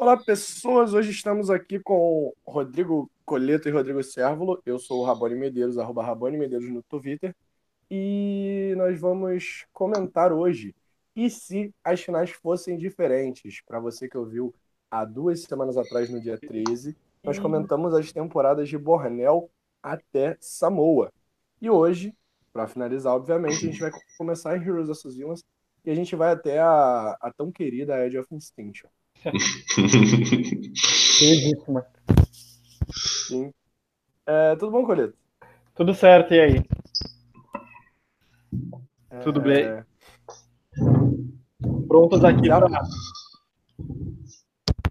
[0.00, 0.94] Olá, pessoas.
[0.94, 4.62] Hoje estamos aqui com Rodrigo Coleto e Rodrigo Sérvulo.
[4.64, 7.34] Eu sou o Rabone Medeiros, arroba Rabone Medeiros no Twitter.
[7.90, 10.72] E nós vamos comentar hoje.
[11.16, 13.60] E se as finais fossem diferentes?
[13.66, 14.54] Para você que ouviu
[14.88, 19.50] há duas semanas atrás, no dia 13, nós comentamos as temporadas de Bornel
[19.82, 21.12] até Samoa.
[21.60, 22.14] E hoje,
[22.52, 25.44] para finalizar, obviamente, a gente vai começar em Heroes of Villains
[25.84, 28.88] e a gente vai até a, a tão querida Edge of Extinction.
[33.26, 33.52] Sim.
[34.26, 35.16] É, tudo bom, Coleto?
[35.74, 36.62] Tudo certo, e aí?
[39.22, 39.64] Tudo bem?
[39.64, 39.84] É,
[41.88, 42.84] Prontos aqui Já- para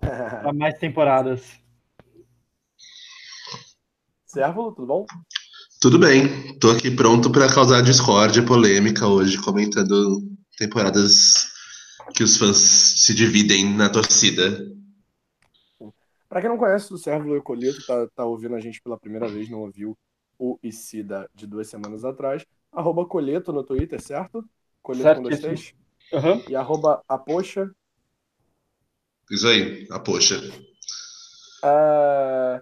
[0.54, 1.60] mais temporadas.
[4.26, 5.06] Sérvulo, tudo bom?
[5.80, 10.22] Tudo bem, tô aqui pronto para causar discórdia, polêmica hoje, comentando
[10.58, 11.46] temporadas
[12.16, 12.58] que os fãs
[13.08, 14.70] se dividem na torcida.
[16.28, 19.00] Para quem não conhece o Sérvulo e o Coleto, tá, tá ouvindo a gente pela
[19.00, 19.98] primeira vez, não ouviu
[20.38, 22.46] o Isida de duas semanas atrás.
[22.70, 24.44] Arroba Coleto no Twitter, certo?
[24.84, 25.80] Coleto com dois Certíssimo.
[26.12, 26.22] três.
[26.26, 26.44] Aham.
[26.50, 27.72] E arroba Apoxa.
[29.32, 30.36] Isso aí, a poxa.
[31.64, 32.62] É,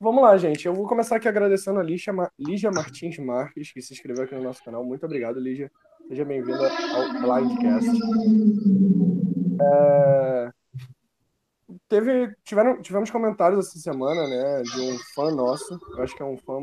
[0.00, 0.66] Vamos lá, gente.
[0.66, 4.34] Eu vou começar aqui agradecendo a Lígia, Ma- Lígia Martins Marques, que se inscreveu aqui
[4.34, 4.82] no nosso canal.
[4.82, 5.70] Muito obrigado, Lígia.
[6.08, 7.88] Seja bem-vinda ao Blindcast.
[9.60, 10.52] É,
[11.88, 15.78] Teve, tiveram, tivemos comentários essa semana, né, de um fã nosso.
[15.90, 16.58] Eu acho que é um fã.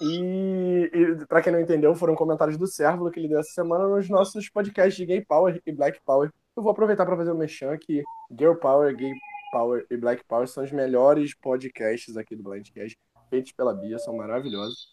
[0.00, 3.88] E, e para quem não entendeu, foram comentários do Sérvulo que ele deu essa semana
[3.88, 6.30] nos nossos podcasts de Gay Power e Black Power.
[6.56, 8.02] Eu vou aproveitar para fazer o mexão que
[8.38, 9.12] Girl Power, Gay
[9.50, 12.96] Power e Black Power são os melhores podcasts aqui do Blindcast,
[13.28, 14.88] feitos pela Bia, são maravilhosos.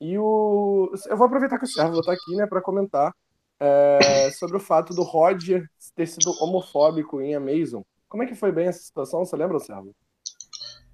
[0.00, 3.12] E o eu vou aproveitar que o Sérvulo tá aqui, né, para comentar
[3.60, 7.82] é, sobre o fato do Roger ter sido homofóbico em Amazon.
[8.08, 9.24] Como é que foi bem essa situação?
[9.24, 9.94] Você lembra, Sérvulo?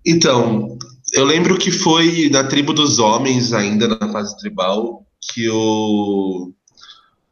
[0.06, 0.76] Então,
[1.14, 6.52] eu lembro que foi na tribo dos homens, ainda na fase tribal, que o,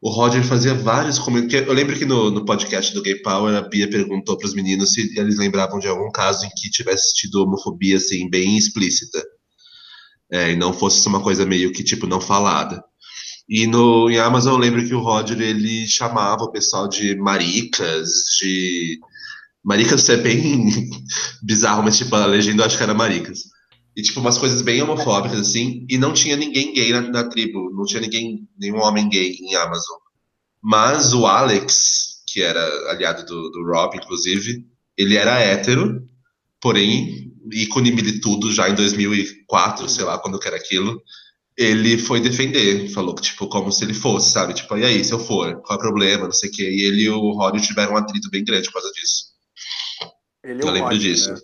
[0.01, 1.67] o Roger fazia vários comentários.
[1.67, 4.93] Eu lembro que no, no podcast do Gay Power, a Bia perguntou para os meninos
[4.93, 9.23] se eles lembravam de algum caso em que tivesse tido homofobia assim, bem explícita.
[10.33, 12.83] É, e não fosse uma coisa meio que tipo não falada.
[13.47, 18.09] E no em Amazon eu lembro que o Roger ele chamava o pessoal de maricas,
[18.39, 18.99] de
[19.63, 20.89] maricas é bem
[21.43, 23.43] bizarro, mas tipo a legenda eu acho que era maricas.
[23.95, 27.71] E tipo umas coisas bem homofóbicas assim, e não tinha ninguém gay na, na tribo,
[27.71, 29.99] não tinha ninguém, nenhum homem gay em Amazon.
[30.59, 34.65] Mas o Alex, que era aliado do, do Rob, inclusive,
[34.97, 36.01] ele era hétero,
[36.59, 41.01] porém ícone militudo já em 2004, sei lá quando que era aquilo.
[41.55, 44.53] Ele foi defender, falou que, tipo, como se ele fosse, sabe?
[44.55, 46.63] Tipo, e aí, se eu for, qual é o problema, não sei o quê.
[46.63, 49.25] E ele e o Rory tiveram um atrito bem grande por causa disso.
[50.43, 51.31] Ele Eu lembro disso.
[51.31, 51.39] né?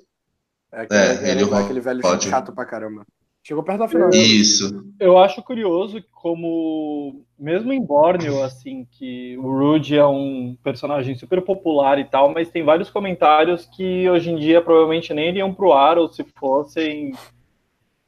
[0.72, 3.06] É, aquele, É, é, ele e o aquele velho chato pra caramba.
[3.50, 4.12] Chegou perto da final.
[4.12, 4.86] Isso.
[5.00, 11.42] Eu acho curioso como, mesmo em Borneo, assim, que o Rude é um personagem super
[11.42, 15.74] popular e tal, mas tem vários comentários que hoje em dia provavelmente nem iriam pro
[15.74, 17.12] ar, ou se fossem,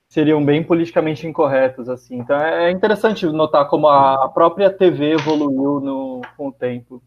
[0.07, 2.19] seriam bem politicamente incorretos, assim.
[2.19, 7.02] Então é interessante notar como a própria TV evoluiu no, com o tempo.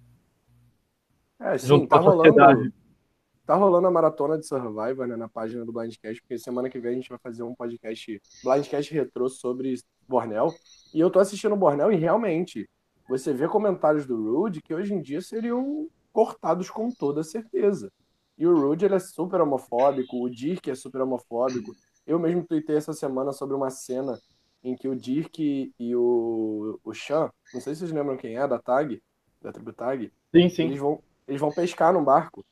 [1.38, 2.72] É, sim, junto tá com a rolando, sociedade.
[3.46, 6.92] Tá rolando a maratona de Survivor, né, na página do Blindcast, porque semana que vem
[6.92, 9.74] a gente vai fazer um podcast, Blindcast retrô sobre
[10.08, 10.48] Bornel.
[10.94, 12.68] E eu tô assistindo o Bornel e realmente,
[13.08, 17.92] você vê comentários do Rude que hoje em dia seriam cortados com toda certeza.
[18.36, 21.72] E o Rude, ele é super homofóbico, o Dirk é super homofóbico.
[22.06, 24.18] Eu mesmo tuitei essa semana sobre uma cena
[24.62, 28.48] em que o Dirk e o, o Chan, não sei se vocês lembram quem é,
[28.48, 29.00] da Tag,
[29.40, 30.64] da tribo Tag, Sim, sim.
[30.64, 32.44] eles vão, eles vão pescar num barco.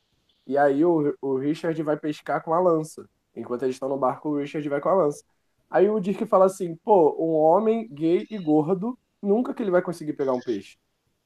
[0.46, 3.08] E aí o, o Richard vai pescar com a lança.
[3.34, 5.24] Enquanto eles estão no barco, o Richard vai com a lança.
[5.70, 9.80] Aí o Dirk fala assim: pô, um homem gay e gordo, nunca que ele vai
[9.80, 10.76] conseguir pegar um peixe.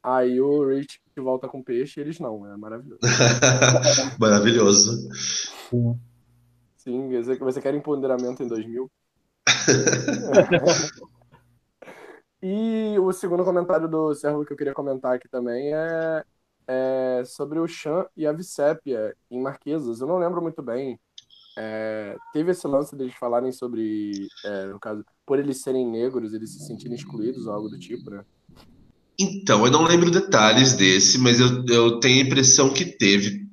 [0.03, 2.46] Aí o Rich volta com peixe e eles não.
[2.46, 3.00] É maravilhoso.
[4.20, 5.08] Maravilhoso.
[6.76, 7.08] Sim,
[7.40, 8.88] você, quer empoderamento em 2000?
[12.40, 16.25] e o segundo comentário do Servo que eu queria comentar aqui também é,
[16.68, 20.00] é sobre o Chan e a Vicépia em Marquesas.
[20.00, 21.00] Eu não lembro muito bem.
[21.58, 26.52] É, teve esse lance deles falarem sobre, é, no caso, por eles serem negros, eles
[26.54, 28.24] se sentirem excluídos ou algo do tipo, né?
[29.18, 33.46] Então, eu não lembro detalhes desse, mas eu, eu tenho a impressão que teve.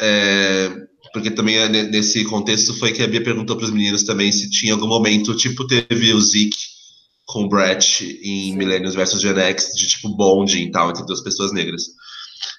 [0.00, 0.70] É,
[1.12, 4.32] porque também é ne- nesse contexto foi que a Bia perguntou para os meninos também
[4.32, 6.56] se tinha algum momento, tipo, teve o Zeke
[7.26, 8.56] com o Brett em Sim.
[8.56, 11.84] Millennials vs Gen X, de tipo bonding e tal, entre duas pessoas negras.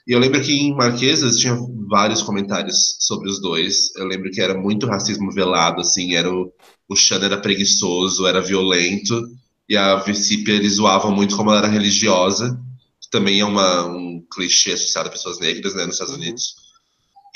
[0.07, 1.57] E eu lembro que em Marquesas tinha
[1.89, 3.93] vários comentários sobre os dois.
[3.95, 6.51] Eu lembro que era muito racismo velado, assim, era o,
[6.87, 9.21] o Shan era preguiçoso, era violento,
[9.67, 12.59] e a Vicípia eles zoavam muito como ela era religiosa,
[13.01, 16.21] que também é uma, um clichê associado a pessoas negras, né, nos Estados uhum.
[16.21, 16.55] Unidos.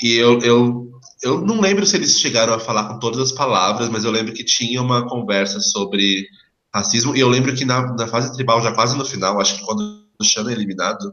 [0.02, 0.90] E eu, eu,
[1.22, 4.32] eu não lembro se eles chegaram a falar com todas as palavras, mas eu lembro
[4.32, 6.26] que tinha uma conversa sobre
[6.74, 9.64] racismo, e eu lembro que na, na fase tribal, já quase no final, acho que
[9.64, 11.12] quando o Shan é eliminado,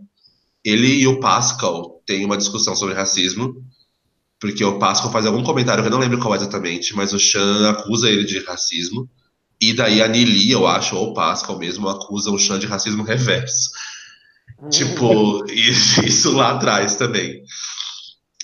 [0.63, 3.55] ele e o Pascal têm uma discussão sobre racismo,
[4.39, 7.69] porque o Pascal faz algum comentário, que eu não lembro qual exatamente, mas o Chan
[7.69, 9.09] acusa ele de racismo,
[9.61, 13.03] e daí a Nili, eu acho, ou o Pascal mesmo, acusa o Chan de racismo
[13.03, 13.69] reverso.
[14.57, 14.69] Uhum.
[14.69, 17.43] Tipo, isso lá atrás também.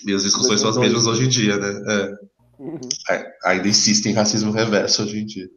[0.06, 1.82] E as discussões são as mesmas hoje em dia, né?
[1.88, 2.26] É.
[2.58, 2.80] Uhum.
[3.10, 5.48] É, ainda insistem em racismo reverso hoje em dia.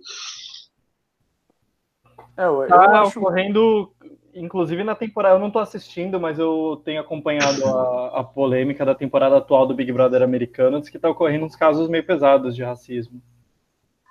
[2.38, 3.19] É, eu, eu tá acho...
[3.19, 3.91] ocorrendo
[4.39, 8.95] inclusive na temporada, eu não estou assistindo, mas eu tenho acompanhado a, a, polêmica da
[8.95, 12.63] temporada atual do Big Brother americano, diz que está ocorrendo uns casos meio pesados de
[12.63, 13.21] racismo.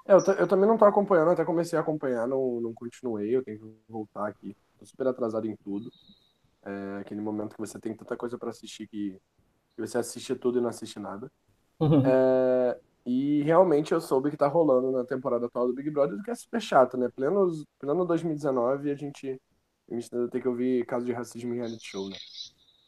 [0.07, 3.43] É, eu, eu, também não estou acompanhando, até comecei a acompanhar, não, não continuei, eu
[3.43, 4.57] tenho que voltar aqui.
[4.79, 5.91] Tô super atrasado em tudo.
[6.65, 9.17] É aquele momento que você tem tanta coisa para assistir que,
[9.75, 11.31] que, você assiste tudo e não assiste nada.
[11.81, 12.03] Uhum.
[12.05, 16.31] É, e realmente eu soube que tá rolando na temporada atual do Big Brother, que
[16.31, 17.09] é super chato, né?
[17.09, 19.41] Pleno, pleno 2019 a gente
[19.91, 22.17] a gente ainda tem que ouvir casos de racismo em reality show, né?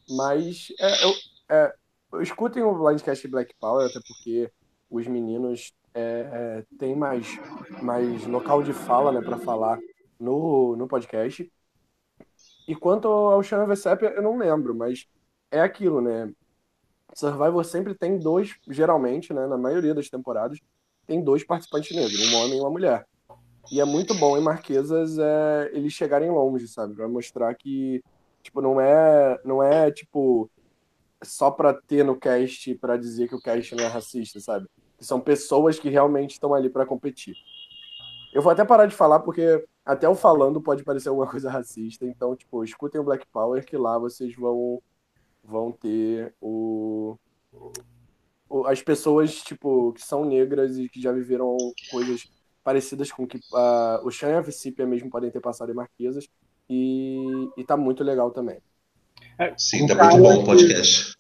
[0.08, 1.12] Mas é, eu,
[1.48, 1.74] é,
[2.22, 4.50] escutem o Blindcast Black Power, até porque
[4.90, 7.26] os meninos é, é, têm mais,
[7.82, 9.78] mais local de fala né, para falar
[10.18, 11.50] no, no podcast.
[12.66, 13.66] E quanto ao Xana
[14.14, 15.06] eu não lembro, mas
[15.50, 16.32] é aquilo, né?
[17.14, 20.60] Survivor sempre tem dois, geralmente, né, na maioria das temporadas,
[21.06, 23.06] tem dois participantes negros, um homem e uma mulher.
[23.70, 26.94] E é muito bom em Marquesas é, eles chegarem longe, sabe?
[26.94, 28.02] Pra mostrar que,
[28.42, 30.50] tipo, não é, não é tipo,
[31.22, 34.66] só pra ter no cast para dizer que o cast não é racista, sabe?
[34.96, 37.34] Que são pessoas que realmente estão ali para competir.
[38.32, 42.04] Eu vou até parar de falar porque até o falando pode parecer alguma coisa racista.
[42.06, 44.82] Então, tipo, escutem o Black Power que lá vocês vão
[45.42, 47.16] vão ter o,
[48.48, 51.56] o as pessoas tipo que são negras e que já viveram
[51.90, 52.28] coisas
[52.62, 56.28] parecidas com que uh, o Shan e a Vicipia mesmo podem ter passado em Marquesas.
[56.68, 58.58] E, e tá muito legal também.
[59.38, 61.14] É, Sim, tá muito bom o podcast.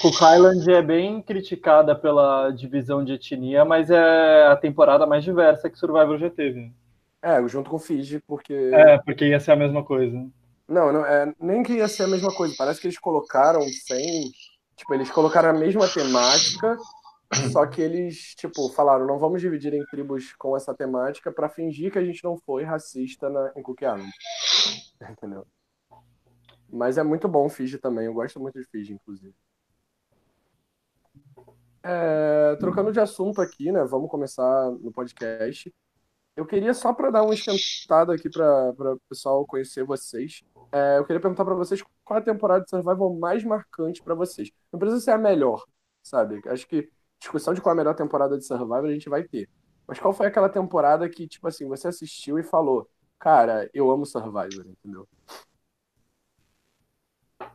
[0.00, 5.68] Cook Island é bem criticada pela divisão de etnia, mas é a temporada mais diversa
[5.68, 6.72] que Survivor já teve.
[7.22, 8.52] É, junto com Fiji, porque.
[8.52, 10.26] É, porque ia ser a mesma coisa.
[10.68, 12.54] Não, não é, nem que ia ser a mesma coisa.
[12.56, 14.30] Parece que eles colocaram sem.
[14.76, 16.76] Tipo, eles colocaram a mesma temática,
[17.52, 21.92] só que eles, tipo, falaram, não vamos dividir em tribos com essa temática para fingir
[21.92, 24.10] que a gente não foi racista na, em Cook Island.
[25.10, 25.46] Entendeu?
[26.72, 29.34] Mas é muito bom o Fiji também, eu gosto muito de Fiji, inclusive.
[31.82, 33.84] É, trocando de assunto aqui, né?
[33.84, 35.72] Vamos começar no podcast.
[36.34, 40.42] Eu queria só para dar uma esquentada aqui para o pessoal conhecer vocês.
[40.72, 44.50] É, eu queria perguntar para vocês qual a temporada de Survival mais marcante para vocês.
[44.72, 45.64] Não precisa ser a melhor,
[46.02, 46.40] sabe?
[46.48, 46.90] Acho que
[47.24, 49.48] discussão de qual é a melhor temporada de Survivor a gente vai ter.
[49.86, 52.88] Mas qual foi aquela temporada que, tipo assim, você assistiu e falou,
[53.18, 55.08] cara, eu amo Survivor, entendeu?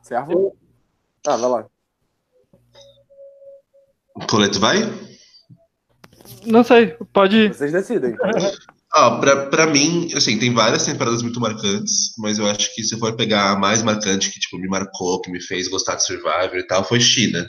[0.01, 0.55] Servo?
[1.25, 1.65] Ah, vai lá.
[4.29, 4.77] Colete vai?
[6.45, 7.53] Não sei, pode ir.
[7.53, 8.15] Vocês decidem.
[8.91, 12.97] Ah, pra, pra mim, assim, tem várias temporadas muito marcantes, mas eu acho que se
[12.97, 16.55] for pegar a mais marcante que, tipo, me marcou, que me fez gostar de Survivor
[16.55, 17.47] e tal, foi China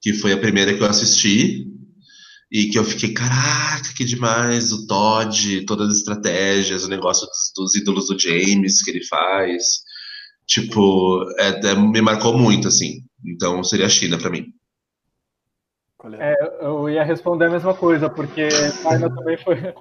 [0.00, 1.66] que foi a primeira que eu assisti
[2.50, 7.52] e que eu fiquei, caraca, que demais, o Todd, todas as estratégias, o negócio dos,
[7.56, 9.82] dos ídolos do James que ele faz.
[10.46, 13.02] Tipo, é, é, me marcou muito, assim.
[13.24, 14.46] Então seria a China para mim.
[16.18, 19.74] É, eu ia responder a mesma coisa, porque China também foi,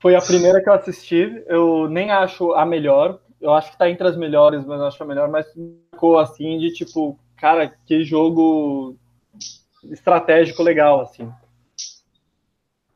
[0.00, 1.42] foi a primeira que eu assisti.
[1.46, 5.02] Eu nem acho a melhor, eu acho que tá entre as melhores, mas não acho
[5.02, 5.46] a melhor, mas
[5.90, 8.96] ficou assim de tipo, cara, que jogo
[9.90, 11.32] estratégico legal, assim.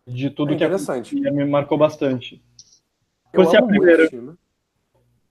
[0.06, 2.42] De tudo é que é, me marcou bastante.
[3.32, 4.08] Por ser a primeira.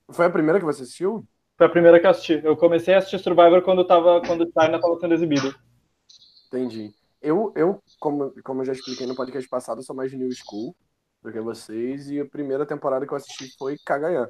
[0.09, 1.27] Foi a primeira que você assistiu?
[1.57, 2.39] Foi a primeira que eu assisti.
[2.43, 5.53] Eu comecei a assistir Survivor quando tava, quando China estava sendo exibido.
[6.47, 6.93] Entendi.
[7.19, 10.75] Eu, eu como, como eu já expliquei no podcast passado, sou mais New School
[11.23, 14.29] do que vocês, e a primeira temporada que eu assisti foi Kagayan.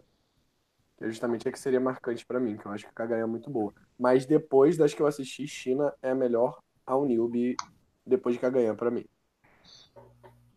[0.98, 3.28] Que é justamente a que seria marcante para mim, que eu acho que Kagayan é
[3.28, 3.74] muito boa.
[4.00, 7.58] Mas depois das que eu assisti, China é a melhor ao Newbie
[8.06, 9.04] depois de Kagayan para mim.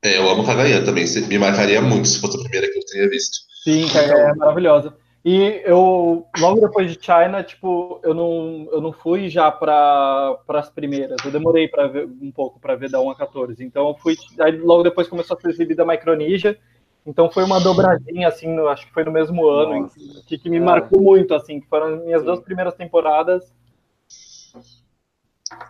[0.03, 1.05] É, eu amo Kagayan também.
[1.29, 3.41] Me marcaria muito se fosse a primeira que eu teria visto.
[3.65, 4.97] Sim, Kagayan é maravilhosa.
[5.23, 10.71] E eu, logo depois de China, tipo, eu não, eu não fui já para as
[10.71, 11.19] primeiras.
[11.23, 13.63] Eu demorei para ver um pouco para ver da 1 a 14.
[13.63, 14.17] Então eu fui.
[14.39, 16.59] Aí logo depois começou a ser exibida Micronesia.
[17.05, 19.91] Então foi uma dobradinha, assim, no, acho que foi no mesmo ano,
[20.27, 20.61] que, que, me é.
[20.61, 22.27] marcou muito, assim, que foram as minhas sim.
[22.27, 23.53] duas primeiras temporadas.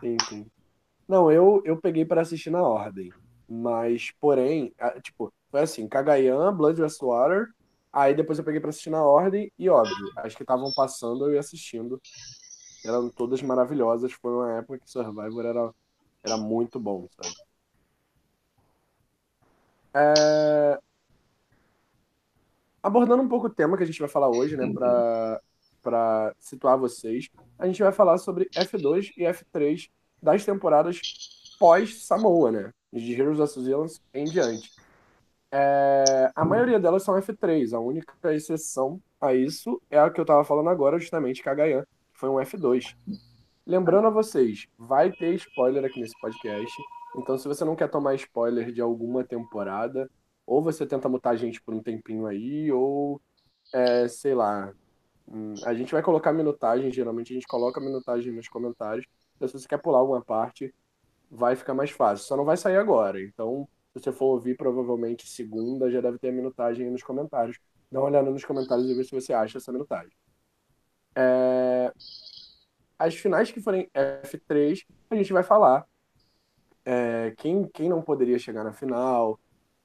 [0.00, 0.46] Sim, sim.
[1.08, 3.12] Não, eu, eu peguei para assistir na ordem.
[3.49, 4.72] Mas, porém,
[5.02, 7.49] tipo, foi assim, Kagayan, Blood Water,
[7.92, 11.34] aí depois eu peguei para assistir na ordem e, óbvio, as que estavam passando eu
[11.34, 12.00] ia assistindo.
[12.84, 15.75] Eram todas maravilhosas, foi uma época que Survivor era,
[16.22, 17.34] era muito bom, sabe?
[19.92, 20.78] É...
[22.82, 25.40] Abordando um pouco o tema que a gente vai falar hoje, né, para
[25.82, 29.90] para situar vocês, a gente vai falar sobre F2 e F3
[30.22, 31.00] das temporadas
[31.58, 32.70] pós Samoa, né?
[32.92, 34.70] De Heroes of Zealand em diante.
[35.52, 37.72] É, a maioria delas são F3.
[37.72, 41.82] A única exceção a isso é a que eu tava falando agora, justamente Kagayan,
[42.12, 42.96] que foi um F2.
[43.66, 46.75] Lembrando a vocês, vai ter spoiler aqui nesse podcast.
[47.16, 50.10] Então, se você não quer tomar spoiler de alguma temporada,
[50.46, 53.20] ou você tenta mutar a gente por um tempinho aí, ou
[53.72, 54.72] é, sei lá.
[55.30, 59.06] Hum, a gente vai colocar minutagem, geralmente a gente coloca minutagem nos comentários.
[59.37, 60.75] Então, se você quer pular alguma parte,
[61.30, 62.26] vai ficar mais fácil.
[62.26, 63.22] Só não vai sair agora.
[63.22, 67.58] Então, se você for ouvir, provavelmente segunda já deve ter a minutagem aí nos comentários.
[67.90, 70.12] Dá uma olhada nos comentários e vê se você acha essa minutagem.
[71.14, 71.92] É...
[72.99, 75.87] As finais que forem F3, a gente vai falar
[76.84, 79.38] é, quem, quem não poderia chegar na final,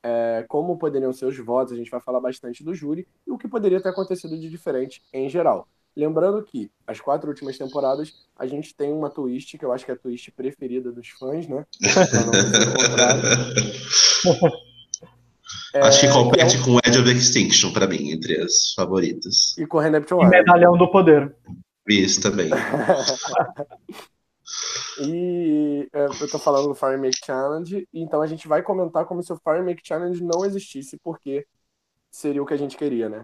[0.06, 3.40] é, como poderiam ser os votos, a gente vai falar bastante do júri e o
[3.40, 5.68] que poderia ter acontecido de diferente em geral.
[5.98, 9.90] Lembrando que as quatro últimas temporadas a gente tem uma twist que eu acho que
[9.90, 11.66] é a twist preferida dos fãs, né?
[15.74, 16.64] é, acho que compete que é um...
[16.64, 19.58] com Edge of Extinction para mim, entre as favoritas.
[19.58, 21.36] E com Redemption E Medalhão do Poder.
[21.88, 22.52] Isso também.
[25.02, 29.22] e é, eu tô falando do Fire Make Challenge, então a gente vai comentar como
[29.22, 31.46] se o Fire Make Challenge não existisse, porque
[32.10, 33.24] seria o que a gente queria, né?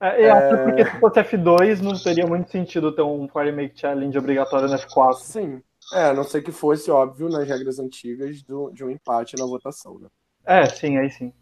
[0.00, 4.18] É, até porque se fosse F2 não teria muito sentido ter um Fire Make Challenge
[4.18, 5.14] obrigatório no F4.
[5.14, 5.62] Sim.
[5.92, 9.44] É, a não ser que fosse óbvio nas regras antigas do, de um empate na
[9.44, 10.08] votação, né?
[10.44, 11.32] É, sim, aí sim.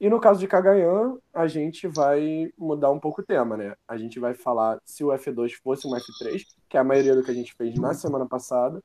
[0.00, 3.74] E no caso de Kagayan, a gente vai mudar um pouco o tema, né?
[3.86, 7.22] A gente vai falar se o F2 fosse um F3, que é a maioria do
[7.22, 8.82] que a gente fez na semana passada.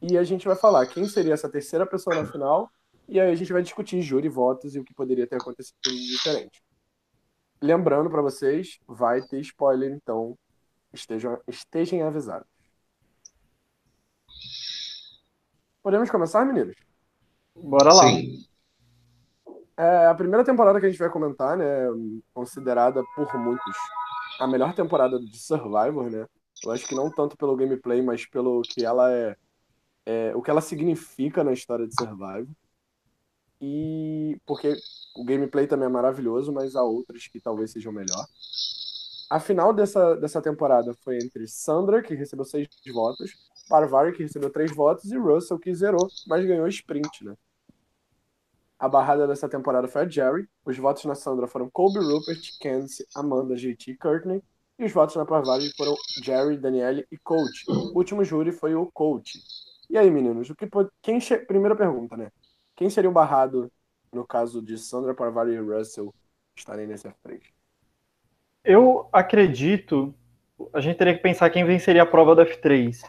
[0.00, 2.70] E a gente vai falar quem seria essa terceira pessoa na final.
[3.08, 6.08] E aí a gente vai discutir júri, votos e o que poderia ter acontecido de
[6.08, 6.62] diferente.
[7.60, 10.36] Lembrando para vocês, vai ter spoiler, então
[10.92, 12.48] estejam, estejam avisados.
[15.82, 16.76] Podemos começar, meninos?
[17.54, 18.08] Bora lá.
[18.08, 18.51] Sim.
[19.76, 21.86] É a primeira temporada que a gente vai comentar, né?
[22.34, 23.76] Considerada por muitos
[24.38, 26.26] a melhor temporada de Survivor, né?
[26.64, 29.36] Eu acho que não tanto pelo gameplay, mas pelo que ela é,
[30.06, 32.48] é o que ela significa na história de Survivor.
[33.60, 34.76] E porque
[35.16, 38.26] o gameplay também é maravilhoso, mas há outras que talvez sejam melhor.
[39.30, 43.32] A final dessa, dessa temporada foi entre Sandra, que recebeu seis votos,
[43.68, 47.34] Parvari, que recebeu três votos, e Russell, que zerou, mas ganhou sprint, né?
[48.82, 50.48] A barrada dessa temporada foi a Jerry.
[50.64, 54.42] Os votos na Sandra foram Colby Rupert, Candice, Amanda, JT e Courtney.
[54.76, 57.64] E os votos na Parvari foram Jerry, Danielle e Coach.
[57.68, 59.38] O último júri foi o Coach.
[59.88, 60.68] E aí, meninos, o que
[61.00, 61.38] quem che...
[61.38, 62.32] primeira pergunta, né?
[62.74, 63.70] Quem seria o barrado
[64.12, 66.12] no caso de Sandra Parvari e Russell
[66.56, 67.40] estarem nesse F3?
[68.64, 70.12] Eu acredito.
[70.72, 73.00] A gente teria que pensar quem venceria a prova do F3.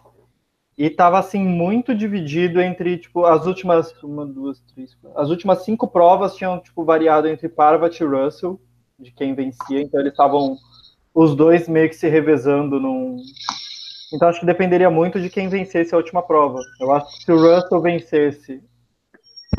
[0.77, 5.63] E tava assim muito dividido entre tipo as últimas uma, duas, três, quatro, as últimas
[5.63, 8.60] cinco provas tinham tipo variado entre Parvati e Russell
[8.98, 10.58] de quem vencia, então eles estavam
[11.13, 13.18] os dois meio que se revezando num
[14.12, 16.60] então acho que dependeria muito de quem vencesse a última prova.
[16.80, 18.63] Eu acho que se o Russell vencesse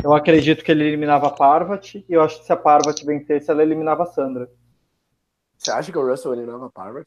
[0.02, 3.50] eu acredito que ele eliminava a Parvati, e eu acho que se a Parvati vencesse,
[3.50, 4.50] ela eliminava a Sandra.
[5.56, 7.06] Você acha que o Russell eliminava a?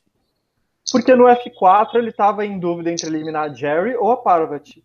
[0.92, 4.84] Porque no F4 ele estava em dúvida entre eliminar a Jerry ou a Parvati.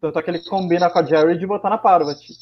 [0.00, 2.34] Tanto é que ele combina com a Jerry de botar na Parvati.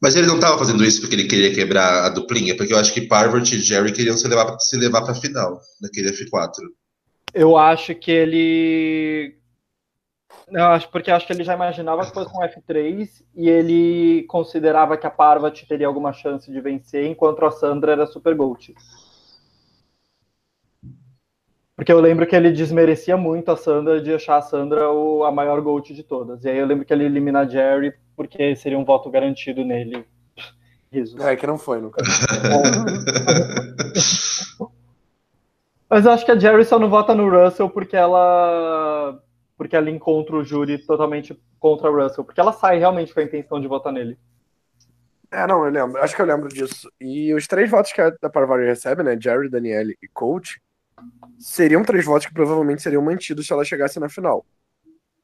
[0.00, 2.92] Mas ele não estava fazendo isso porque ele queria quebrar a duplinha, porque eu acho
[2.92, 6.54] que Parvati e Jerry queriam se levar, se levar para a final naquele F4.
[7.32, 9.42] Eu acho que ele
[10.48, 14.98] eu acho porque acho que ele já imaginava que fosse um F3 e ele considerava
[14.98, 18.74] que a Parvati teria alguma chance de vencer, enquanto a Sandra era Super Gold.
[21.74, 25.32] Porque eu lembro que ele desmerecia muito a Sandra de achar a Sandra o, a
[25.32, 26.44] maior Gold de todas.
[26.44, 30.04] E aí eu lembro que ele elimina a Jerry porque seria um voto garantido nele.
[30.92, 31.18] Risos.
[31.20, 32.10] É, que não foi, no caso.
[35.88, 39.20] Mas eu acho que a Jerry só não vota no Russell porque ela
[39.58, 43.22] porque ela encontra o júri totalmente contra o Russell, porque ela sai realmente com a
[43.22, 44.18] intenção de votar nele.
[45.30, 46.02] É, não, eu lembro.
[46.02, 46.90] Acho que eu lembro disso.
[47.00, 49.16] E os três votos que a Parvati recebe, né?
[49.18, 50.60] Jerry, Daniele e Coach,
[51.42, 54.46] seriam três votos que provavelmente seriam mantidos se ela chegasse na final.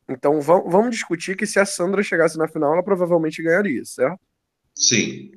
[0.09, 4.21] Então vamos discutir que se a Sandra chegasse na final, ela provavelmente ganharia, certo?
[4.75, 5.33] Sim.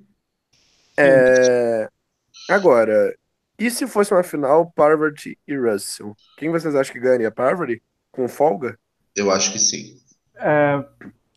[0.98, 1.90] É...
[2.50, 3.16] Agora,
[3.60, 6.16] e se fosse uma final Parvati e Russell?
[6.38, 7.32] Quem vocês acham que ganharia?
[7.32, 7.82] Parvati?
[8.12, 8.78] Com folga?
[9.16, 10.00] Eu acho que sim.
[10.36, 10.84] É,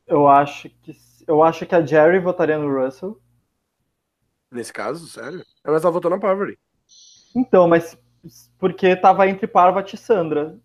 [0.07, 0.97] eu acho que
[1.27, 3.21] eu acho que a Jerry votaria no Russell.
[4.51, 5.45] Nesse caso, sério?
[5.65, 6.59] Mas ela votou na Parvati.
[7.35, 7.97] Então, mas
[8.59, 10.57] porque tava entre Parvati e Sandra.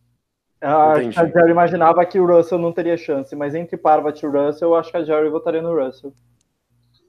[0.61, 4.69] A, a Jerry imaginava que o Russell não teria chance, mas entre Parvati e Russell,
[4.69, 6.13] eu acho que a Jerry votaria no Russell.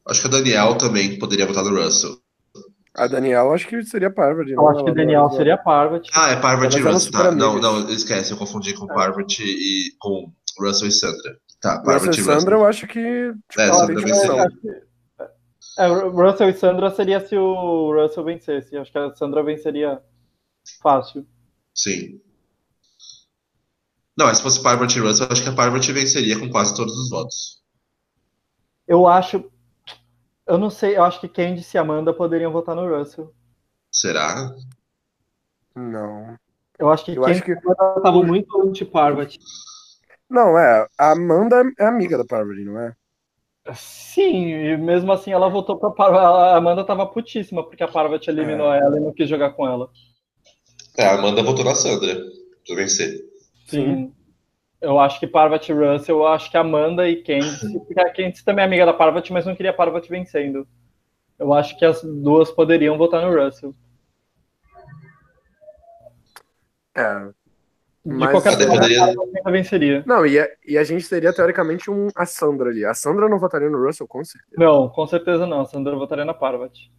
[0.09, 2.17] Acho que a Daniel também poderia votar no Russell.
[2.95, 4.51] A Daniel acho que seria Parvati.
[4.51, 6.11] Eu acho que a Daniel seria Parvati.
[6.15, 7.13] Ah, é Parvati e Russell.
[7.13, 8.95] Tá, não, não, esquece, eu confundi com é.
[8.95, 11.37] Parvati e com Russell e Sandra.
[11.61, 13.33] Tá, Parvati e Sandra eu acho que.
[13.49, 14.47] Tipo, é, Sandra venceria.
[15.79, 18.77] É, Russell e Sandra seria se o Russell vencesse.
[18.77, 20.01] Acho que a Sandra venceria
[20.83, 21.27] fácil.
[21.75, 22.21] Sim.
[24.17, 26.95] Não, mas se fosse Parvati e Russell, acho que a Parvati venceria com quase todos
[26.97, 27.63] os votos.
[28.87, 29.51] Eu acho.
[30.47, 33.33] Eu não sei, eu acho que Candice e Amanda poderiam votar no Russell.
[33.91, 34.55] Será?
[35.75, 36.37] Não.
[36.79, 39.39] Eu acho que eu acho que estavam muito anti-Parvati.
[40.29, 40.87] Não, é.
[40.99, 42.95] A Amanda é amiga da Parvati, não é?
[43.75, 46.25] Sim, e mesmo assim ela voltou pra Parvati.
[46.25, 48.79] A Amanda tava putíssima porque a Parvati eliminou é.
[48.79, 49.91] ela e não quis jogar com ela.
[51.01, 52.15] É, a Amanda votou na Sandra
[52.67, 53.25] pra vencer.
[53.67, 54.13] Sim.
[54.83, 58.63] Eu acho que Parvati Russell, eu acho que Amanda e Candice, porque a Candice também
[58.63, 60.69] é amiga da Parvati, mas não queria Parvati vencendo.
[61.39, 63.75] Eu acho que as duas poderiam votar no Russell.
[66.95, 67.31] É.
[68.05, 69.15] De mas qualquer forma, poderia...
[69.43, 70.05] a venceria.
[70.07, 72.85] Não, e a, e a gente seria teoricamente um, a Sandra ali.
[72.85, 74.55] A Sandra não votaria no Russell, com certeza.
[74.59, 75.63] Não, com certeza não.
[75.63, 76.91] A Sandra votaria na Parvati.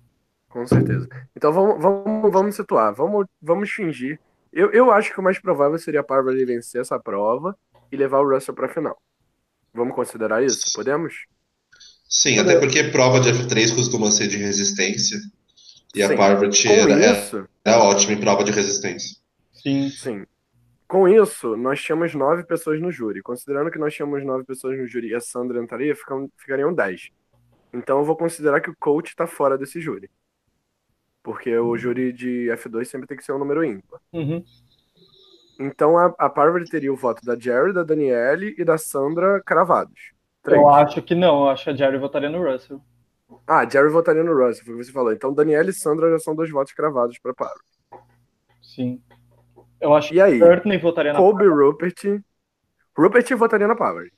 [0.51, 1.07] Com certeza.
[1.35, 2.93] Então vamos, vamos, vamos situar.
[2.93, 4.19] Vamos, vamos fingir
[4.51, 7.57] eu, eu acho que o mais provável seria a Parvati vencer essa prova
[7.91, 9.01] e levar o Russell para a final.
[9.73, 10.73] Vamos considerar isso?
[10.73, 11.25] Podemos?
[12.09, 12.51] Sim, Podemos.
[12.51, 15.17] até porque prova de F3 costuma ser de resistência.
[15.95, 16.13] E Sim.
[16.13, 19.17] a Parvati era, é, isso, é, é ótima em prova de resistência.
[19.53, 19.89] Sim.
[19.89, 20.25] Sim.
[20.85, 23.21] Com isso, nós tínhamos nove pessoas no júri.
[23.21, 27.09] Considerando que nós tínhamos nove pessoas no júri e a Sandra entraria, ficam, ficariam dez.
[27.73, 30.09] Então eu vou considerar que o coach está fora desse júri.
[31.23, 31.77] Porque o uhum.
[31.77, 33.99] júri de F2 sempre tem que ser um número ímpar.
[34.11, 34.43] Uhum.
[35.59, 40.13] Então a, a Parvati teria o voto da Jerry, da Daniele e da Sandra cravados.
[40.41, 40.59] Três.
[40.59, 42.81] Eu acho que não, eu acho que a Jerry votaria no Russell.
[43.47, 45.13] Ah, Jerry votaria no Russell, foi o que você falou.
[45.13, 47.61] Então Daniele e Sandra já são dois votos cravados para Parvati.
[48.61, 49.01] Sim.
[49.79, 52.21] Eu acho e que aí, Courtney votaria na Kobe Rupert.
[52.97, 54.11] Rupert votaria na Parvati.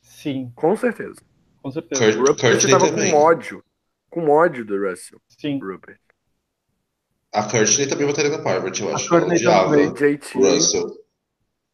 [0.00, 0.50] Sim.
[0.54, 1.20] Com certeza.
[1.62, 2.16] Com certeza.
[2.16, 3.62] Kurt, Rupert estava com ódio.
[4.08, 5.20] Com ódio do Russell.
[5.28, 5.58] Sim.
[5.58, 6.00] Rupert.
[7.32, 9.06] A Courtney também votaria na Parvati, eu acho.
[9.06, 9.92] A Courtney também.
[9.94, 10.38] JT.
[10.38, 10.86] Russell.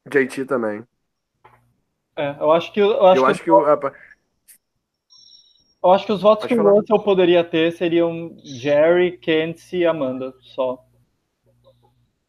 [0.06, 0.84] JT também.
[2.16, 2.80] É, eu acho que.
[2.80, 3.66] Eu acho, eu que, acho que, o,
[5.82, 6.72] eu acho que os votos Pode que falar.
[6.72, 10.84] o Russell poderia ter seriam Jerry, Candice e Amanda, só.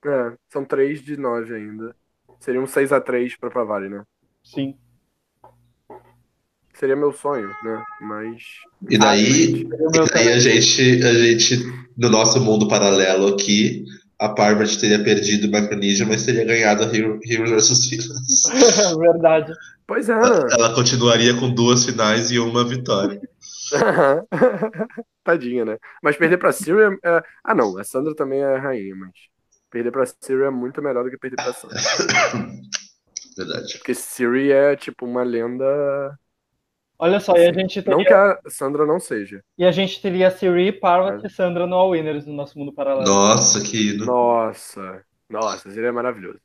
[0.06, 1.96] É, são três de nove ainda.
[2.40, 4.04] Seria um 6x3 pra Pavari, né?
[4.44, 4.78] Sim.
[6.80, 7.84] Seria meu sonho, né?
[8.02, 8.44] Mas.
[8.90, 9.68] E daí, e
[10.14, 11.58] daí a gente, a gente,
[11.98, 13.84] no nosso mundo paralelo aqui,
[14.20, 18.44] a Parvati teria perdido Micronesia, mas teria ganhado a Heroes vs Villains.
[19.00, 19.54] Verdade.
[19.88, 20.14] Pois é.
[20.14, 23.20] Ela, ela, continuaria com duas finais e uma vitória.
[25.24, 25.78] Tadinha, né?
[26.04, 26.96] Mas perder pra Syria.
[27.04, 27.24] É...
[27.44, 27.78] Ah, não.
[27.80, 29.12] A Sandra também é rainha, mas.
[29.72, 31.78] Perder pra Syria é muito melhor do que perder pra Sandra.
[33.38, 33.78] Verdade.
[33.78, 35.66] Porque Siri é, tipo, uma lenda
[37.00, 37.98] Olha só, assim, e a gente teria...
[37.98, 39.44] Não que a Sandra não seja.
[39.58, 41.28] E a gente teria Siri, Parvati é.
[41.28, 43.08] e Sandra no All Winners no nosso mundo paralelo.
[43.08, 46.40] Nossa, que Nossa, nossa, seria maravilhoso.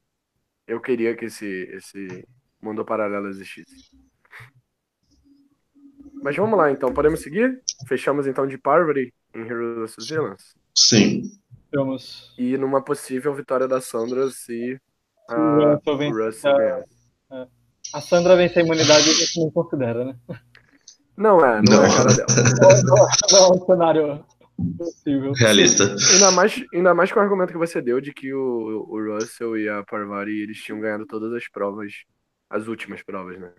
[0.66, 2.26] Eu queria que esse, esse
[2.60, 3.96] mundo paralelo existisse.
[6.22, 6.92] Mas vamos lá, então.
[6.92, 7.60] Podemos seguir?
[7.88, 10.54] Fechamos, então, de Parvati em Heroes of Villains?
[10.74, 11.22] Sim.
[11.74, 12.34] Vamos.
[12.38, 14.78] E numa possível vitória da Sandra se
[15.28, 16.84] a Russell ganhar.
[17.92, 20.16] A Sandra vencer a imunidade a gente não considera, né?
[21.16, 21.84] Não é, não, não.
[21.84, 22.80] é a cara dela.
[23.30, 24.24] não, é um cenário
[24.78, 25.32] possível.
[25.32, 25.84] Realista.
[26.12, 29.56] Ainda mais, ainda mais com o argumento que você deu de que o, o Russell
[29.58, 31.92] e a Parvari eles tinham ganhado todas as provas,
[32.48, 33.52] as últimas provas, né?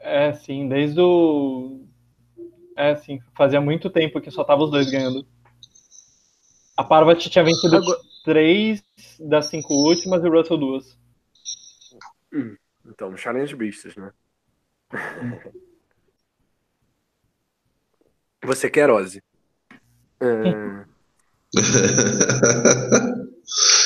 [0.00, 1.86] É, sim, desde o.
[2.76, 5.26] É, sim, fazia muito tempo que só tava os dois ganhando.
[6.76, 7.98] A Parvati tinha vencido Agora...
[8.24, 8.84] três
[9.18, 10.98] das cinco últimas e o Russell duas.
[12.34, 12.54] Hum,
[12.88, 14.12] então, Challenge Beasts, né?
[18.44, 19.22] Você quer Ozzy.
[20.20, 20.84] É...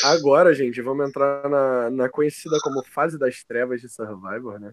[0.04, 4.72] Agora, gente, vamos entrar na, na conhecida como fase das trevas de Survivor, né?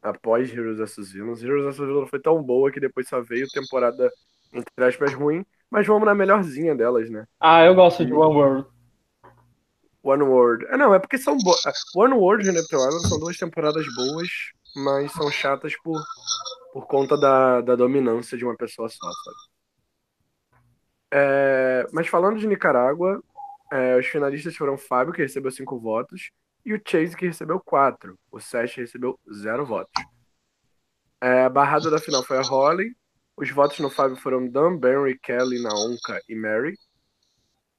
[0.00, 1.42] Após Heroes vs Villains.
[1.42, 4.10] Heroes vs Villains foi tão boa que depois só veio temporada,
[4.52, 5.44] entre aspas, ruim.
[5.70, 7.24] Mas vamos na melhorzinha delas, né?
[7.40, 8.66] Ah, eu gosto de One World.
[10.02, 10.66] One World.
[10.66, 11.60] É, não, é porque são boas.
[11.94, 14.28] One World e Neptune Island são duas temporadas boas,
[14.76, 16.02] mas são chatas por,
[16.72, 19.52] por conta da, da dominância de uma pessoa só, sabe?
[21.14, 23.22] É, mas falando de Nicarágua,
[23.70, 26.30] é, os finalistas foram Fábio, que recebeu cinco votos,
[26.64, 28.18] e o Chase, que recebeu quatro.
[28.30, 29.92] O Sash recebeu zero votos.
[31.20, 32.96] É, a barrada da final foi a Holly.
[33.36, 36.76] Os votos no Fábio foram Dan, Barry, Kelly, Naonka e Mary.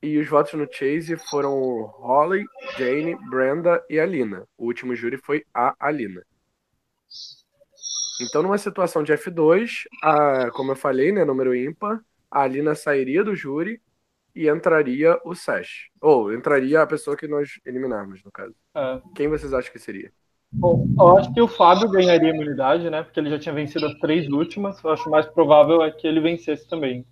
[0.04, 2.44] E os votos no Chase foram Holly,
[2.78, 4.46] Jane, Brenda e Alina.
[4.58, 6.22] O último júri foi a Alina.
[8.22, 13.24] Então, numa situação de F2, a, como eu falei, né, número ímpar, a Alina sairia
[13.24, 13.82] do júri
[14.36, 15.90] e entraria o Sash.
[16.02, 18.54] Ou entraria a pessoa que nós eliminarmos, no caso.
[18.76, 19.02] É.
[19.16, 20.12] Quem vocês acham que seria?
[20.52, 23.04] Bom, eu acho que o Fábio ganharia a imunidade, né?
[23.04, 24.84] Porque ele já tinha vencido as três últimas.
[24.84, 27.06] Eu acho mais provável é que ele vencesse também.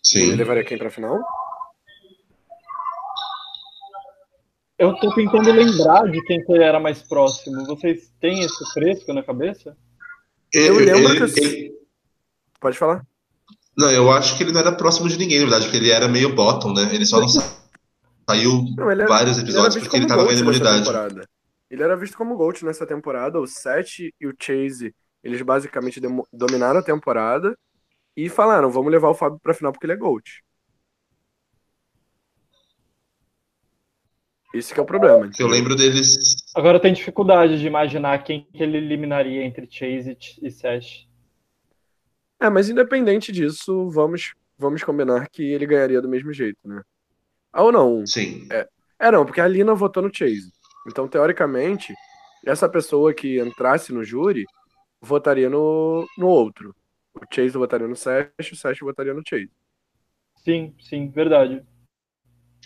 [0.00, 0.28] Sim.
[0.28, 1.20] Ele levaria quem pra final?
[4.78, 7.64] Eu tô tentando lembrar de quem que era mais próximo.
[7.64, 9.76] Vocês têm esse fresco na cabeça?
[10.52, 11.40] Eu lembro que.
[11.40, 11.74] Ele...
[12.60, 13.06] Pode falar.
[13.76, 16.08] Não, eu acho que ele não era próximo de ninguém, na verdade, porque ele era
[16.08, 16.88] meio bottom, né?
[16.92, 17.28] Ele só não
[18.28, 20.88] saiu não, ele era, vários episódios ele porque ele tava ganhando imunidade.
[21.70, 23.40] Ele era visto como GOAT nessa temporada.
[23.40, 26.00] O Seth e o Chase, eles basicamente
[26.32, 27.56] dominaram a temporada
[28.16, 30.42] e falaram, vamos levar o Fábio pra final porque ele é GOAT.
[34.54, 35.28] Esse que é o problema.
[35.36, 36.36] Eu lembro deles.
[36.54, 41.08] Agora eu tenho dificuldade de imaginar quem que ele eliminaria entre Chase e Seth.
[42.40, 46.82] É, mas independente disso, vamos, vamos combinar que ele ganharia do mesmo jeito, né?
[47.52, 48.06] Ah, ou não?
[48.06, 48.46] Sim.
[48.52, 48.68] É,
[49.00, 50.52] é não, porque a Lina votou no Chase.
[50.86, 51.92] Então, teoricamente,
[52.46, 54.44] essa pessoa que entrasse no júri
[55.00, 56.72] votaria no, no outro.
[57.12, 59.50] O Chase votaria no Sash, o Sash votaria no Chase.
[60.44, 61.64] Sim, sim, verdade.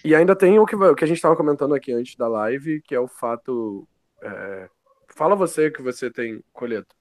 [0.05, 2.81] E ainda tem o que, o que a gente estava comentando aqui antes da live,
[2.83, 3.87] que é o fato.
[4.23, 4.69] É...
[5.09, 6.95] Fala você que você tem, Coleto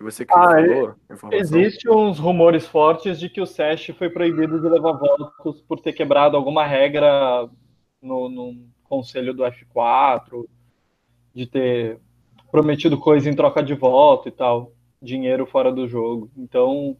[0.00, 4.60] que você que ah, falou, Existem uns rumores fortes de que o Sesh foi proibido
[4.60, 7.48] de levar votos por ter quebrado alguma regra
[8.00, 10.46] no, no conselho do F4,
[11.34, 12.00] de ter
[12.50, 14.72] prometido coisa em troca de voto e tal,
[15.02, 16.30] dinheiro fora do jogo.
[16.34, 16.96] Então,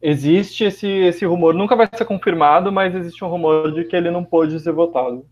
[0.00, 1.54] existe esse, esse rumor.
[1.54, 5.26] Nunca vai ser confirmado, mas existe um rumor de que ele não pôde ser votado.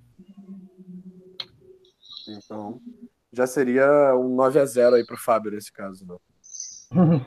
[2.29, 2.81] Então,
[3.33, 6.21] já seria um 9 a 0 aí pro Fábio nesse caso, não?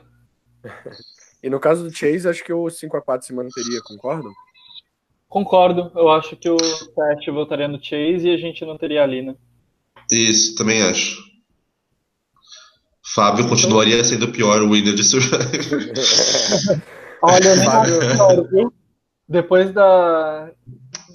[1.42, 4.32] e no caso do Chase, acho que o 5x4 se manteria, concordam?
[5.28, 9.06] Concordo, eu acho que o 7 voltaria no Chase e a gente não teria a
[9.06, 9.36] Lina.
[10.10, 11.16] Isso, também acho.
[13.14, 15.80] Fábio continuaria sendo o pior winner de Survivor.
[17.22, 17.56] Olha,
[18.16, 18.48] Fábio...
[18.48, 18.72] viu?
[19.28, 20.50] Depois da,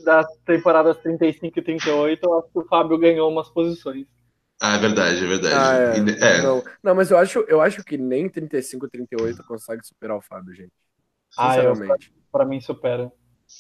[0.04, 4.08] das temporadas 35 e 38, eu acho que o Fábio ganhou umas posições.
[4.62, 5.56] Ah, é verdade, é verdade.
[5.56, 6.38] Ah, é.
[6.38, 6.42] É.
[6.42, 10.54] Não, não, mas eu acho, eu acho que nem 35, 38 consegue superar o Fábio,
[10.54, 10.72] gente.
[11.30, 12.14] Sinceramente.
[12.16, 13.12] Ah, pra mim supera.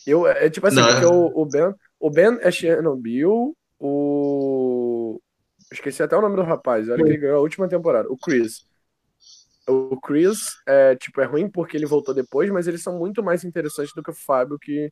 [0.07, 0.87] Eu, é, é tipo assim, não.
[0.87, 5.19] porque o, o, Ben, o Ben é Chernobyl, o.
[5.71, 8.65] Esqueci até o nome do rapaz, olha que ele ganhou a última temporada, o Chris.
[9.67, 13.43] O Chris é, tipo, é ruim porque ele voltou depois, mas eles são muito mais
[13.43, 14.91] interessantes do que o Fábio, que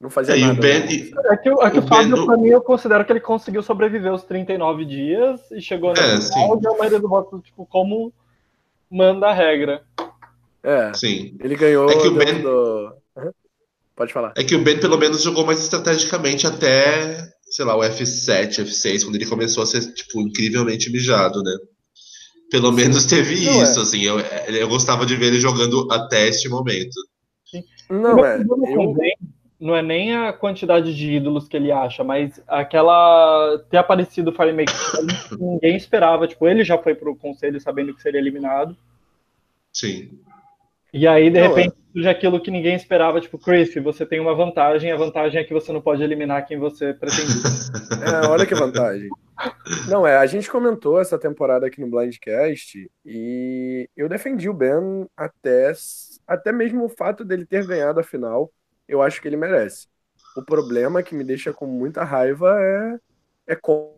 [0.00, 0.54] não fazia é, nada.
[0.54, 0.86] E o ben, né?
[0.86, 3.62] É que, é que o, o Fábio, ben, pra mim, eu considero que ele conseguiu
[3.62, 7.64] sobreviver os 39 dias e chegou na é, final e a maioria do voto, tipo,
[7.66, 8.12] como
[8.90, 9.82] manda a regra.
[10.62, 11.36] É, sim.
[11.40, 12.42] ele ganhou é que o ben...
[12.42, 13.02] Do...
[13.94, 14.32] Pode falar.
[14.36, 19.04] É que o Ben, pelo menos, jogou mais estrategicamente até, sei lá, o F7, F6,
[19.04, 21.56] quando ele começou a ser, tipo, incrivelmente mijado, né?
[22.52, 22.76] Pelo sim.
[22.76, 23.82] menos teve não isso, é.
[23.82, 24.02] assim.
[24.02, 26.92] Eu, eu gostava de ver ele jogando até este momento.
[27.46, 27.64] Sim.
[27.88, 28.42] Não, é.
[28.42, 28.94] Eu
[29.58, 34.34] não é nem a quantidade de ídolos que ele acha, mas aquela ter aparecido o
[34.34, 34.74] Firemaker
[35.40, 36.28] ninguém esperava.
[36.28, 38.76] Tipo, ele já foi pro conselho sabendo que seria eliminado.
[39.72, 40.10] Sim.
[40.92, 44.34] E aí, de não, repente, surge aquilo que ninguém esperava, tipo, Chris, você tem uma
[44.34, 47.32] vantagem, a vantagem é que você não pode eliminar quem você pretende.
[48.24, 49.08] é, olha que vantagem.
[49.88, 55.06] Não, é, a gente comentou essa temporada aqui no Blindcast e eu defendi o Ben
[55.16, 55.72] até,
[56.26, 58.50] até mesmo o fato dele ter ganhado a final
[58.92, 59.88] eu acho que ele merece.
[60.36, 63.96] O problema que me deixa com muita raiva é, é como,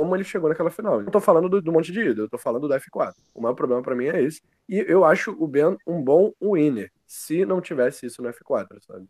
[0.00, 0.94] como ele chegou naquela final.
[0.94, 3.12] Eu não tô falando do, do monte de ida, eu tô falando do F4.
[3.34, 4.40] O maior problema para mim é esse.
[4.66, 9.06] E eu acho o Ben um bom winner, se não tivesse isso no F4, sabe?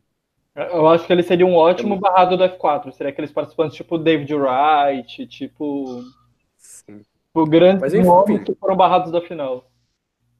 [0.57, 2.91] Eu acho que ele seria um ótimo barrado do F4.
[2.91, 6.03] Seria aqueles participantes tipo David Wright, tipo.
[6.57, 7.03] Sim.
[7.33, 8.43] O grande Mas, enfim.
[8.43, 9.71] que foram barrados da final.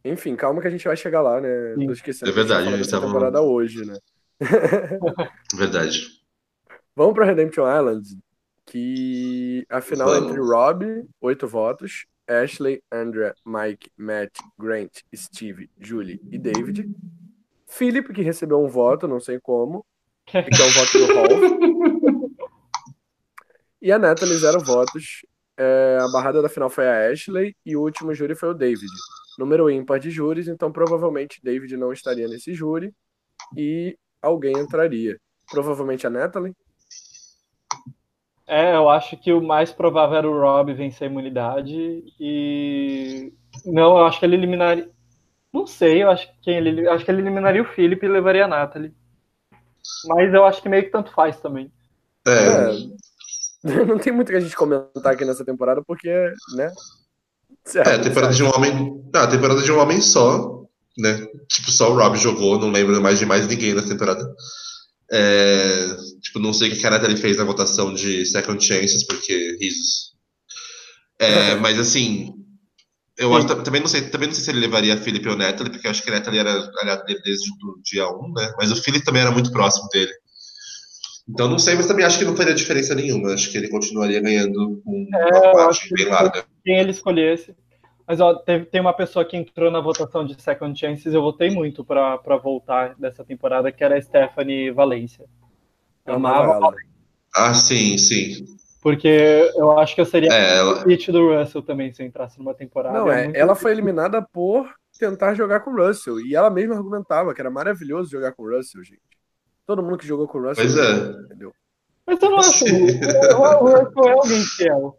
[0.05, 1.75] Enfim, calma que a gente vai chegar lá, né?
[1.79, 1.87] Sim.
[1.87, 3.97] Tô esquecendo É verdade, que a gente tá temporada hoje, né?
[5.55, 6.21] Verdade.
[6.97, 8.19] Vamos para Redemption Island,
[8.71, 10.31] que a final Vamos.
[10.31, 16.89] entre Rob, 8 votos, Ashley, Andrea, Mike, Matt, Grant, Steve, Julie e David.
[17.67, 19.85] Philip, que recebeu um voto, não sei como,
[20.25, 22.31] que é o voto do Hall.
[23.83, 25.25] E a Natalie, zero votos.
[25.57, 28.91] É, a barrada da final foi a Ashley e o último júri foi o David.
[29.39, 32.93] Número ímpar de júris, então provavelmente David não estaria nesse júri
[33.57, 35.19] e alguém entraria.
[35.51, 36.55] Provavelmente a Natalie.
[38.51, 43.33] É, eu acho que o mais provável era o Rob vencer a imunidade e
[43.65, 44.91] não, eu acho que ele eliminaria.
[45.53, 48.47] Não sei, eu acho que quem ele acho que ele eliminaria o Philip e levaria
[48.47, 48.93] a Natalie.
[50.07, 51.71] Mas eu acho que meio que tanto faz também.
[52.27, 52.33] É,
[53.65, 56.09] É, não tem muito que a gente comentar aqui nessa temporada, porque,
[56.57, 56.73] né?
[57.77, 58.73] é, a temporada de um homem.
[59.15, 60.65] Não, a temporada de um homem só,
[60.99, 61.25] né?
[61.49, 64.25] Tipo, só o Rob jogou, não lembro mais de mais ninguém nessa temporada.
[65.13, 70.11] É, tipo, não sei que a Natalie fez na votação de Second Chances, porque risos.
[71.19, 72.33] É, mas assim,
[73.19, 75.71] eu acho, também, não sei, também não sei se ele levaria a Philip ou Natalie,
[75.73, 78.53] porque eu acho que a Natalie era aliado dele desde o dia 1, né?
[78.57, 80.13] Mas o Philip também era muito próximo dele.
[81.29, 83.35] Então não sei, mas também acho que não faria diferença nenhuma.
[83.35, 86.45] Acho que ele continuaria ganhando com É, uma margem que bem ele- larga.
[86.65, 87.55] Quem ele escolhesse.
[88.11, 91.49] Mas ó, teve, tem uma pessoa que entrou na votação de Second Chances, eu votei
[91.49, 95.27] muito pra pra voltar dessa temporada, que era a Stephanie Valência.
[96.05, 96.75] Eu amava, ela.
[97.37, 98.45] Ah, sim, sim.
[98.83, 102.07] porque eu acho que eu seria É, ela, o hit do Russell também se eu
[102.09, 102.99] entrasse numa temporada.
[102.99, 104.69] Não, é, muito- ela foi eliminada por
[104.99, 106.19] tentar jogar com o Russell.
[106.19, 109.01] E ela mesma argumentava que era maravilhoso jogar com o Russell, gente.
[109.65, 110.65] Todo mundo que jogou com o Russell.
[110.65, 111.23] Pois é.
[111.27, 111.53] Entendeu?
[112.05, 112.65] Mas eu não acho.
[112.65, 114.99] O, Russell é alguém fiel.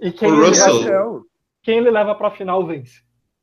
[0.00, 1.28] E quem, O Russell- leva-
[1.62, 3.02] quem ele leva pra final vence.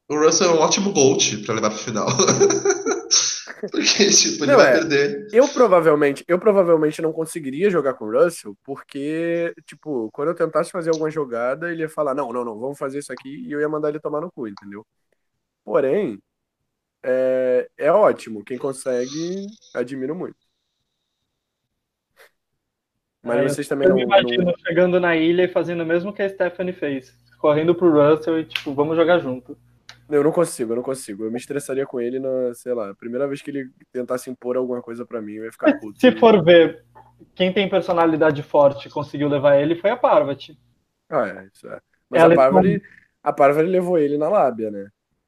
[0.09, 2.07] o Russell é um ótimo GOAT pra levar pro final.
[3.71, 4.71] Porque, tipo, ele Não, vai é.
[4.71, 5.27] perder.
[5.31, 10.71] Eu provavelmente, eu provavelmente não conseguiria jogar com o Russell, porque, tipo, quando eu tentasse
[10.71, 13.59] fazer alguma jogada, ele ia falar, não, não, não, vamos fazer isso aqui, e eu
[13.59, 14.85] ia mandar ele tomar no cu, entendeu?
[15.63, 16.19] Porém,
[17.03, 18.43] é, é ótimo.
[18.45, 20.37] Quem consegue, admiro muito.
[23.25, 25.85] Mas É, vocês também Eu não, me imagino não- chegando na ilha e fazendo o
[25.85, 27.17] mesmo que a Stephanie fez.
[27.39, 29.57] Correndo pro Russell e, tipo, vamos jogar junto.
[30.09, 31.23] Eu não consigo, eu não consigo.
[31.23, 34.55] Eu me estressaria com ele na, sei lá, a primeira vez que ele tentasse impor
[34.55, 35.99] alguma coisa pra mim, eu ia ficar puto.
[35.99, 36.83] Se for ver
[37.33, 40.55] quem tem personalidade forte conseguiu levar ele foi a Parvati.
[41.09, 41.79] Ah, é, isso é.
[42.09, 42.81] Mas Ela a Parvati,
[43.23, 44.87] a Parvati levou ele na lábia, né?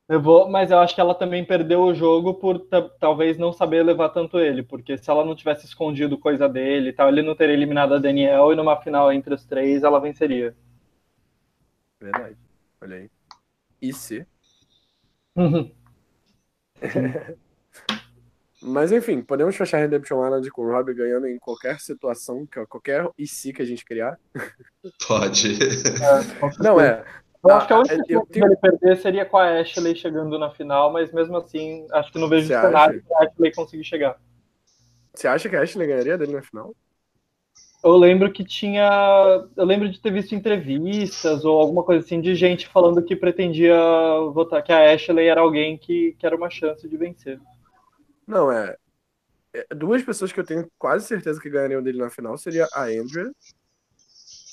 [0.10, 3.84] Levou, mas eu acho que ela também perdeu o jogo por ta- talvez não saber
[3.84, 7.36] levar tanto ele, porque se ela não tivesse escondido coisa dele e tal, ele não
[7.36, 10.56] teria eliminado a Daniel e numa final entre os três ela venceria.
[12.00, 12.38] Verdade.
[12.80, 13.10] Olha aí.
[13.82, 14.26] E se?
[18.62, 23.08] Mas enfim, podemos fechar Redemption Island com o Rob ganhando em qualquer situação, que- qualquer
[23.18, 24.18] e se que a gente criar.
[25.08, 25.58] Pode.
[26.60, 27.04] Não, é.
[27.44, 29.96] Eu acho que a única Ah, eu chance tenho- dele perder seria com a Ashley
[29.96, 33.52] chegando na final, mas mesmo assim, acho que não vejo Você cenário que a Ashley
[33.54, 34.20] conseguir chegar.
[35.14, 36.76] Você acha que a Ashley ganharia dele na final?
[37.84, 38.90] Eu lembro que tinha.
[39.56, 43.76] Eu lembro de ter visto entrevistas ou alguma coisa assim de gente falando que pretendia
[44.34, 47.40] votar, que a Ashley era alguém que, que era uma chance de vencer.
[48.28, 48.76] Não, é.
[49.54, 52.84] é, Duas pessoas que eu tenho quase certeza que ganhariam dele na final seria a
[52.86, 53.32] Andrea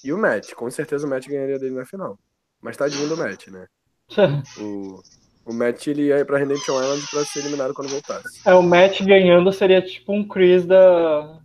[0.04, 0.54] e o Matt.
[0.54, 2.18] Com certeza o Matt ganharia dele na final.
[2.64, 3.66] Mas tadinho do Matt, né?
[4.58, 5.02] O,
[5.44, 8.40] o Matt ele ia pra Redemption Island pra ser eliminado quando voltasse.
[8.46, 11.38] É, o match ganhando seria tipo um Chris da.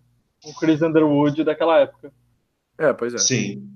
[0.46, 2.12] Um Chris Underwood daquela época.
[2.78, 3.18] É, pois é.
[3.18, 3.70] Sim.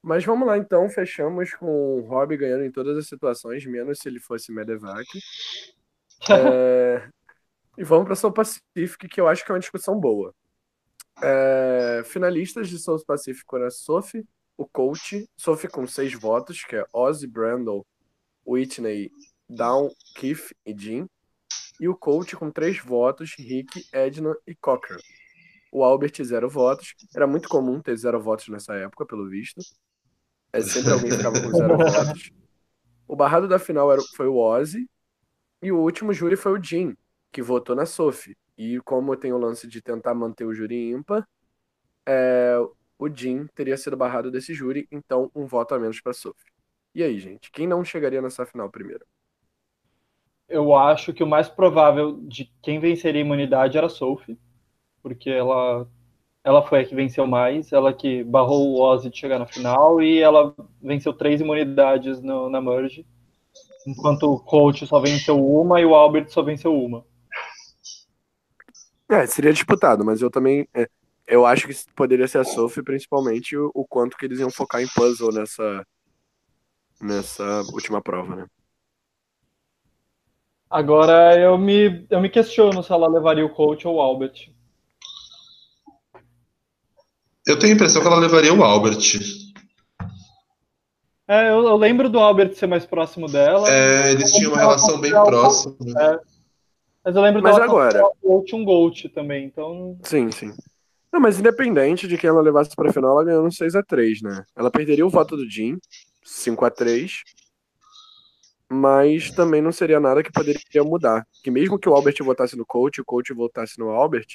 [0.00, 4.08] Mas vamos lá então, fechamos com o Rob ganhando em todas as situações, menos se
[4.08, 5.04] ele fosse Medevac.
[6.30, 7.08] É,
[7.76, 10.34] E vamos para Soul Pacific, que eu acho que é uma discussão boa.
[11.22, 14.26] É, Finalistas de Soul Pacific foram a Sophie,
[14.58, 17.84] o Coach, Sophie com seis votos, que é Ozzy, Brandon,
[18.44, 19.10] Whitney,
[19.48, 21.08] Down, Keith e Jean.
[21.80, 24.98] E o Coach com três votos, Rick, Edna e Cocker.
[25.70, 26.94] O Albert, zero votos.
[27.14, 29.60] Era muito comum ter zero votos nessa época, pelo visto.
[30.52, 32.32] É, sempre alguém ficava com zero votos.
[33.06, 34.90] O barrado da final era, foi o Ozzy.
[35.62, 36.96] E o último júri foi o Jim,
[37.30, 38.36] que votou na Sophie.
[38.56, 41.28] E como tem o lance de tentar manter o júri ímpar,
[42.04, 42.58] é,
[42.98, 46.52] o Jim teria sido barrado desse júri, então um voto a menos para Sophie.
[46.94, 49.04] E aí, gente, quem não chegaria nessa final primeiro?
[50.48, 54.38] Eu acho que o mais provável de quem venceria a imunidade era a Sophie,
[55.02, 55.86] porque ela
[56.42, 60.00] ela foi a que venceu mais, ela que barrou o Ozzy de chegar na final
[60.00, 63.06] e ela venceu três imunidades no, na Merge,
[63.86, 67.04] enquanto o Coach só venceu uma e o Albert só venceu uma.
[69.10, 70.68] É, seria disputado, mas eu também.
[70.74, 70.88] É,
[71.28, 74.80] eu acho que poderia ser a Sophie, principalmente o, o, quanto que eles iam focar
[74.80, 75.86] em puzzle nessa,
[77.00, 78.46] nessa última prova, né?
[80.70, 84.50] Agora eu me, eu me questiono se ela levaria o coach ou o Albert.
[87.46, 88.98] Eu tenho a impressão que ela levaria o Albert.
[91.26, 93.70] É, eu, eu lembro do Albert ser mais próximo dela.
[93.70, 95.76] É, eles tinham uma relação bem próxima.
[95.98, 96.20] É.
[97.04, 98.02] Mas eu lembro Mas dela agora...
[98.22, 99.98] Gold um Gold também, então.
[100.02, 100.52] Sim, sim.
[101.12, 104.44] Não, mas independente de quem ela levasse pra final, ela ganhou no 6x3, né?
[104.54, 105.78] Ela perderia o voto do Jim,
[106.24, 107.22] 5x3.
[108.70, 111.26] Mas também não seria nada que poderia mudar.
[111.42, 114.26] Que mesmo que o Albert votasse no coach, o coach votasse no Albert,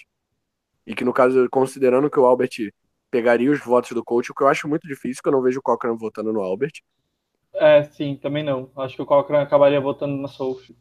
[0.88, 2.72] e que no caso, considerando que o Albert
[3.12, 5.60] pegaria os votos do coach, o que eu acho muito difícil, que eu não vejo
[5.60, 6.82] o Cochran votando no Albert.
[7.54, 8.72] É, sim, também não.
[8.76, 10.76] Acho que o Cochran acabaria votando na Sophie.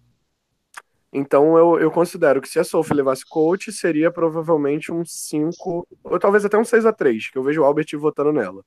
[1.12, 6.18] Então eu, eu considero que se a Sophie levasse coach, seria provavelmente um 5, ou
[6.18, 8.64] talvez até um 6 a 3 que eu vejo o Albert votando nela.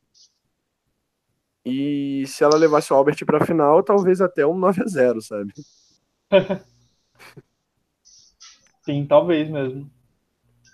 [1.65, 5.51] E se ela levasse o Albert pra final, talvez até um 9 a 0 sabe?
[8.85, 9.89] Sim, talvez mesmo.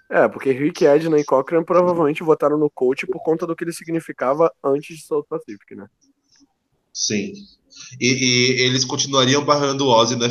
[0.10, 3.72] É, porque Rick Edna e Cochran provavelmente votaram no coach por conta do que ele
[3.72, 5.88] significava antes de South Pacific, né?
[6.92, 7.32] Sim.
[8.00, 10.28] E, e, eles continuariam barrando o Ozzy na.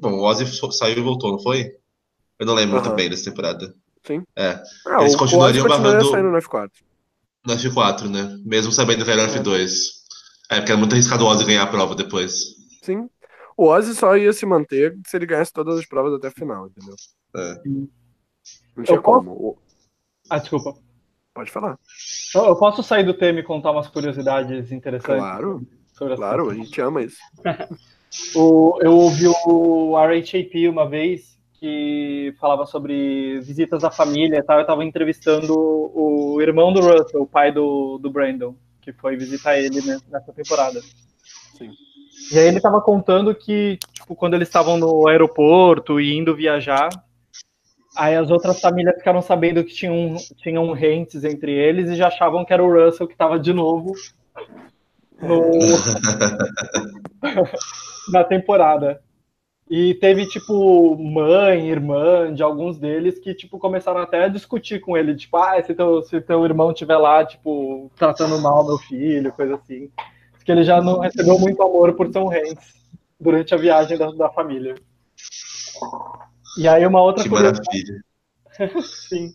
[0.00, 1.72] Bom, o Ozzy saiu e voltou, não foi?
[2.38, 2.82] Eu não lembro uhum.
[2.82, 3.74] muito bem dessa temporada.
[4.06, 4.22] Sim.
[4.36, 4.60] É.
[4.86, 6.10] Ah, eles o, continuariam o barrando.
[6.10, 6.70] saindo no F4.
[7.46, 8.38] No F4, né?
[8.44, 9.70] Mesmo sabendo que era no F2.
[10.50, 12.34] É, porque era muito arriscado o Ozzy ganhar a prova depois.
[12.82, 13.08] Sim.
[13.56, 16.66] O Ozzy só ia se manter se ele ganhasse todas as provas até a final,
[16.66, 16.94] entendeu?
[17.36, 17.60] É.
[18.76, 19.58] Não tinha Eu como.
[20.28, 20.74] Ah, desculpa.
[21.32, 21.78] Pode falar.
[22.34, 25.18] Eu eu posso sair do tema e contar umas curiosidades interessantes?
[25.18, 27.18] Claro, claro, a gente ama isso.
[28.34, 34.58] O, eu ouvi o RHAP uma vez que falava sobre visitas à família e tal.
[34.58, 39.58] Eu estava entrevistando o irmão do Russell, o pai do, do Brandon, que foi visitar
[39.58, 40.80] ele ne- nessa temporada.
[41.56, 41.70] Sim.
[42.32, 46.88] E aí ele estava contando que, tipo, quando eles estavam no aeroporto e indo viajar,
[47.96, 52.44] aí as outras famílias ficaram sabendo que tinham, tinham rentes entre eles e já achavam
[52.44, 53.92] que era o Russell que estava de novo
[55.24, 55.40] no,
[58.12, 59.02] na temporada.
[59.68, 64.94] E teve, tipo, mãe, irmã de alguns deles que, tipo, começaram até a discutir com
[64.96, 69.32] ele, tipo, ah, se teu, se teu irmão estiver lá, tipo, tratando mal meu filho,
[69.32, 69.90] coisa assim.
[70.32, 72.74] Porque ele já não recebeu muito amor por Tom Hanks
[73.18, 74.74] durante a viagem da, da família.
[76.58, 77.66] E aí uma outra Que curiosidade-
[78.58, 78.82] maravilha.
[79.08, 79.34] Sim.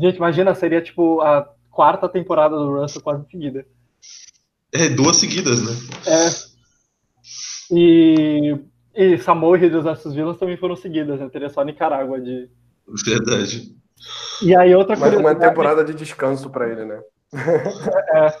[0.00, 3.64] Gente, imagina, seria, tipo, a quarta temporada do Russell quase seguida.
[4.72, 5.72] É, duas seguidas, né?
[6.06, 6.48] É.
[7.70, 8.56] E,
[8.94, 11.28] e Samoa e Rio dos Nossos Vilas também foram seguidas, né?
[11.28, 12.48] Teria só Nicarágua de.
[13.04, 13.74] Verdade.
[14.42, 17.00] E aí outra Mas uma curiosidade temporada de descanso pra ele, né?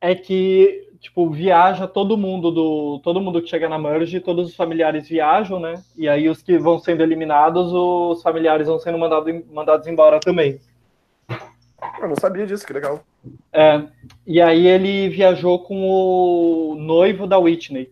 [0.00, 3.00] é que, tipo, viaja todo mundo do.
[3.02, 5.82] Todo mundo que chega na Merge, todos os familiares viajam, né?
[5.96, 10.60] E aí os que vão sendo eliminados, os familiares vão sendo mandado, mandados embora também.
[12.00, 13.04] Eu não sabia disso, que legal.
[13.52, 13.88] É,
[14.26, 17.90] e aí ele viajou com o noivo da Whitney.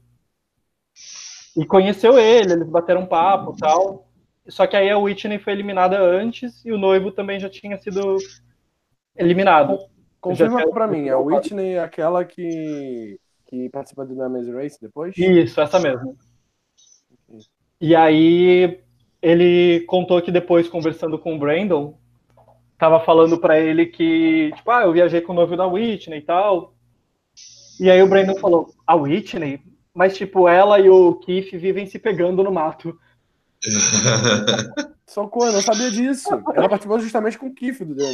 [1.56, 4.08] E conheceu ele, eles bateram um papo e tal.
[4.48, 8.16] Só que aí a Whitney foi eliminada antes e o noivo também já tinha sido
[9.16, 9.78] eliminado.
[10.20, 15.16] Confirma quero- pra mim, a Whitney é aquela que, que participa do Amaze Race depois?
[15.16, 16.16] Isso, essa mesmo.
[17.80, 18.80] E aí
[19.20, 21.96] ele contou que depois, conversando com o Brandon,
[22.85, 26.22] tava falando pra ele que, tipo, ah, eu viajei com o noivo da Whitney e
[26.22, 26.74] tal.
[27.80, 29.62] E aí o Brandon falou, a Whitney?
[29.94, 32.98] Mas, tipo, ela e o Keith vivem se pegando no mato.
[35.06, 36.28] Socorro, eu não sabia disso.
[36.54, 38.04] Ela participou justamente com o Kiff do The.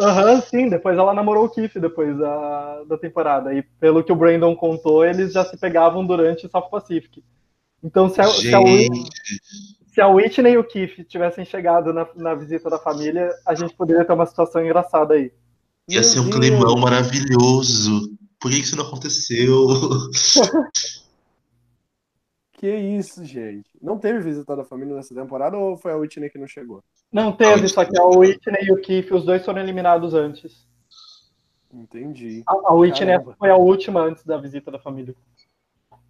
[0.00, 3.52] Aham, sim, depois ela namorou o Keith depois da, da temporada.
[3.52, 7.24] E pelo que o Brandon contou, eles já se pegavam durante o South Pacific.
[7.82, 9.04] Então, se a, se a Whitney,
[9.98, 13.74] se a Whitney e o Keith tivessem chegado na, na visita da família, a gente
[13.74, 15.32] poderia ter uma situação engraçada aí.
[15.88, 18.16] ia ser um climão maravilhoso.
[18.38, 19.66] Por que isso não aconteceu?
[22.52, 23.70] Que isso, gente.
[23.80, 26.82] Não teve visita da família nessa temporada ou foi a Whitney que não chegou?
[27.12, 30.66] Não teve, só que a Whitney e o Keith, os dois foram eliminados antes.
[31.72, 32.42] Entendi.
[32.48, 33.36] A, a Whitney Caramba.
[33.38, 35.14] foi a última antes da visita da família.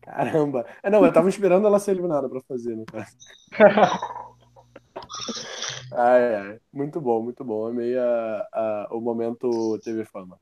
[0.09, 0.65] Caramba.
[0.83, 3.15] É, não, eu tava esperando ela ser eliminada pra fazer, no caso.
[5.93, 6.59] ai, ai.
[6.73, 7.67] Muito bom, muito bom.
[7.67, 10.39] Amei a, a, o momento TV Fama.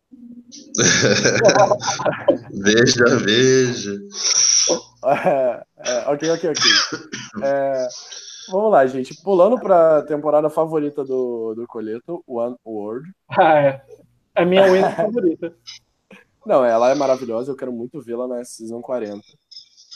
[2.52, 3.98] veja, veja.
[5.06, 6.64] É, é, ok, ok, ok.
[7.44, 7.86] É,
[8.50, 9.14] vamos lá, gente.
[9.22, 13.08] Pulando pra temporada favorita do, do Coleto, One World.
[13.28, 13.80] Ah, é.
[14.34, 15.54] É a minha win favorita.
[16.44, 19.20] Não, ela é maravilhosa, eu quero muito vê-la na Season 40.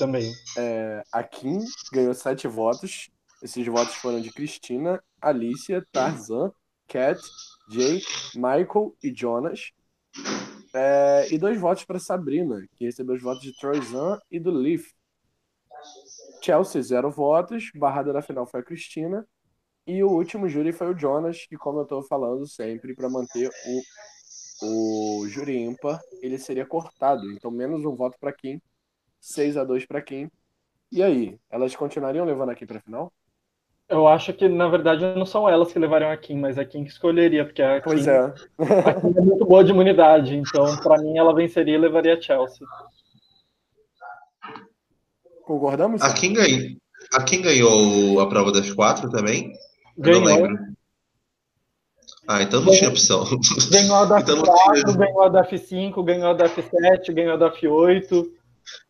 [0.01, 0.33] Também.
[0.57, 1.59] É, a Kim
[1.93, 3.11] ganhou sete votos.
[3.43, 6.51] Esses votos foram de Cristina, Alicia, Tarzan,
[6.89, 7.21] Cat,
[7.71, 8.01] Jay,
[8.35, 9.73] Michael e Jonas.
[10.73, 14.91] É, e dois votos para Sabrina, que recebeu os votos de Troyzan e do Leaf.
[16.43, 17.71] Chelsea, zero votos.
[17.75, 19.29] Barrada da final foi a Cristina.
[19.87, 23.49] E o último júri foi o Jonas, que, como eu estou falando sempre, para manter
[23.49, 23.83] o
[24.63, 27.31] o júri ímpar, ele seria cortado.
[27.33, 28.61] Então, menos um voto para Kim,
[29.21, 30.31] 6 a 2 para Kim.
[30.91, 33.13] E aí, elas continuariam levando a Kim para final?
[33.89, 36.85] Eu acho que, na verdade, não são elas que levariam a Kim, mas a Kim
[36.85, 38.19] que escolheria, porque a pois Kim, é.
[38.19, 40.37] a Kim é muito boa de imunidade.
[40.37, 42.67] Então, para mim, ela venceria e levaria a Chelsea.
[45.45, 46.01] Concordamos?
[46.03, 46.77] A Kim, ganhou,
[47.13, 49.53] a Kim ganhou a prova das quatro também?
[49.99, 50.23] Ganhou.
[50.23, 50.71] Eu não lembro.
[52.29, 53.25] Ah, então não tinha opção.
[53.73, 57.37] Ganhou a da então F4, ganhou a da F5, ganhou a da F7, ganhou a
[57.37, 58.31] da F8.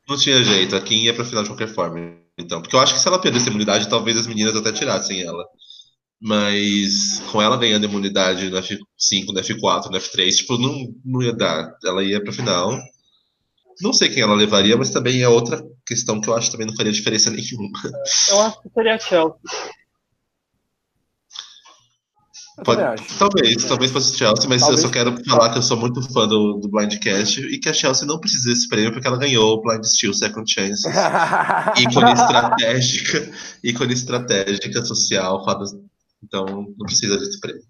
[0.08, 2.18] Não tinha jeito, a Kim ia pra final de qualquer forma.
[2.38, 5.22] Então, porque eu acho que se ela perdesse a imunidade, talvez as meninas até tirassem
[5.22, 5.44] ela.
[6.20, 11.32] Mas com ela ganhando imunidade no F5, no F4, no F3, tipo, não, não ia
[11.32, 11.72] dar.
[11.84, 12.78] Ela ia pra final.
[13.80, 16.66] Não sei quem ela levaria, mas também é outra questão que eu acho que também
[16.66, 17.70] não faria diferença nenhuma.
[18.28, 19.38] Eu acho que seria a Chelsea.
[22.64, 22.80] Pode,
[23.18, 24.82] talvez, talvez fosse Chelsea, mas talvez.
[24.82, 27.72] eu só quero falar que eu sou muito fã do, do Blindcast e que a
[27.72, 30.88] Chelsea não precisa desse prêmio porque ela ganhou o Blind Steel Second Chance.
[31.80, 33.32] ícone estratégica,
[33.62, 35.44] ícone estratégica social,
[36.22, 37.62] então não precisa desse prêmio.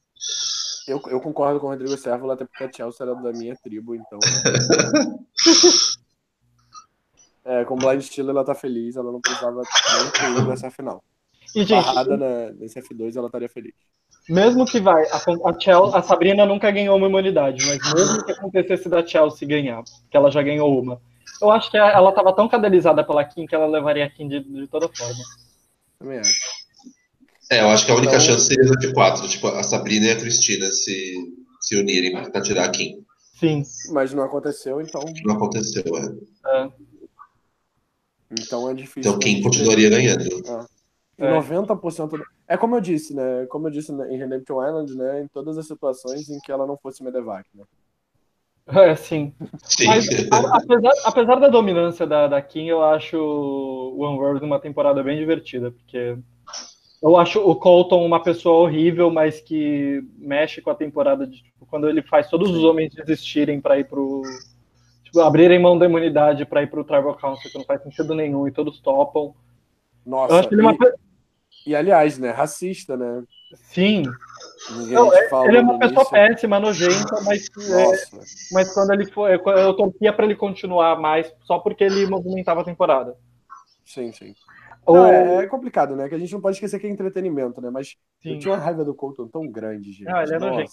[0.89, 3.95] Eu, eu concordo com o Rodrigo Servo, até porque a Chelsea era da minha tribo,
[3.95, 4.19] então.
[7.45, 9.63] é, com o Blind Steel ela tá feliz, ela não precisava
[10.35, 11.05] nem nessa final.
[11.55, 13.75] E, gente, Barrada na, nesse F2 ela estaria feliz.
[14.29, 18.33] Mesmo que vai, a, a, Chelsea, a Sabrina nunca ganhou uma imunidade, mas mesmo que
[18.33, 21.01] acontecesse da Chelsea ganhar, que ela já ganhou uma,
[21.41, 24.41] eu acho que ela estava tão cadelizada pela Kim que ela levaria a Kim de,
[24.41, 25.25] de toda forma.
[25.99, 26.41] Também acho.
[27.51, 28.27] É, eu acho que a única então...
[28.27, 31.15] chance seria a de quatro, tipo, a Sabrina e a Cristina se,
[31.61, 33.05] se unirem para tirar a Kim.
[33.39, 33.63] Sim.
[33.91, 35.03] Mas não aconteceu, então.
[35.25, 36.59] Não aconteceu, é.
[36.59, 36.71] é.
[38.39, 39.01] Então é difícil.
[39.01, 40.29] Então quem continuaria ganhando.
[40.47, 40.67] Ah.
[41.21, 41.39] É.
[41.39, 43.47] 90% É como eu disse, né?
[43.51, 45.23] Como eu disse em Redemption Island, né?
[45.23, 47.65] Em todas as situações em que ela não fosse Medevac, né?
[48.67, 49.35] É, sim.
[49.63, 49.87] sim.
[49.87, 50.07] Mas,
[50.53, 55.19] apesar, apesar da dominância da, da Kim, eu acho o One World uma temporada bem
[55.19, 56.17] divertida, porque
[57.03, 61.67] eu acho o Colton uma pessoa horrível, mas que mexe com a temporada de, tipo,
[61.67, 64.23] quando ele faz todos os homens desistirem para ir pro.
[65.05, 68.47] Tipo, abrirem mão da imunidade para ir pro Tribal Council, que não faz sentido nenhum,
[68.47, 69.35] e todos topam.
[70.07, 70.77] Nossa, eu acho ele uma...
[71.67, 73.23] E aliás, né, racista, né?
[73.55, 74.03] Sim.
[74.89, 76.11] Não, é, ele é uma pessoa início.
[76.11, 81.59] péssima, nojenta, mas, é, mas quando ele foi, eu torcia para ele continuar mais só
[81.59, 83.17] porque ele movimentava a temporada.
[83.85, 84.35] Sim, sim.
[84.87, 86.09] Não, é, é, complicado, né?
[86.09, 87.71] Que a gente não pode esquecer que é entretenimento, né?
[87.71, 88.35] Mas sim.
[88.35, 90.09] eu tinha uma raiva do Colton tão grande, gente.
[90.09, 90.73] Ah, ele é nojento.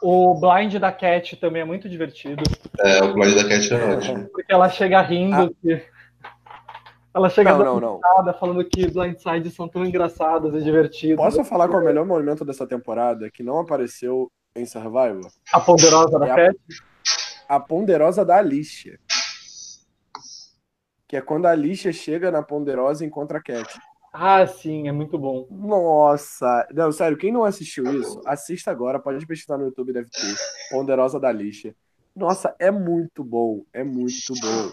[0.00, 2.42] O blind da Cat também é muito divertido.
[2.78, 4.28] É, o blind da Cat é ótimo.
[4.28, 5.34] Porque ela chega rindo.
[5.34, 5.50] Ah.
[5.60, 5.97] Que...
[7.18, 8.34] Ela chega não, não, não.
[8.34, 11.16] falando que blindsides são tão engraçadas e divertidas.
[11.16, 15.28] Posso falar qual é o melhor momento dessa temporada que não apareceu em Survivor?
[15.52, 16.58] A ponderosa da é Cat?
[17.48, 19.00] A, ponderosa da Alicia.
[21.08, 23.80] Que é quando a Alicia chega na ponderosa e encontra a Cat.
[24.12, 25.48] Ah, sim, é muito bom.
[25.50, 30.36] Nossa, não, sério, quem não assistiu isso, assista agora, pode pesquisar no YouTube, deve ter.
[30.70, 31.74] Ponderosa da Alicia.
[32.14, 34.72] Nossa, é muito bom, é muito bom.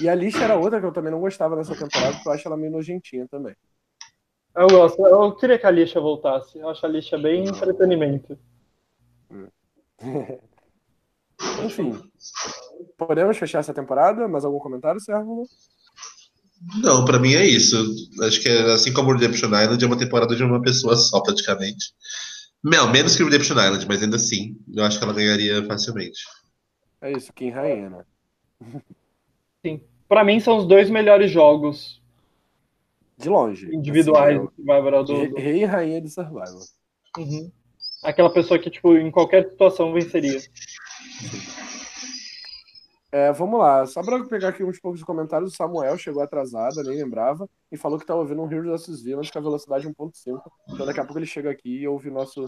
[0.00, 2.48] E a Lixa era outra que eu também não gostava nessa temporada, porque eu acho
[2.48, 3.54] ela meio nojentinha também.
[4.56, 5.04] Eu gosto.
[5.06, 6.58] Eu queria que a Lixa voltasse.
[6.58, 8.38] Eu acho a Lixa bem entretenimento.
[11.64, 12.00] Enfim.
[12.96, 14.28] Podemos fechar essa temporada?
[14.28, 15.46] Mais algum comentário, Sérvulo?
[16.82, 17.76] Não, para mim é isso.
[18.22, 21.20] Acho que é, assim como o Redemption Island é uma temporada de uma pessoa só,
[21.20, 21.92] praticamente.
[22.62, 26.20] Não, menos que o Redemption Island, mas ainda assim, eu acho que ela ganharia facilmente.
[27.02, 28.04] É isso, Kim Rainha, né?
[29.64, 29.80] Sim.
[30.08, 32.02] Pra mim, são os dois melhores jogos
[33.16, 33.74] De longe.
[33.74, 35.04] individuais Assim, do Survivor.
[35.04, 36.60] Do, do- Rei e rainha de Survival.
[37.18, 37.50] Uhum.
[38.02, 40.38] Aquela pessoa que, tipo, em qualquer situação venceria.
[43.10, 46.96] É, vamos lá, só pra pegar aqui uns poucos comentários, o Samuel chegou atrasado, nem
[46.98, 50.40] lembrava, e falou que tá ouvindo um Heroes vs Villains com a velocidade 1.5.
[50.68, 52.44] Então daqui a pouco ele chega aqui e ouve nosso,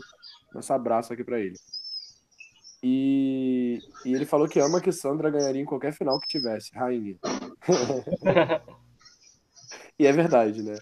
[0.52, 1.54] nosso abraço aqui pra ele.
[2.82, 7.16] E, e ele falou que ama que Sandra ganharia em qualquer final que tivesse, rainha.
[9.98, 10.76] e é verdade, né?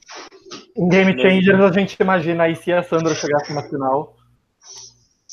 [0.76, 4.16] Em Game Changers, a gente imagina aí se a Sandra chegasse na final.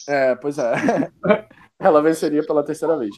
[0.08, 0.74] É, pois é.
[1.80, 3.16] Ela venceria pela terceira vez.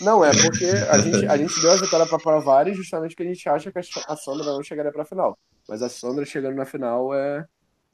[0.00, 3.32] Não, é porque a gente, a gente deu a vitória pra Provari justamente porque a
[3.32, 5.36] gente acha que a a Sandra não chegaria pra final.
[5.68, 7.44] Mas a Sandra chegando na final, é...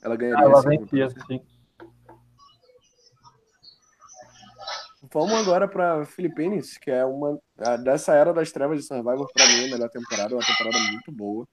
[0.03, 0.45] ela ganharia.
[0.45, 1.41] Ela sim, vencia, sim.
[5.13, 7.39] Vamos agora pra Philippines, que é uma.
[7.83, 10.35] Dessa era das trevas de Survivor, pra mim, a melhor temporada.
[10.35, 11.47] Uma temporada muito boa.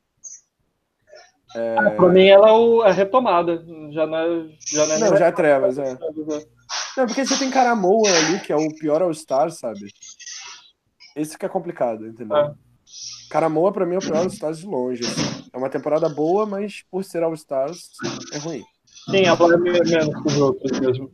[1.55, 3.63] Ah, Pra mim, ela é o- a retomada.
[3.91, 5.97] Já não é, já não é Não, já é trevas, é.
[6.97, 9.79] Não, porque você tem Caramoa ali, que é o pior All-Star, sabe?
[11.15, 12.37] Esse que é complicado, entendeu?
[12.37, 12.53] É.
[13.29, 15.01] Caramoa, pra mim, é o pior All-Stars de longe.
[15.03, 15.49] assim.
[15.51, 17.89] É uma temporada boa, mas por ser All-Stars,
[18.33, 18.63] é ruim.
[19.09, 21.11] Sim, ela é me- menos que os outros mesmo.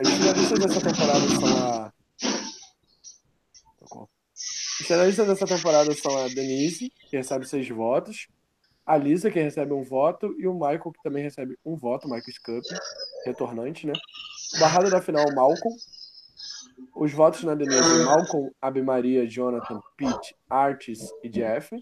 [0.00, 1.92] As finalistas dessa temporada são a.
[4.80, 8.28] Os finalistas dessa temporada são a Denise, que recebe seis votos,
[8.86, 12.32] a Lisa, que recebe um voto, e o Michael, que também recebe um voto, Michael
[12.32, 12.64] Scup,
[13.26, 13.92] retornante, né?
[14.54, 15.76] O barrado da final, Malcolm.
[16.94, 21.74] Os votos na Denise, Malcolm, Abimaria, Jonathan, Pete, Artis e Jeff.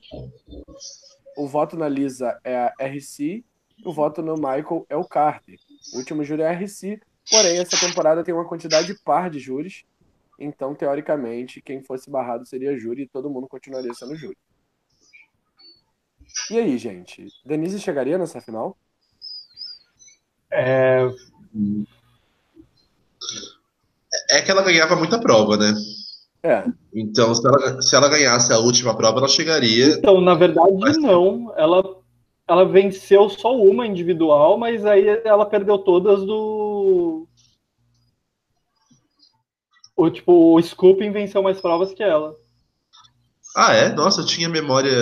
[1.36, 3.44] O voto na Lisa é a RC.
[3.84, 5.58] O voto no Michael é o Carter.
[5.92, 6.98] O último júri é a RC,
[7.30, 9.84] Porém, essa temporada tem uma quantidade par de júris.
[10.38, 14.36] Então, teoricamente, quem fosse barrado seria júri e todo mundo continuaria sendo júri.
[16.50, 17.26] E aí, gente?
[17.44, 18.76] Denise chegaria nessa final?
[20.50, 21.08] É,
[24.30, 25.74] É que ela ganhava muita prova, né?
[26.42, 26.64] É.
[26.94, 29.86] Então, se ela, se ela ganhasse a última prova, ela chegaria.
[29.86, 31.52] Então, na verdade, Mas- não.
[31.56, 31.82] Ela,
[32.46, 36.65] ela venceu só uma individual, mas aí ela perdeu todas do.
[39.96, 42.36] O tipo, o Scooping venceu mais provas que ela.
[43.56, 43.88] Ah, é?
[43.88, 44.92] Nossa, eu tinha memória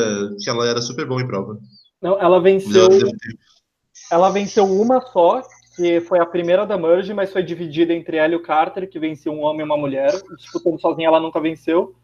[0.41, 1.59] que ela era super boa em prova.
[2.01, 3.11] Não, ela venceu, Deus.
[4.13, 5.43] ela venceu uma só,
[5.75, 9.01] que foi a primeira da Merge, mas foi dividida entre ela e o Carter, que
[9.01, 10.13] venceu um homem e uma mulher.
[10.37, 11.97] Disputando sozinha, ela nunca venceu.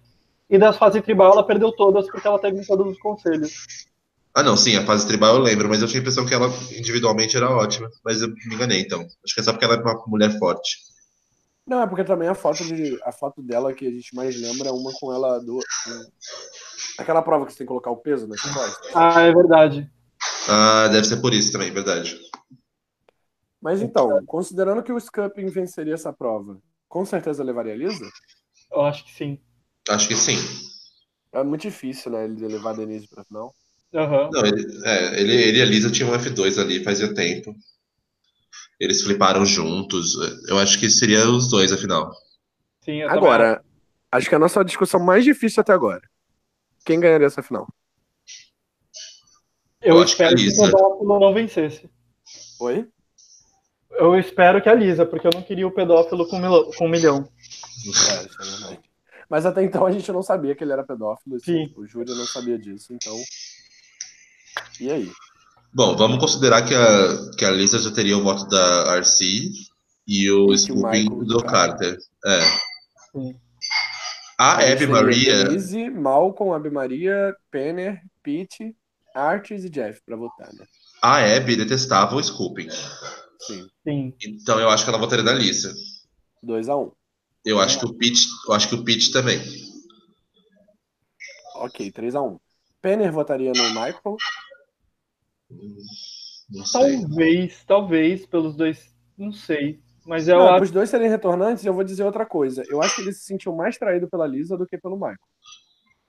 [0.49, 3.87] E das fases tribal, ela perdeu todas, porque ela teve todos os conselhos.
[4.35, 6.47] Ah, não, sim, a fase tribal eu lembro, mas eu tinha a impressão que ela
[6.77, 7.91] individualmente era ótima.
[8.05, 9.01] Mas eu me enganei, então.
[9.25, 10.79] Acho que é só porque ela é uma mulher forte.
[11.67, 14.69] Não, é porque também a foto, de, a foto dela que a gente mais lembra
[14.69, 15.59] é uma com ela do.
[16.99, 18.95] Aquela prova que você tem que colocar o peso nas costas.
[18.95, 19.91] Ah, é verdade.
[20.49, 22.19] Ah, deve ser por isso também, verdade.
[23.61, 26.59] Mas então, considerando que o Scupping venceria essa prova,
[26.89, 28.09] com certeza levaria a Lisa?
[28.73, 29.39] Eu acho que sim.
[29.89, 30.37] Acho que sim.
[31.33, 33.55] É muito difícil, né, ele levar a Denise pra final.
[33.95, 34.31] Aham.
[34.33, 37.55] Não, ele, é, ele, ele e a Lisa tinham um F2 ali fazia tempo.
[38.79, 40.15] Eles fliparam juntos.
[40.49, 42.11] Eu acho que seria os dois, afinal.
[42.83, 43.65] Sim, eu também Agora,
[44.11, 46.01] acho que a nossa discussão mais difícil até agora.
[46.85, 47.69] Quem ganharia essa final?
[49.83, 50.63] Eu, Eu acho que espero a que, Lisa.
[50.63, 51.91] o pedófilo não vencesse.
[52.61, 52.89] Oi?
[53.91, 56.71] Eu espero que a Lisa, porque eu não queria o pedófilo com, mil...
[56.77, 57.29] com um milhão.
[57.87, 58.81] É, isso é verdade.
[59.29, 61.37] Mas até então a gente não sabia que ele era pedófilo.
[61.37, 61.75] assim, Sim.
[61.77, 63.15] O júri não sabia disso, então.
[64.81, 65.13] E aí?
[65.73, 69.51] Bom, vamos considerar que a, que a Lisa já teria o voto da RC
[70.07, 71.97] e o Scooping do Carter.
[72.25, 72.41] É.
[73.13, 73.37] Sim.
[74.39, 75.45] A Aí Abby Maria.
[75.45, 78.75] Denise, Malcolm, Abby Maria, Penner, Pete,
[79.15, 80.67] Artis e Jeff pra votar, né?
[81.03, 82.69] A Abby detestava o Scooping.
[83.39, 83.69] Sim.
[83.87, 84.15] Sim.
[84.23, 85.73] Então eu acho que ela votaria na Lisa.
[86.45, 86.93] 2x1.
[87.45, 89.41] Eu acho que o Pete, eu acho que o Pete também.
[91.57, 92.41] Ok, 3x1.
[92.81, 94.17] Penner votaria no Michael.
[96.65, 97.01] Sei.
[97.01, 98.95] Talvez, talvez, pelos dois.
[99.17, 99.81] Não sei.
[100.07, 100.65] Mas eu Não, acho.
[100.65, 102.65] os dois serem retornantes, eu vou dizer outra coisa.
[102.69, 105.17] Eu acho que ele se sentiu mais traído pela Lisa do que pelo Michael.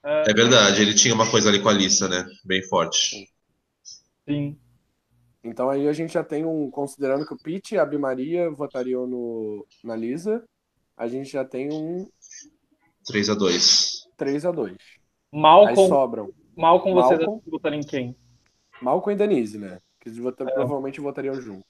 [0.04, 2.26] É verdade, ele tinha uma coisa ali com a Lisa, né?
[2.44, 3.28] Bem forte.
[4.28, 4.58] Sim.
[5.44, 6.70] Então aí a gente já tem um.
[6.70, 10.42] Considerando que o Pete e a Abby Maria votariam no, na Lisa,
[10.96, 12.08] a gente já tem um
[13.06, 14.70] 3 a 2 3x2.
[14.70, 14.76] Aí
[15.32, 17.42] Malcolm, sobram Malcolm, vocês Malcolm.
[17.46, 18.16] votaram em quem?
[18.80, 19.78] Malcolm e Denise, né?
[20.00, 21.64] Que eles vota- provavelmente votariam juntos.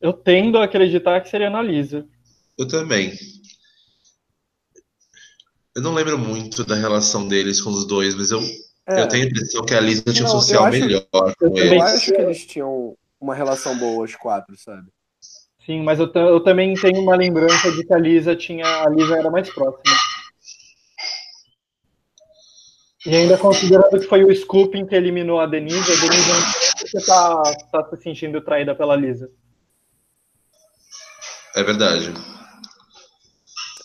[0.00, 2.06] Eu tendo a acreditar que seria na Lisa.
[2.58, 3.12] Eu também.
[5.74, 8.40] Eu não lembro muito da relação deles com os dois, mas eu,
[8.88, 11.06] É, eu tenho a impressão que a Lisa tinha um Não, eu social melhor
[11.40, 11.82] eu com eu eles.
[11.82, 14.88] acho que eles tinham uma relação boa, os quatro, sabe?
[15.64, 18.64] Sim, mas eu, eu também tenho uma lembrança de que a Lisa tinha.
[18.84, 19.96] A Lisa era mais próxima.
[23.06, 26.70] E ainda considerando que foi o Scooping que eliminou a Denise, a Denise não sei
[26.80, 27.42] porque tá,
[27.72, 29.30] tá se sentindo traída pela Lisa.
[31.54, 32.12] É verdade.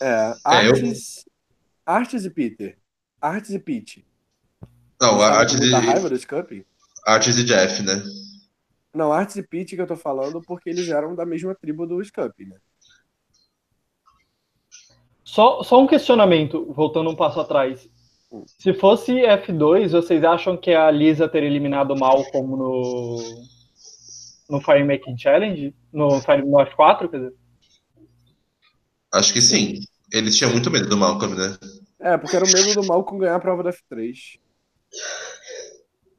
[0.00, 1.24] É, É, eu- Artes,
[1.86, 2.76] Artes e Peter.
[3.20, 4.04] Artes e Pete.
[5.00, 6.66] Não, Sabe a Artes e, raiva do Scuppy?
[7.06, 8.02] Artes e Jeff, né?
[8.92, 12.02] Não, Artes e Pete que eu tô falando porque eles eram da mesma tribo do
[12.04, 12.56] Scuppy, né?
[15.24, 17.88] Só, só um questionamento, voltando um passo atrás.
[18.46, 23.16] Se fosse F2, vocês acham que a Lisa teria eliminado o Malcolm no,
[24.48, 25.74] no Fire Making Challenge?
[25.92, 27.34] No Fire no F4, quer dizer?
[29.12, 29.80] Acho que sim.
[30.10, 31.56] Eles tinham muito medo do Malcolm, né?
[32.00, 34.38] É, porque era o medo do Malcolm ganhar a prova da F3.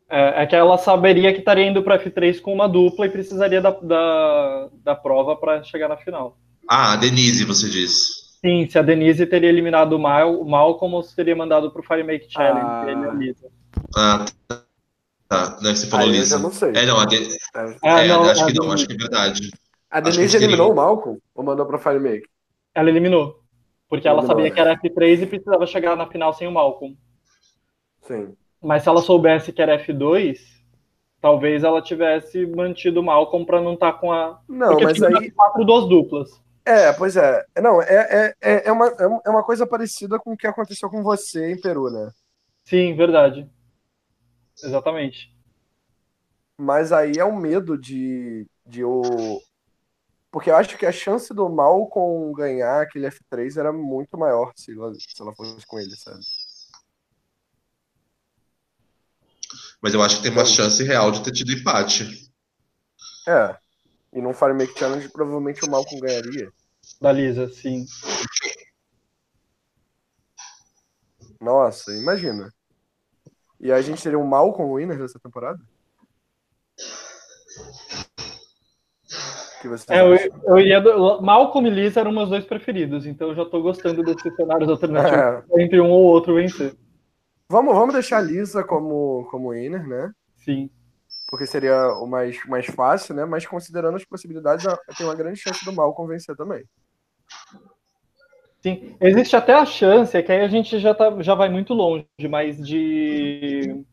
[0.09, 3.59] É, é que ela saberia que estaria indo para F3 com uma dupla e precisaria
[3.59, 6.37] da, da, da prova para chegar na final.
[6.69, 8.22] Ah, a Denise, você diz.
[8.43, 11.81] Sim, se a Denise teria eliminado o, Mal, o Malcolm ou se teria mandado pro
[11.83, 12.85] Fire Make Challenge, Ah.
[12.87, 13.47] ele a Lisa.
[13.95, 14.63] Ah, tá.
[15.29, 16.37] Tá, não é que você falou eu Lisa.
[16.37, 16.71] não sei.
[16.75, 17.17] É, não, a De...
[17.55, 19.49] Ah, é, não, acho a que não, acho que é verdade.
[19.89, 22.27] A Denise eliminou o Malcolm ou mandou pra Firemake?
[22.75, 23.39] Ela eliminou.
[23.89, 24.55] Porque ela Eliminou, sabia né?
[24.55, 26.95] que era F3 e precisava chegar na final sem o Malcolm.
[28.01, 28.35] Sim.
[28.61, 30.37] Mas se ela soubesse que era F2,
[31.21, 34.39] talvez ela tivesse mantido o Malcolm pra não estar com a.
[34.49, 35.31] Não, Porque mas tinha aí.
[35.31, 36.42] quatro duas duplas.
[36.65, 37.45] É, pois é.
[37.61, 40.47] Não, é, é, é, é, uma, é uma- é uma coisa parecida com o que
[40.47, 42.09] aconteceu com você em Peru, né?
[42.65, 43.49] Sim, verdade.
[44.63, 45.31] Exatamente.
[46.57, 49.41] Mas aí é o medo de, de o.
[50.31, 54.71] Porque eu acho que a chance do Malcolm ganhar aquele F3 era muito maior se
[54.73, 56.19] ela, se ela fosse com ele, sabe?
[59.81, 62.31] Mas eu acho que tem uma chance real de ter tido empate.
[63.27, 63.62] É.
[64.13, 66.51] E num Fire Make Challenge provavelmente o Malcolm ganharia.
[67.01, 67.85] Da Lisa, sim.
[71.41, 72.49] Nossa, imagina.
[73.59, 75.59] E a gente teria um Malcolm winner dessa temporada?
[79.61, 80.81] Que vocês É, eu, eu iria.
[80.81, 81.21] Do...
[81.21, 85.49] Malcolm e Lisa eram meus dois preferidos, então eu já tô gostando desses cenários alternativos
[85.57, 85.63] É.
[85.63, 86.75] entre um ou outro vencer.
[87.49, 90.11] Vamos, vamos deixar a Lisa como, como winner, né?
[90.37, 90.69] Sim.
[91.33, 93.25] Porque seria o mais, mais fácil, né?
[93.25, 96.63] Mas considerando as possibilidades, tem uma grande chance do Malcolm vencer também.
[98.61, 101.73] Sim, existe até a chance, é que aí a gente já, tá, já vai muito
[101.73, 103.83] longe, mas de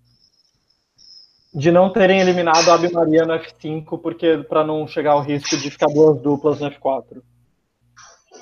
[1.55, 5.57] de não terem eliminado a Ave Maria no F5, porque para não chegar ao risco
[5.57, 7.23] de ficar duas duplas no F4.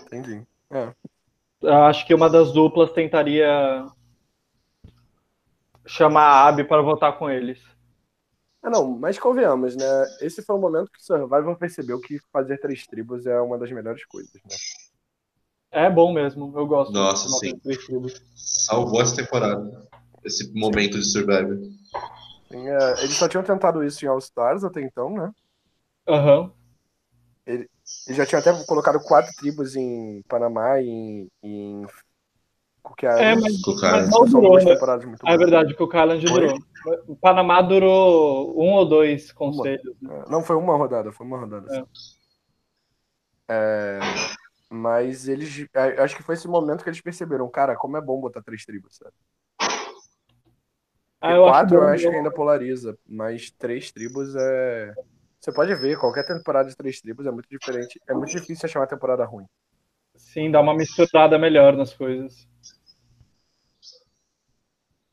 [0.06, 0.42] Entendi.
[0.72, 0.92] É.
[1.86, 3.86] Acho que uma das duplas tentaria
[5.86, 7.77] chamar a Abby para votar com eles.
[8.68, 9.86] Ah, não, mas convenhamos, né?
[10.20, 13.72] Esse foi o momento que o Survivor percebeu que fazer três tribos é uma das
[13.72, 14.54] melhores coisas, né?
[15.70, 16.92] É bom mesmo, eu gosto.
[16.92, 17.58] Nossa, de sim.
[17.60, 18.22] três tribos.
[18.36, 19.88] Salvou essa temporada.
[20.22, 21.56] Esse momento de Survivor.
[22.50, 25.32] Sim, é, eles só tinham tentado isso em All Stars até então, né?
[26.06, 26.52] Aham.
[27.46, 27.68] Eles
[28.08, 31.86] já tinham até colocado quatro tribos em Panamá e em, em
[32.88, 33.62] Cook É, Islands.
[33.66, 34.76] mas, mas não durou, né?
[35.26, 36.20] é verdade, que o Foi?
[36.20, 36.58] durou.
[37.06, 39.94] O Panamá durou um ou dois conselhos.
[40.00, 40.22] né?
[40.26, 41.66] É, Não, foi uma rodada, foi uma rodada.
[41.74, 41.84] É.
[43.50, 43.98] É,
[44.70, 45.66] mas eles.
[45.74, 48.64] a- Acho que foi esse momento que eles perceberam, cara, como é bom botar três
[48.64, 49.12] tribos, sabe?
[51.20, 54.94] Ah, eu acho quatro eu bom, acho que eu- ainda polariza, mas três tribos é.
[55.40, 58.00] Você pode ver, qualquer temporada de três tribos é muito diferente.
[58.08, 59.46] É muito difícil achar uma temporada ruim.
[60.16, 62.46] Sim, dá uma misturada melhor nas coisas.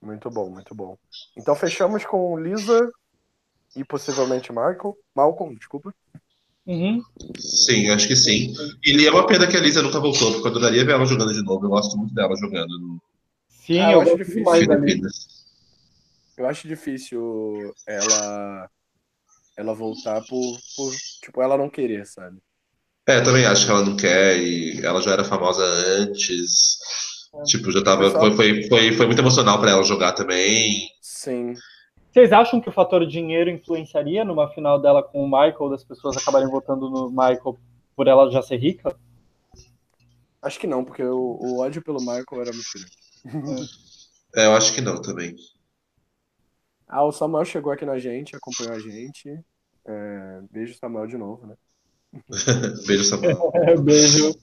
[0.06, 0.96] Muito bom, muito bom.
[1.36, 2.92] Então fechamos com Lisa
[3.76, 4.96] e possivelmente Michael.
[5.16, 5.94] Malcolm, desculpa.
[6.68, 7.04] Uhum.
[7.40, 8.54] Sim, acho que sim.
[8.86, 11.34] E é uma pena que a Lisa nunca voltou, porque eu adoraria ver ela jogando
[11.34, 11.66] de novo.
[11.66, 13.02] Eu gosto muito dela jogando no
[13.50, 14.46] Sim, Ah, eu eu acho difícil.
[14.46, 15.28] Filipinas.
[16.38, 18.70] Eu acho difícil ela
[19.58, 20.94] ela voltar por, por
[21.24, 22.38] tipo ela não querer, sabe?
[23.08, 26.78] É, eu também acho que ela não quer e ela já era famosa antes.
[27.44, 28.10] Tipo, já tava.
[28.12, 30.90] Foi, foi, foi, foi muito emocional pra ela jogar também.
[31.02, 31.54] Sim.
[32.12, 36.16] Vocês acham que o fator dinheiro influenciaria numa final dela com o Michael, das pessoas
[36.16, 37.60] acabarem votando no Michael
[37.96, 38.96] por ela já ser rica?
[40.42, 43.70] Acho que não, porque o, o ódio pelo Michael era muito grande.
[44.36, 45.36] É, eu acho que não também.
[46.88, 49.40] Ah, o Samuel chegou aqui na gente, acompanhou a gente.
[49.86, 51.56] É, beijo, Samuel, de novo, né?
[52.88, 53.52] Beijo, Samuel.
[53.84, 54.34] Beijo.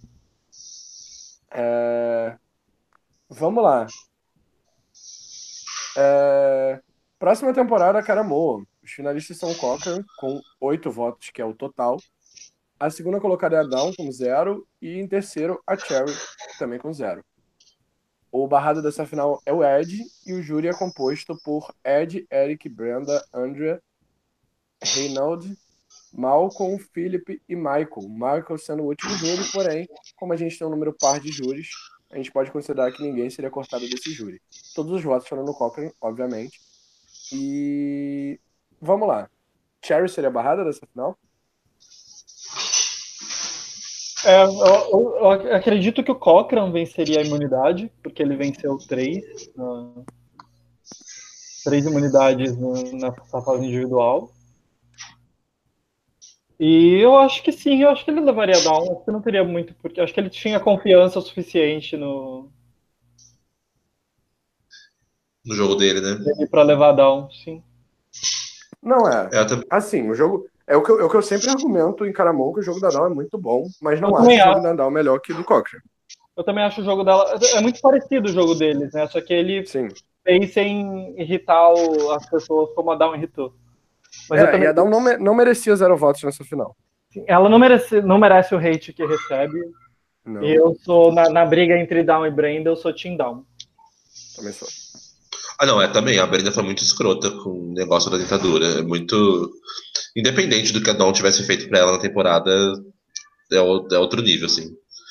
[1.51, 2.37] É,
[3.35, 3.87] Vamos lá.
[5.97, 6.81] É...
[7.19, 8.63] Próxima temporada, Caramoa.
[8.83, 11.97] Os finalistas são Cochran, com oito votos, que é o total.
[12.79, 14.67] A segunda colocada é a Down, com zero.
[14.83, 16.13] E em terceiro, a Cherry,
[16.59, 17.25] também com zero.
[18.31, 22.69] O barrado dessa final é o Ed, e o júri é composto por Ed, Eric,
[22.69, 23.83] Brenda, Andrea,
[24.83, 25.57] Reynold,
[26.13, 28.09] Malcolm, Philip e Michael.
[28.09, 31.71] Michael sendo o último júri, porém, como a gente tem um número par de júris,
[32.13, 34.41] a gente pode considerar que ninguém seria cortado desse júri.
[34.75, 36.61] Todos os votos foram no Cochrane, obviamente.
[37.33, 38.39] E
[38.81, 39.31] vamos lá.
[39.83, 41.19] Cherry seria barrada dessa final?
[44.25, 49.25] É, eu, eu, acredito que o Cochrane venceria a imunidade, porque ele venceu três,
[49.57, 50.05] uh,
[51.65, 52.57] três imunidades
[52.93, 54.31] na fase individual.
[56.65, 59.43] E eu acho que sim, eu acho que ele levaria down, acho que não teria
[59.43, 62.49] muito, porque acho que ele tinha confiança o suficiente no.
[65.45, 66.47] No jogo dele, né?
[66.49, 67.65] Para levar down, sim.
[68.81, 69.29] Não é.
[69.33, 70.47] é assim, o jogo.
[70.65, 72.79] É o, que eu, é o que eu sempre argumento em Caramon, que o jogo
[72.79, 75.33] da Down é muito bom, mas não eu acho o jogo da Down melhor que
[75.33, 75.83] o do Cochrane.
[76.37, 77.41] Eu também acho o jogo dela.
[77.57, 79.09] É muito parecido o jogo deles, né?
[79.09, 79.89] Só que ele Sim.
[80.23, 83.53] fez sem irritar o, as pessoas como a Down irritou.
[84.29, 84.63] Mas é, também...
[84.63, 86.77] E a Down não, não merecia zero votos nessa final.
[87.27, 89.59] Ela não merece, não merece o hate que recebe.
[90.25, 90.43] Não.
[90.43, 93.45] Eu sou, na, na, briga entre Down e Brenda, eu sou Team Down.
[94.37, 94.69] Também sou.
[95.59, 96.19] Ah, não, é também.
[96.19, 98.67] A Brenda foi muito escrota com o negócio da ditadura.
[98.79, 99.51] É muito.
[100.17, 102.51] Independente do que a Dawn tivesse feito pra ela na temporada,
[103.53, 104.71] é, é outro nível, assim.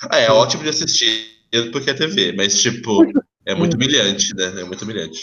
[0.10, 1.42] Ah, é ótimo de assistir
[1.72, 3.04] porque é TV, mas, tipo,
[3.46, 4.62] é muito humilhante, né?
[4.62, 5.20] É muito humilhante.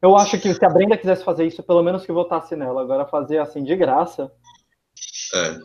[0.00, 2.82] Eu acho que se a Brenda quisesse fazer isso, pelo menos que votasse nela.
[2.82, 4.30] Agora fazer assim de graça.
[5.34, 5.58] É.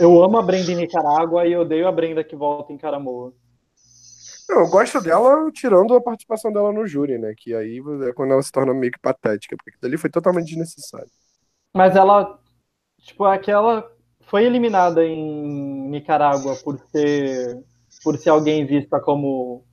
[0.00, 3.32] Eu amo a Brenda em Nicarágua e odeio a Brenda que volta em Caramoa.
[4.48, 7.34] Eu gosto dela tirando a participação dela no júri, né?
[7.36, 10.46] Que aí é quando ela se torna meio que patética, porque aquilo ali foi totalmente
[10.46, 11.10] desnecessário.
[11.74, 12.40] Mas ela,
[13.00, 13.90] tipo, aquela
[14.22, 17.62] foi eliminada em Nicarágua por ser
[18.02, 19.64] por ser alguém vista como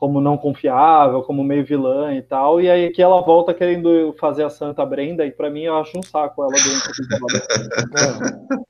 [0.00, 4.44] como não confiável, como meio vilã e tal, e aí que ela volta querendo fazer
[4.44, 6.90] a Santa Brenda, e para mim eu acho um saco ela dentro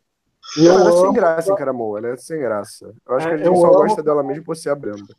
[0.59, 2.93] ela é sem graça, Caramou, ela é sem graça.
[3.07, 3.74] Eu acho é, que a gente só amo...
[3.74, 5.14] gosta dela mesmo por ser a Brenda.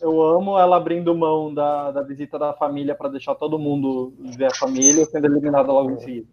[0.00, 4.46] Eu amo ela abrindo mão da, da visita da família para deixar todo mundo ver
[4.46, 6.28] a família, sendo eliminada logo em seguida.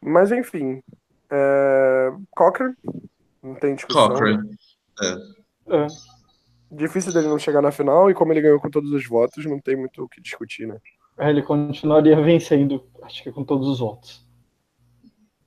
[0.00, 0.82] Mas enfim,
[1.30, 2.12] é...
[2.34, 2.74] Cochrane
[3.42, 4.08] não tem discussão.
[4.08, 4.48] Cochrane.
[5.02, 5.76] É.
[5.76, 5.86] é.
[6.70, 9.60] Difícil dele não chegar na final, e como ele ganhou com todos os votos, não
[9.60, 10.78] tem muito o que discutir, né?
[11.18, 14.26] É, ele continuaria vencendo, acho que com todos os votos.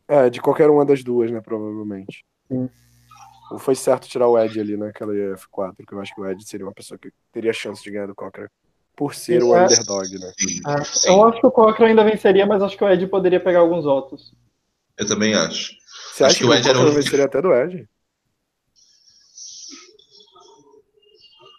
[0.08, 2.24] É, de qualquer uma das duas, né, provavelmente.
[2.48, 2.70] Sim.
[3.52, 6.48] Ou foi certo tirar o Ed ali naquela F4, porque eu acho que o Ed
[6.48, 8.50] seria uma pessoa que teria chance de ganhar do Cochrane.
[8.96, 9.66] Por ser o é.
[9.66, 10.32] underdog, né?
[10.68, 11.10] É.
[11.10, 13.84] Eu acho que o Cochrane ainda venceria, mas acho que o Ed poderia pegar alguns
[13.84, 14.34] votos.
[14.98, 15.74] Eu também acho.
[16.14, 17.88] Você acha que, que o Ed era o venceria até do Ed?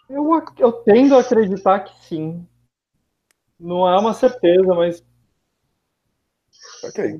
[0.09, 2.47] Eu, eu tendo a acreditar que sim.
[3.59, 5.03] Não é uma certeza, mas.
[6.83, 7.19] Ok.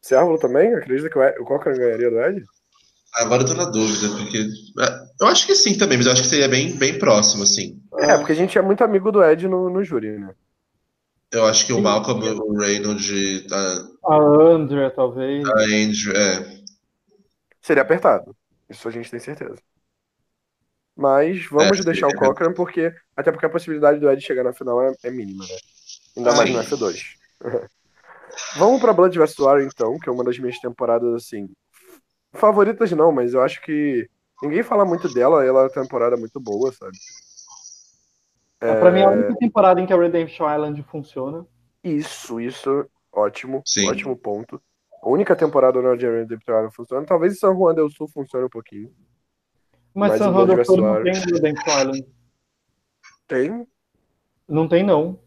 [0.00, 0.74] Sérvulo também?
[0.74, 2.44] Acredita que o Cochrane ganharia do Ed?
[3.14, 4.38] Agora eu tô na dúvida, porque.
[4.38, 7.80] É, eu acho que sim também, mas eu acho que seria bem, bem próximo, assim.
[7.98, 10.34] É, porque a gente é muito amigo do Ed no, no júri, né?
[11.32, 15.46] Eu acho que o Malcolm, o Reynolds, a, a Andrea, talvez.
[15.48, 16.56] A Andrea, é.
[17.60, 18.34] Seria apertado.
[18.70, 19.56] Isso a gente tem certeza.
[20.96, 22.10] Mas vamos é, deixar é.
[22.10, 22.94] o Cochrane, porque.
[23.16, 25.56] Até porque a possibilidade do Ed chegar na final é, é mínima, né?
[26.16, 27.02] Ainda mais no F2.
[28.56, 29.38] vamos pra Blood vs.
[29.38, 31.48] War, então, que é uma das minhas temporadas, assim.
[32.32, 34.08] Favoritas não, mas eu acho que.
[34.42, 36.96] Ninguém fala muito dela, ela é uma temporada muito boa, sabe?
[38.66, 38.80] É...
[38.80, 41.46] Pra mim é a única temporada em que a Redemption Island funciona.
[41.82, 43.62] Isso, isso, ótimo.
[43.64, 43.88] Sim.
[43.88, 44.60] Ótimo ponto.
[45.02, 47.06] A única temporada onde a Redemption Island funciona.
[47.06, 48.92] Talvez San Juan del Sul funcione um pouquinho.
[49.94, 52.06] Mas, Mas San Juan del Sul não tem Redemption Island.
[53.28, 53.66] Tem?
[54.48, 55.20] Não tem, não.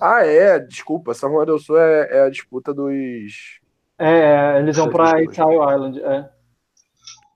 [0.00, 1.14] Ah, é, desculpa.
[1.14, 3.60] San Juan del Sul é, é a disputa dos.
[3.98, 6.30] É, é eles vão pra Isle Island, é.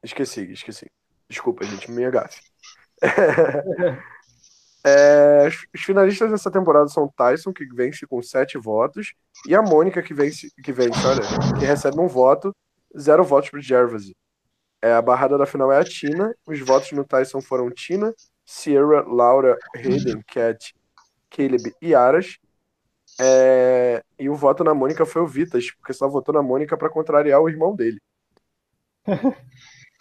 [0.03, 0.91] Esqueci, esqueci.
[1.29, 2.52] Desculpa, gente, minha gafe.
[4.85, 9.15] É, os finalistas dessa temporada são Tyson, que vence com sete votos,
[9.47, 11.21] e a Mônica, que vence, que vence, olha,
[11.57, 12.53] que recebe um voto,
[12.99, 14.13] zero votos para Gervasi.
[14.83, 16.35] É, a barrada da final é a Tina.
[16.45, 18.13] Os votos no Tyson foram Tina,
[18.45, 20.75] Sierra, Laura, Hayden, Cat,
[21.31, 22.39] Caleb e Aras.
[23.21, 26.91] É, e o voto na Mônica foi o Vitas, porque só votou na Mônica para
[26.91, 28.01] contrariar o irmão dele.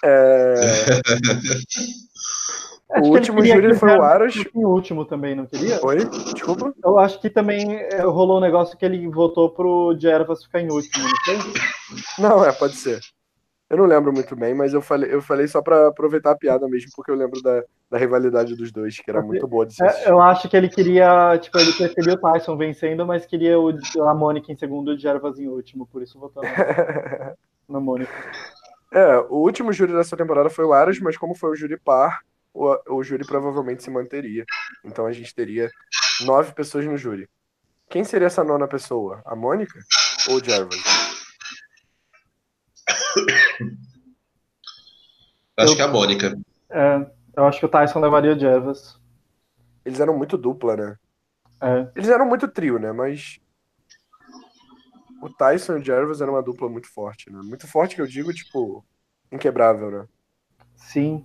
[0.03, 0.55] É,
[2.93, 4.35] Acho o último júri foi o Aras.
[4.53, 5.79] O último também, não queria?
[5.83, 5.97] Oi?
[6.33, 6.73] Desculpa?
[6.83, 10.71] Eu acho que também é, rolou um negócio que ele votou pro Jervas ficar em
[10.71, 11.53] último, não foi?
[12.19, 12.99] Não, é, pode ser.
[13.71, 16.67] Eu não lembro muito bem, mas eu falei, eu falei só pra aproveitar a piada
[16.67, 19.81] mesmo, porque eu lembro da, da rivalidade dos dois, que era muito boa de se
[19.81, 23.69] É, eu acho que ele queria, tipo, ele preferia o Tyson vencendo, mas queria o,
[23.69, 26.49] a Mônica em segundo e o Jervas em último, por isso votou na,
[27.69, 28.11] na Mônica.
[28.93, 32.19] É, o último júri dessa temporada foi o Aras, mas como foi o júri par,
[32.53, 34.45] o, o júri provavelmente se manteria.
[34.83, 35.69] Então a gente teria
[36.25, 37.29] nove pessoas no júri.
[37.89, 39.21] Quem seria essa nona pessoa?
[39.25, 39.77] A Mônica
[40.29, 40.81] ou o Jarvis?
[45.57, 46.37] Acho Eu- que é a Mônica.
[46.69, 48.99] É, eu acho que o Tyson levaria o Jervas.
[49.85, 50.95] Eles eram muito dupla, né?
[51.61, 52.91] É, Eles eram muito trio, né?
[52.91, 53.39] Mas
[55.21, 57.39] o Tyson e o Jarvis eram uma dupla muito forte, né?
[57.43, 58.83] Muito forte que eu digo, tipo,
[59.31, 60.07] inquebrável, né?
[60.75, 61.23] sim.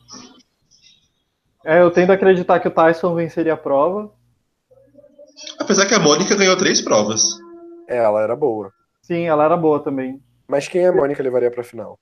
[1.66, 4.12] É, eu tendo a acreditar que o Tyson venceria a prova.
[5.58, 7.24] Apesar que a Mônica ganhou três provas.
[7.88, 8.72] É, ela era boa.
[9.02, 10.22] Sim, ela era boa também.
[10.46, 11.98] Mas quem a Mônica levaria pra final?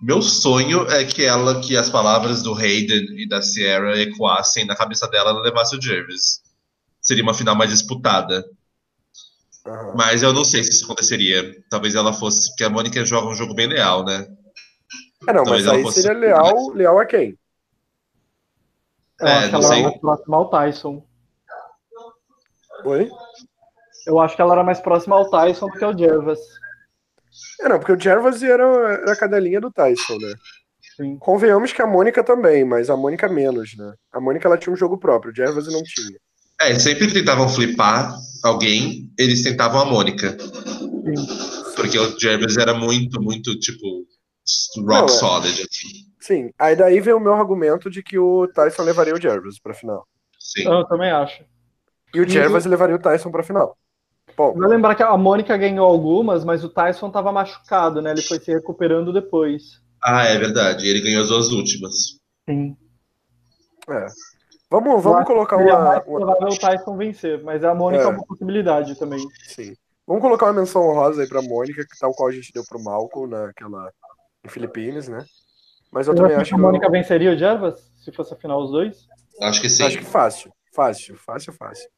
[0.00, 4.76] Meu sonho é que ela, que as palavras do Hayden e da Sierra ecoassem na
[4.76, 6.40] cabeça dela e levasse o Jervis.
[7.02, 8.48] Seria uma final mais disputada.
[9.66, 9.94] Aham.
[9.96, 11.52] Mas eu não sei se isso aconteceria.
[11.68, 12.48] Talvez ela fosse.
[12.50, 14.24] Porque a Mônica joga um jogo bem leal, né?
[15.26, 17.38] É, não, Talvez mas aí seria leal, leal a quem?
[19.20, 19.78] Eu É, acho que ela sei.
[19.80, 21.02] era mais próxima ao Tyson.
[22.84, 23.10] Oi?
[24.06, 26.38] Eu acho que ela era mais próxima ao Tyson do que ao Jervas.
[27.60, 30.34] É, não, porque o Jarvis era, era a cadelinha do Tyson, né?
[30.96, 31.16] Sim.
[31.18, 33.92] Convenhamos que a Mônica também, mas a Mônica menos, né?
[34.12, 36.18] A Mônica ela tinha um jogo próprio, o Jarvis não tinha.
[36.60, 40.36] É, sempre que tentavam flipar alguém, eles tentavam a Mônica.
[40.40, 41.72] Sim.
[41.76, 44.04] Porque o Jervis era muito, muito, tipo,
[44.78, 45.08] rock Não, é.
[45.08, 45.88] solid, assim.
[46.20, 49.72] Sim, aí daí vem o meu argumento de que o Tyson levaria o Jarvis pra
[49.74, 50.06] final.
[50.38, 50.64] Sim.
[50.68, 51.42] Eu também acho.
[52.14, 53.76] E o Jarvis levaria o Tyson pra final.
[54.36, 58.10] Bom, Vai lembrar que a Mônica ganhou algumas, mas o Tyson tava machucado, né?
[58.12, 59.80] Ele foi se recuperando depois.
[60.02, 60.86] Ah, é verdade.
[60.86, 62.18] Ele ganhou as duas últimas.
[62.48, 62.76] Sim.
[63.90, 64.06] é.
[64.70, 68.06] Vamos, vamos colocar uma- provável o Tyson vencer, mas a Mônica é.
[68.06, 68.10] É.
[68.10, 69.26] uma possibilidade também.
[69.46, 69.74] Sim.
[70.06, 72.82] Vamos colocar uma menção honrosa aí pra Mônica, que tal qual a gente deu pro
[72.82, 73.90] Malcolm naquela.
[74.44, 75.24] Em Filipinas, né?
[75.90, 77.90] Mas eu Você também acho que a Mônica venceria o Jervas?
[77.96, 79.06] Se fosse a final os dois?
[79.40, 79.84] Acho que sim.
[79.84, 80.52] Acho que fácil.
[80.74, 81.88] Fácil, fácil, fácil.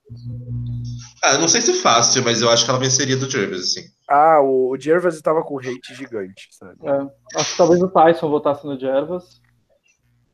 [1.23, 3.83] Ah, não sei se fácil, mas eu acho que ela venceria do Jervis, assim.
[4.09, 6.79] Ah, o, o Jervis estava com hate gigante, sabe?
[6.83, 7.39] É.
[7.39, 9.41] Acho que talvez o Tyson votasse no Jervas.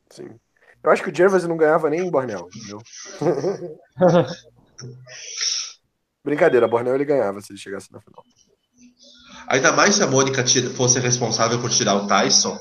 [0.09, 0.29] Sim.
[0.83, 2.79] Eu acho que o Jervis não ganhava nem em Borneo, entendeu?
[6.23, 8.23] Brincadeira, Borneo ele ganhava se ele chegasse na final.
[9.47, 12.57] Ainda mais se a Mônica tira- fosse responsável por tirar o Tyson,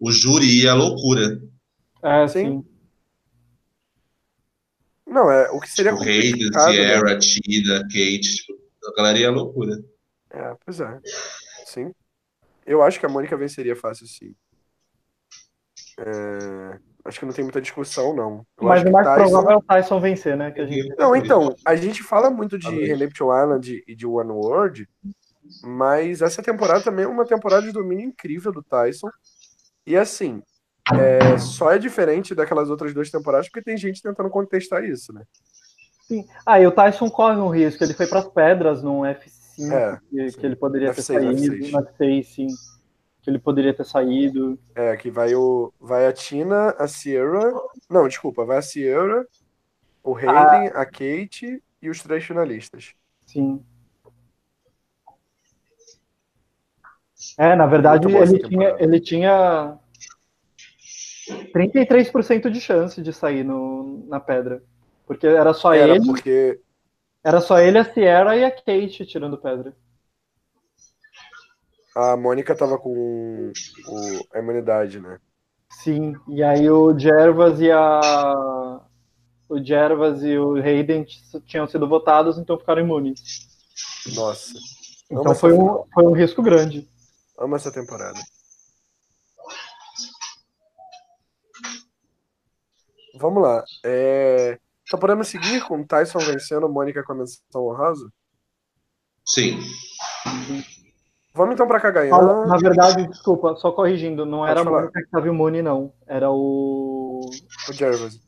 [0.00, 1.40] o júri ia à loucura.
[2.02, 2.62] É, Sim.
[2.62, 2.64] sim.
[5.06, 6.60] Não, é o que seria o Hayden, né?
[6.60, 8.52] Sierra, Tina, Kate, tipo,
[8.86, 9.76] a galera ia à loucura.
[10.30, 11.00] É, pois é.
[11.64, 11.92] Sim.
[12.66, 14.34] Eu acho que a Mônica venceria fácil, sim.
[15.98, 18.44] É, Acho que não tem muita discussão, não.
[18.60, 20.50] Eu Mas acho o que mais Tyson- provável é o Tyson vencer, né?
[20.50, 20.94] Que a gente...
[20.98, 22.68] Não, então, a gente fala muito de.
[22.68, 24.86] Redemption Island e de One World,
[25.62, 29.08] mas essa temporada também é uma temporada de domínio incrível do Tyson.
[29.86, 30.42] E assim,
[30.92, 35.22] é, só é diferente daquelas outras duas temporadas porque tem gente tentando contestar isso, né?
[36.06, 36.26] Sim.
[36.46, 37.84] Ah, e o Tyson corre um risco.
[37.84, 41.56] Ele foi para as pedras num F5, É, que, que ele poderia ter F6, saído.
[41.56, 41.70] F6.
[41.70, 42.46] No F6, sim.
[43.20, 44.58] Que ele poderia ter saído.
[44.74, 47.52] É, que vai o vai a Tina, a Sierra,
[47.90, 49.26] não, desculpa, vai a Sierra,
[50.02, 52.94] o Hayden, a Kate e os três finalistas.
[53.26, 53.62] Sim.
[57.38, 59.78] É, na verdade, ele tinha, ele tinha
[61.54, 64.60] 33% de chance de sair no, na pedra.
[65.06, 66.60] Porque era só Era ele, porque
[67.22, 69.74] era só ele, a Sierra e a Kate tirando pedra.
[71.94, 72.90] a Mônica tava com
[73.86, 75.18] o, a imunidade, né?
[75.70, 78.80] Sim, e aí o Jervas e a
[79.48, 81.06] o Jervas e o Hayden
[81.46, 83.20] tinham sido votados, então ficaram imunes.
[84.14, 84.52] Nossa,
[85.06, 85.88] Então Amo essa foi um, final.
[85.94, 86.88] foi um risco grande.
[87.38, 88.18] Amo essa temporada.
[93.18, 93.64] Vamos lá.
[93.84, 94.58] É...
[94.86, 98.10] Então podemos seguir com Tyson vencendo, Mônica com a menção honrosa?
[99.24, 99.58] Sim.
[101.34, 102.46] Vamos então pra Ah, Cagayan.
[102.46, 104.80] Na verdade, desculpa, só corrigindo, não Pode era a falar.
[104.80, 105.92] Mônica que estava imune, não.
[106.06, 107.20] Era o.
[107.68, 108.20] O Jervis.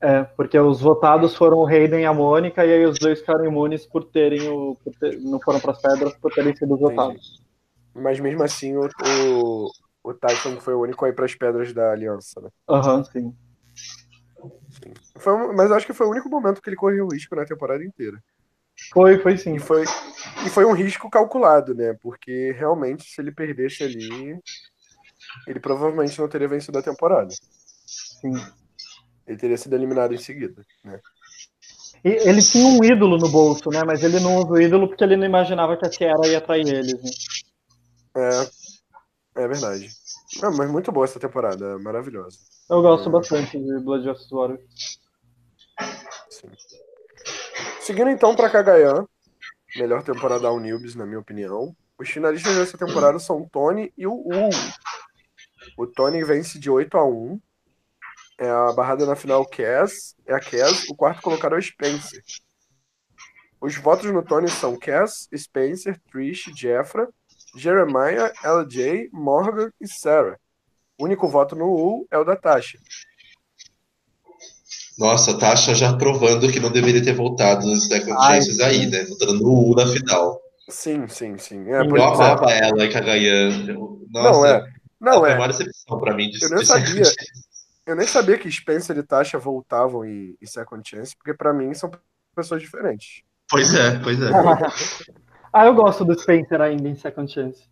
[0.00, 3.44] É, porque os votados foram o Hayden e a Mônica, e aí os dois ficaram
[3.44, 4.76] imunes por terem o.
[4.82, 7.42] Por ter, não foram para as pedras por terem sido votados.
[8.00, 9.70] Mas mesmo assim, o, o,
[10.04, 12.48] o Tyson foi o único a ir para as pedras da aliança, né?
[12.68, 13.34] Aham, uhum, sim.
[14.70, 14.92] sim.
[15.16, 18.22] Foi, mas acho que foi o único momento que ele correu risco na temporada inteira.
[18.92, 19.54] Foi, foi sim.
[19.56, 19.84] E foi,
[20.46, 21.94] e foi um risco calculado, né?
[22.00, 24.38] Porque realmente, se ele perdesse ali,
[25.46, 27.28] ele provavelmente não teria vencido a temporada.
[28.20, 28.34] Sim.
[29.26, 31.00] Ele teria sido eliminado em seguida, né?
[32.04, 33.82] E ele tinha um ídolo no bolso, né?
[33.84, 36.66] Mas ele não usa o ídolo porque ele não imaginava que a Sierra ia trair
[36.66, 37.10] eles, né?
[38.16, 39.88] É, é verdade.
[40.42, 42.38] É, mas muito boa essa temporada, é maravilhosa.
[42.68, 43.12] Eu gosto é.
[43.12, 44.30] bastante de Blood vs.
[44.30, 44.60] Water.
[46.30, 46.50] Sim.
[47.80, 49.06] Seguindo então para Kagayan,
[49.76, 51.74] melhor temporada ao Newbies, na minha opinião.
[51.98, 54.50] Os finalistas dessa temporada são Tony e o U.
[55.76, 57.40] O Tony vence de 8 a 1.
[58.40, 62.22] É a barrada na final Cass, é a Cass, o quarto colocado é o Spencer.
[63.60, 67.08] Os votos no Tony são Cass, Spencer, Trish, Jeffra,
[67.58, 70.38] Jeremiah, LJ, Morgan e Sarah.
[70.98, 72.78] O único voto no U é o da Tasha.
[74.98, 79.04] Nossa, a Tasha já provando que não deveria ter voltado nos Second Chances aí, né?
[79.04, 80.40] Voltando no U na final.
[80.68, 81.70] Sim, sim, sim.
[81.70, 82.68] É, eu amava é.
[82.68, 83.50] ela e Kagayan.
[84.10, 84.72] Nossa, não, é.
[85.00, 85.36] Não, é.
[85.36, 86.28] uma decepção pra mim.
[86.28, 87.02] De, eu nem sabia.
[87.86, 91.72] Eu nem sabia que Spencer e Tasha voltavam em, em Second Chance, porque pra mim
[91.72, 91.90] são
[92.36, 93.22] pessoas diferentes.
[93.48, 94.28] Pois é, pois é.
[95.58, 97.64] ah, eu gosto do Spencer ainda em Second Chance.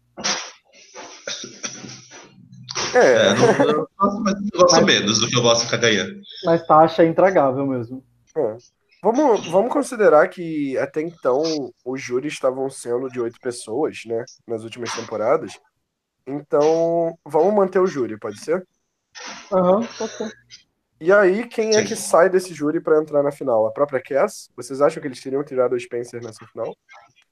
[2.95, 5.71] É, é não, eu gosto, mas eu gosto mas, menos do que eu gosto de
[5.71, 6.21] Kagayan.
[6.45, 8.03] Mas Tasha é intragável mesmo.
[8.37, 8.57] É.
[9.03, 11.43] Vamos, vamos considerar que até então
[11.85, 14.25] os júris estavam sendo de oito pessoas, né?
[14.49, 15.53] Nas últimas temporadas.
[16.27, 18.67] Então, vamos manter o júri, pode ser?
[19.53, 20.33] Aham, uhum, pode ser.
[20.99, 23.67] E aí, quem é que sai desse júri para entrar na final?
[23.67, 24.51] A própria Cass?
[24.57, 26.75] Vocês acham que eles teriam tirado o Spencer nessa final?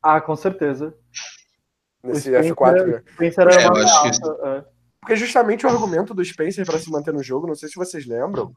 [0.05, 0.95] Ah, com certeza.
[2.03, 3.03] Nesse F4, né?
[3.15, 4.47] Spencer era é, uma que...
[4.47, 4.65] é.
[5.01, 8.07] Porque justamente o argumento do Spencer para se manter no jogo, não sei se vocês
[8.07, 8.53] lembram,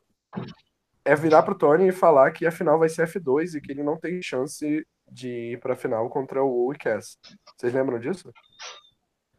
[1.06, 3.82] é virar pro Tony e falar que a final vai ser F2 e que ele
[3.82, 7.18] não tem chance de ir pra final contra o Cass.
[7.56, 8.30] Vocês lembram disso?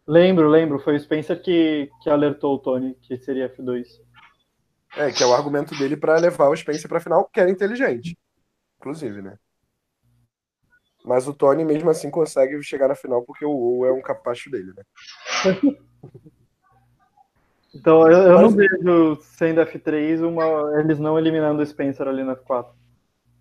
[0.07, 0.79] Lembro, lembro.
[0.79, 3.87] Foi o Spencer que, que alertou o Tony que seria F2.
[4.97, 8.17] É, que é o argumento dele para levar o Spencer pra final, que era inteligente.
[8.79, 9.37] Inclusive, né?
[11.05, 14.51] Mas o Tony, mesmo assim, consegue chegar na final porque o U é um capacho
[14.51, 14.85] dele, né?
[17.75, 18.43] Então eu, eu Mas...
[18.43, 22.67] não vejo sendo F3 uma, eles não eliminando o Spencer ali na F4.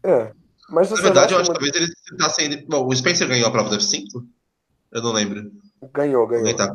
[0.04, 0.32] É.
[0.70, 2.68] Mas na verdade, eu acho que talvez ele tá sendo.
[2.68, 4.06] Bom, o Spencer ganhou a prova do F5?
[4.92, 5.52] Eu não lembro.
[5.94, 6.56] Ganhou, ganhou.
[6.56, 6.74] Tá.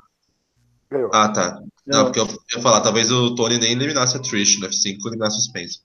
[0.90, 1.10] Ganhou.
[1.12, 1.60] Ah, tá.
[1.86, 4.96] Não, porque eu, eu ia falar, talvez o Tony nem eliminasse a Trish no F5,
[5.06, 5.82] eliminasse o Spencer.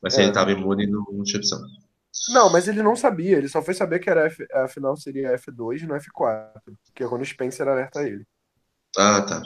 [0.00, 0.24] Mas se é.
[0.24, 1.60] ele tava imune, não, não tinha opção.
[2.30, 5.32] Não, mas ele não sabia, ele só foi saber que era F, a final seria
[5.38, 6.60] F2 no F4,
[6.94, 8.26] que é quando o Spencer alerta ele.
[8.96, 9.42] Ah, tá.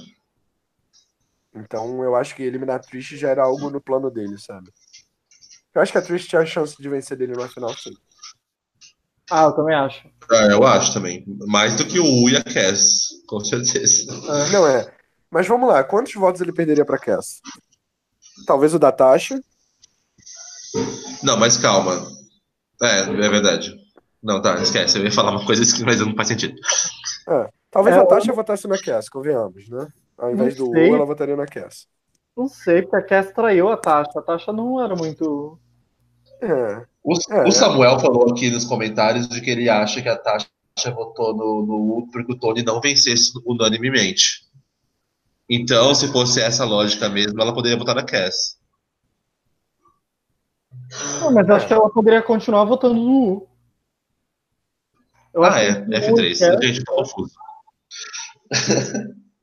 [1.55, 4.71] Então eu acho que eliminar a Trish já era algo no plano dele, sabe?
[5.75, 7.95] Eu acho que a Trish tinha a chance de vencer dele no final, sim.
[9.31, 10.09] Ah, eu também acho.
[10.31, 11.25] Ah, eu acho também.
[11.47, 14.05] Mais do que o U e a Cass, com certeza.
[14.29, 14.95] Ah, não é.
[15.31, 17.41] Mas vamos lá, quantos votos ele perderia pra Cass?
[18.47, 19.41] Talvez o da Tasha?
[21.23, 22.07] Não, mas calma.
[22.83, 23.75] É, é verdade.
[24.23, 24.99] Não, tá, esquece.
[24.99, 26.55] Eu ia falar uma coisa, mas não faz sentido.
[27.29, 28.35] É, talvez é, a Tasha eu...
[28.35, 29.87] votasse na Cass, convenhamos, né?
[30.17, 30.91] Ao invés do sei.
[30.91, 31.87] U, ela votaria na Cass.
[32.37, 34.19] Não sei, porque a Cass traiu a Tasha.
[34.19, 35.59] A Tasha não era muito.
[36.41, 36.83] É.
[37.03, 37.45] O, é.
[37.47, 40.49] o Samuel falou aqui nos comentários de que ele acha que a Tasha
[40.95, 44.45] votou no, no U porque o Tony não vencesse unanimemente.
[45.49, 48.57] Então, se fosse essa lógica mesmo, ela poderia votar na Cass.
[51.21, 53.49] Não, mas acho que ela poderia continuar votando no U.
[55.33, 56.41] Eu ah, é, F3.
[56.41, 56.63] É...
[56.67, 57.35] Gente, tô confuso.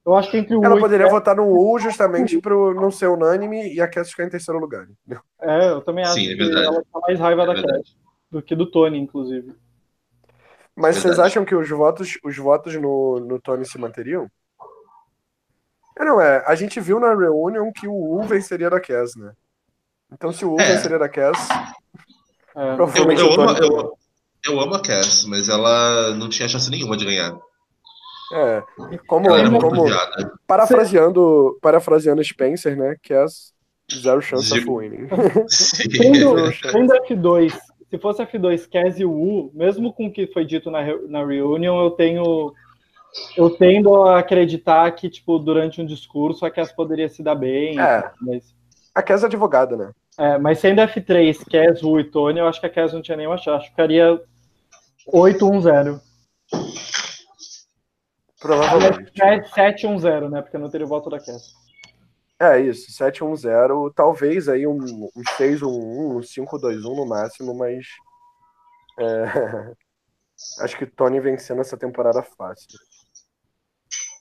[0.04, 3.72] Eu acho que entre o Ela poderia votar no U justamente para não ser unânime
[3.74, 4.84] e a Cass ficar em terceiro lugar.
[4.84, 5.22] Entendeu?
[5.40, 7.96] É, eu também acho Sim, é que ela tá mais raiva é da Cass
[8.32, 9.54] do que do Tony, inclusive.
[10.74, 14.28] Mas vocês acham que os votos, os votos no, no Tony se manteriam?
[16.00, 16.44] É, não, é.
[16.48, 19.34] A gente viu na Reunion que o U venceria da Cass, né?
[20.12, 20.66] Então se o U é.
[20.66, 21.50] venceria da Cass.
[22.56, 22.76] É.
[22.76, 23.98] Provavelmente eu, eu, amo, eu,
[24.46, 27.38] eu amo a Cass, mas ela não tinha chance nenhuma de ganhar.
[28.34, 28.64] É,
[29.08, 29.28] como,
[29.60, 29.86] como
[30.48, 32.96] parafraseando, parafraseando Spencer, né?
[33.24, 33.54] As
[33.94, 35.10] zero chance of winning.
[35.50, 37.54] Sendo, sendo F2,
[37.90, 41.84] se fosse F2, Cass e Wu, mesmo com o que foi dito na, na reunion,
[41.84, 42.54] eu tenho
[43.36, 47.80] eu tendo a acreditar que, tipo, durante um discurso a Cass poderia se dar bem.
[47.80, 48.10] É.
[48.22, 48.56] Mas...
[48.96, 49.92] A Cass é advogada, né?
[50.22, 53.18] É, mas sendo F3, Cass, Wu e Tony, eu acho que a Cass não tinha
[53.18, 53.68] nenhuma chance.
[53.70, 54.22] Ficaria
[55.12, 56.00] 8-1-0.
[58.40, 59.12] Provavelmente.
[59.14, 60.44] 7-1-0, né?
[60.44, 61.56] Porque não teria o voto da Cass.
[62.40, 67.86] É isso, 7-1-0, talvez aí um, um 6-1-1, um 5-2-1 no máximo, mas
[69.00, 69.74] é,
[70.64, 72.80] acho que Tony vencendo essa temporada fácil.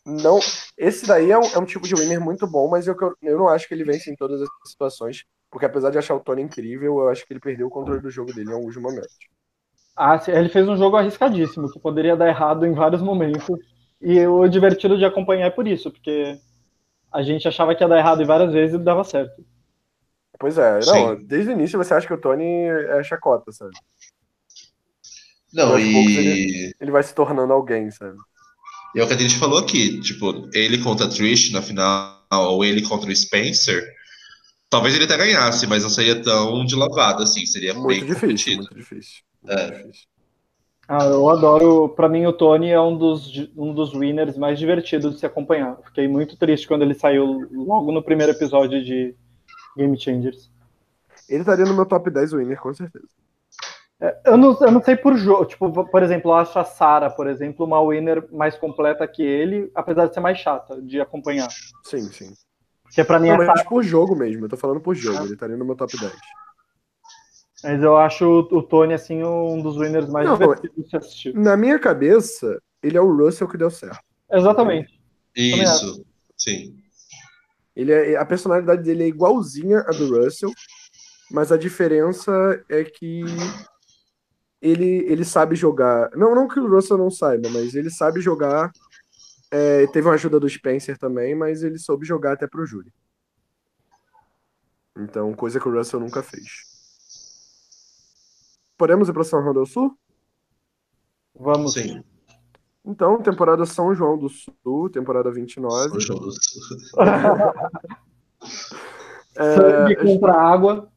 [0.06, 0.38] Não,
[0.78, 3.48] esse daí é um, é um tipo de winner muito bom, mas eu, eu não
[3.48, 7.00] acho que ele vence em todas as situações, porque apesar de achar o Tony incrível,
[7.00, 9.16] eu acho que ele perdeu o controle do jogo dele em alguns momentos.
[9.96, 13.58] Ah, ele fez um jogo arriscadíssimo, que poderia dar errado em vários momentos,
[14.00, 16.38] e o divertido de acompanhar é por isso, porque
[17.12, 19.44] a gente achava que ia dar errado várias vezes e dava certo.
[20.38, 21.24] Pois é, não, Sim.
[21.26, 23.72] desde o início você acha que o Tony é chacota, sabe?
[25.52, 26.16] Não, e.
[26.16, 28.16] Ele, ele, vai se tornando alguém, sabe?
[28.94, 32.64] E é o que a gente falou aqui, tipo, ele contra Trish na final, ou
[32.64, 33.84] ele contra o Spencer,
[34.70, 38.20] talvez ele até ganhasse, mas não seria tão de lavada, assim, seria muito bem difícil,
[38.20, 38.56] competido.
[38.62, 39.22] muito difícil.
[39.42, 39.70] Muito é.
[39.70, 40.08] difícil.
[40.92, 41.88] Ah, eu adoro.
[41.90, 45.78] Para mim, o Tony é um dos, um dos winners mais divertidos de se acompanhar.
[45.84, 49.14] Fiquei muito triste quando ele saiu logo no primeiro episódio de
[49.76, 50.50] Game Changers.
[51.28, 53.06] Ele estaria no meu top 10 winner, com certeza.
[54.00, 55.44] É, eu, não, eu não sei por jogo.
[55.44, 59.70] Tipo, por exemplo, eu acho a Sarah, por exemplo, uma winner mais completa que ele,
[59.76, 61.48] apesar de ser mais chata de acompanhar.
[61.84, 62.34] Sim, sim.
[62.90, 63.46] Porque pra mim não, é.
[63.46, 66.12] Mas por jogo mesmo, eu tô falando por jogo, ele estaria no meu top 10.
[67.62, 71.34] Mas eu acho o Tony, assim, um dos winners mais não, divertidos de assistir.
[71.34, 74.00] Na minha cabeça, ele é o Russell que deu certo.
[74.32, 75.00] Exatamente.
[75.36, 76.04] Isso,
[76.36, 76.74] sim.
[77.76, 80.50] Ele é, a personalidade dele é igualzinha a do Russell,
[81.30, 82.32] mas a diferença
[82.68, 83.22] é que
[84.60, 86.10] ele, ele sabe jogar.
[86.16, 88.72] Não, não que o Russell não saiba, mas ele sabe jogar.
[89.50, 92.92] É, teve uma ajuda do Spencer também, mas ele soube jogar até pro Júlio.
[94.96, 96.70] Então, coisa que o Russell nunca fez.
[98.76, 99.98] Podemos ir para São João do Sul?
[101.34, 101.74] Vamos.
[101.74, 102.04] Sim.
[102.84, 105.90] Então, temporada São João do Sul, temporada 29.
[105.90, 106.62] São João do Sul.
[109.36, 109.56] é...
[109.56, 110.90] Sangue contra água.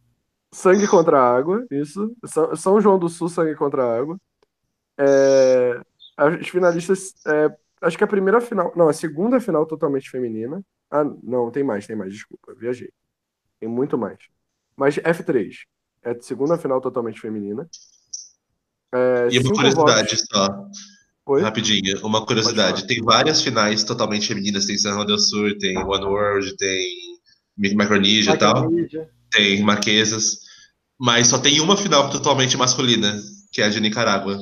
[0.51, 2.15] Sangue contra água, isso.
[2.55, 4.17] São João do Sul, sangue contra água.
[4.97, 5.81] É...
[6.15, 7.15] As finalistas.
[7.27, 7.53] É...
[7.83, 8.71] Acho que a primeira final.
[8.75, 10.63] Não, a segunda final totalmente feminina.
[10.89, 12.89] Ah, não, tem mais, tem mais, desculpa, viajei.
[13.59, 14.17] Tem muito mais.
[14.75, 15.51] Mas F3.
[16.01, 17.67] É a segunda final totalmente feminina.
[18.93, 20.27] É, e uma curiosidade votos...
[20.31, 20.69] só.
[21.25, 21.41] Oi?
[21.41, 22.87] Rapidinho, uma curiosidade.
[22.87, 24.65] Tem várias finais totalmente femininas.
[24.65, 27.19] Tem San Juan del Sur, tem One World, tem
[27.57, 28.69] Micronesia e tal.
[29.31, 30.39] Tem Marquesas.
[30.97, 33.13] Mas só tem uma final totalmente masculina,
[33.51, 34.37] que é a de Nicarágua.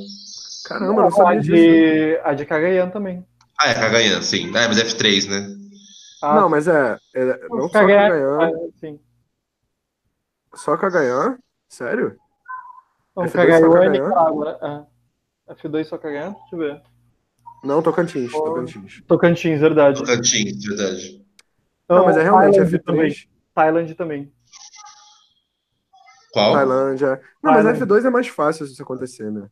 [0.66, 3.26] Caramba, não sabia a de, A de Cagayan também.
[3.62, 4.48] Ah, é Cagayan, sim.
[4.48, 5.56] É, mas F3, né?
[6.24, 6.98] Ah, não, mas é.
[7.14, 8.42] é não só Cagayan.
[8.42, 9.00] É, sim.
[10.56, 11.38] Só Cagayan?
[11.70, 12.18] Sério?
[13.16, 14.88] Não, F2 é Nicarágua.
[15.48, 15.54] É.
[15.54, 16.32] F2 só Cagayan?
[16.32, 16.82] Deixa eu ver.
[17.64, 18.34] Não, Tocantins.
[18.34, 19.04] Oh, Tocantins.
[19.08, 20.00] Tocantins, verdade.
[20.00, 21.24] Tocantins, verdade.
[21.88, 22.84] Não, não mas é realmente Thailand F3.
[22.84, 23.30] Também.
[23.54, 24.34] Thailand também.
[26.32, 26.54] Qual?
[26.54, 27.22] Tailândia.
[27.44, 29.48] Não, mas F2 é mais fácil isso acontecer, né?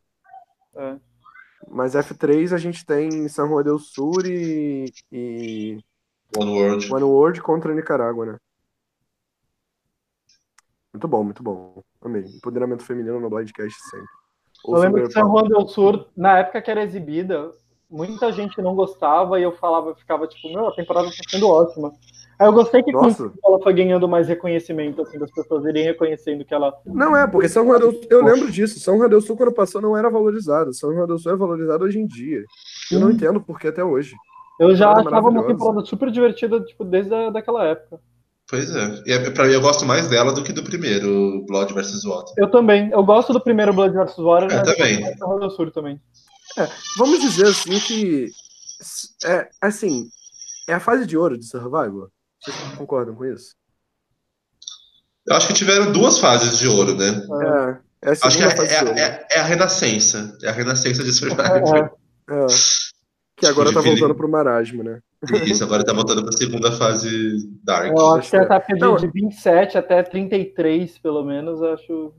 [0.74, 0.96] É.
[1.68, 5.78] Mas F3 a gente tem São Juan del Sur e, e.
[6.36, 6.92] One World.
[6.92, 8.38] One World contra Nicarágua, né?
[10.92, 11.82] Muito bom, muito bom.
[12.00, 12.22] Amei.
[12.22, 14.06] Empoderamento feminino no Blindcast sempre.
[14.64, 17.50] Ou eu lembro que São Juan del Sur, na época que era exibida,
[17.90, 21.92] muita gente não gostava e eu falava, ficava tipo, meu, a temporada tá sendo ótima.
[22.38, 23.30] Aí eu gostei que Nossa.
[23.44, 26.72] ela foi ganhando mais reconhecimento, assim, das pessoas irem reconhecendo que ela.
[26.86, 28.80] Não é, porque São eu lembro disso.
[28.80, 30.72] São del Sul, quando passou, não era valorizado.
[30.72, 32.42] São del Sul é valorizado hoje em dia.
[32.90, 34.14] Eu não entendo por que até hoje.
[34.58, 38.00] Eu já achava uma temporada super divertida, tipo, desde a, daquela época.
[38.48, 39.02] Pois é.
[39.06, 42.34] E é, pra mim eu gosto mais dela do que do primeiro, Blood vs Water.
[42.38, 42.90] Eu também.
[42.90, 44.50] Eu gosto do primeiro Blood vs Water.
[44.50, 45.14] Eu também.
[45.18, 46.00] Do Sul também.
[46.58, 48.30] É, vamos dizer assim que.
[49.24, 50.08] É, assim,
[50.68, 52.10] é a fase de ouro de Survival.
[52.40, 53.54] Vocês concordam com isso?
[55.26, 57.08] Eu acho que tiveram duas fases de ouro, né?
[58.02, 58.08] É.
[58.08, 60.36] é a acho que é, é, é, é, a renascença.
[60.42, 61.76] É a renascença de Survival.
[61.76, 62.34] É.
[62.34, 62.46] é.
[63.36, 65.00] Que agora tá voltando pro marasmo, né?
[65.44, 67.10] Isso, agora tá voltando pra segunda fase
[67.62, 67.90] Dark.
[67.90, 72.12] Eu acho que ela tá pedindo de 27 até 33, pelo menos, acho.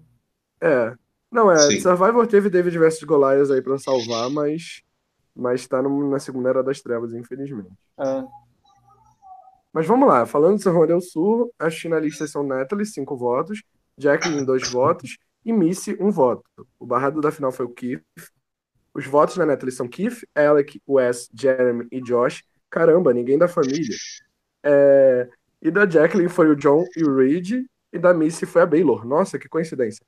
[0.62, 0.94] É.
[1.32, 1.58] Não, é.
[1.58, 1.80] Sim.
[1.80, 4.82] Survivor teve David vs Goliath aí pra salvar, mas.
[5.34, 7.72] Mas tá no, na segunda era das trevas, infelizmente.
[7.98, 8.24] É.
[9.72, 13.64] Mas vamos lá, falando de São Juan del Sul, as finalistas são Natalie, 5 votos,
[13.98, 16.44] Jacqueline, 2 votos, e Missy, 1 um voto.
[16.78, 18.04] O barrado da final foi o Keith,
[18.94, 22.44] os votos na Natalie são Keith, Alec, Wes, Jeremy e Josh.
[22.70, 23.96] Caramba, ninguém da família.
[24.64, 25.30] É...
[25.62, 27.66] E da Jacqueline foi o John e o Reed.
[27.94, 29.06] e da Missy foi a Baylor.
[29.06, 30.04] Nossa, que coincidência.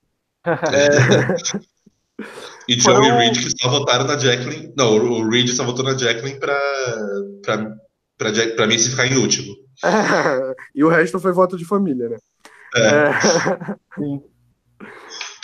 [0.45, 1.64] É...
[2.68, 3.06] e John Foram...
[3.06, 4.74] e Reed que só votaram na Jacqueline.
[4.78, 6.60] Não, o Reed só votou na Jacqueline pra,
[7.44, 7.78] pra,
[8.18, 9.56] pra, pra Missy ficar em último.
[10.76, 12.18] e o resto foi voto de família, né?
[12.76, 12.88] É.
[12.88, 13.78] é...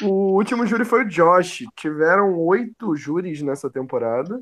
[0.03, 1.63] o último júri foi o Josh.
[1.75, 4.41] Tiveram oito júris nessa temporada.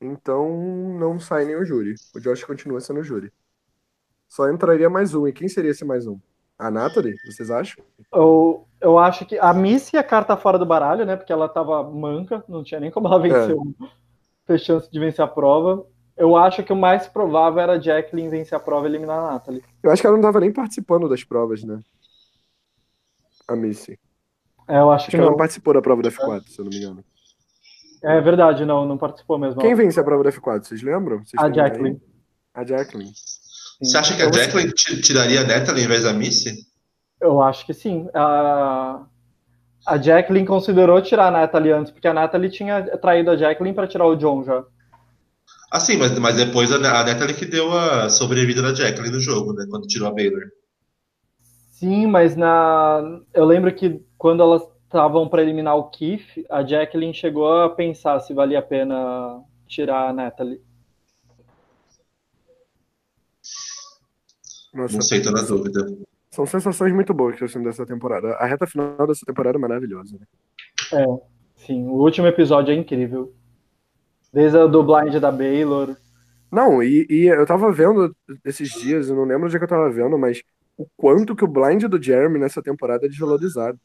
[0.00, 1.94] Então não sai nenhum júri.
[2.14, 3.32] O Josh continua sendo júri.
[4.28, 5.28] Só entraria mais um.
[5.28, 6.18] E quem seria esse mais um?
[6.58, 7.84] A Natalie, vocês acham?
[8.12, 11.16] Eu, eu acho que a Missy a carta fora do baralho, né?
[11.16, 13.86] Porque ela tava manca, não tinha nem como ela vencer, é.
[14.46, 15.86] ter chance de vencer a prova.
[16.16, 19.32] Eu acho que o mais provável era a Jacqueline vencer a prova e eliminar a
[19.32, 19.62] Natalie.
[19.82, 21.80] Eu acho que ela não tava nem participando das provas, né?
[23.48, 23.98] A Missy.
[24.68, 26.50] É, eu acho, acho que, que ela não participou da prova da F4, é.
[26.50, 27.04] se eu não me engano.
[28.02, 29.60] É verdade, não, não participou mesmo.
[29.60, 31.18] Quem vence a prova da F4, vocês lembram?
[31.18, 32.00] Vocês a Jacqueline.
[32.52, 32.62] Aí?
[32.62, 33.12] A Jacqueline.
[33.80, 36.71] Você acha que a Jacqueline tiraria a Natalie em vez da Missy?
[37.22, 38.08] Eu acho que sim.
[38.12, 39.06] A,
[39.86, 43.86] a Jacqueline considerou tirar a Natalie antes, porque a Natalie tinha traído a Jacqueline para
[43.86, 44.64] tirar o John já.
[45.70, 49.20] Ah, sim, mas, mas depois a, a Natalie que deu a sobrevida da Jacqueline no
[49.20, 49.64] jogo, né?
[49.70, 50.42] Quando tirou a Baylor.
[51.70, 53.20] Sim, mas na.
[53.32, 58.18] Eu lembro que quando elas estavam para eliminar o Keith, a Jacqueline chegou a pensar
[58.20, 60.60] se valia a pena tirar a Natalie.
[64.74, 65.86] Nossa, não sei, tô na dúvida.
[66.32, 68.34] São sensações muito boas que eu sinto dessa temporada.
[68.36, 70.18] A reta final dessa temporada é maravilhosa.
[70.18, 70.26] Né?
[70.94, 71.06] É,
[71.56, 71.84] sim.
[71.84, 73.34] O último episódio é incrível.
[74.32, 75.94] Desde a do blind da Baylor.
[76.50, 79.68] Não, e, e, eu tava vendo esses dias, eu não lembro onde é que eu
[79.68, 80.42] tava vendo, mas
[80.76, 83.78] o quanto que o blind do Jeremy nessa temporada é desvalorizado.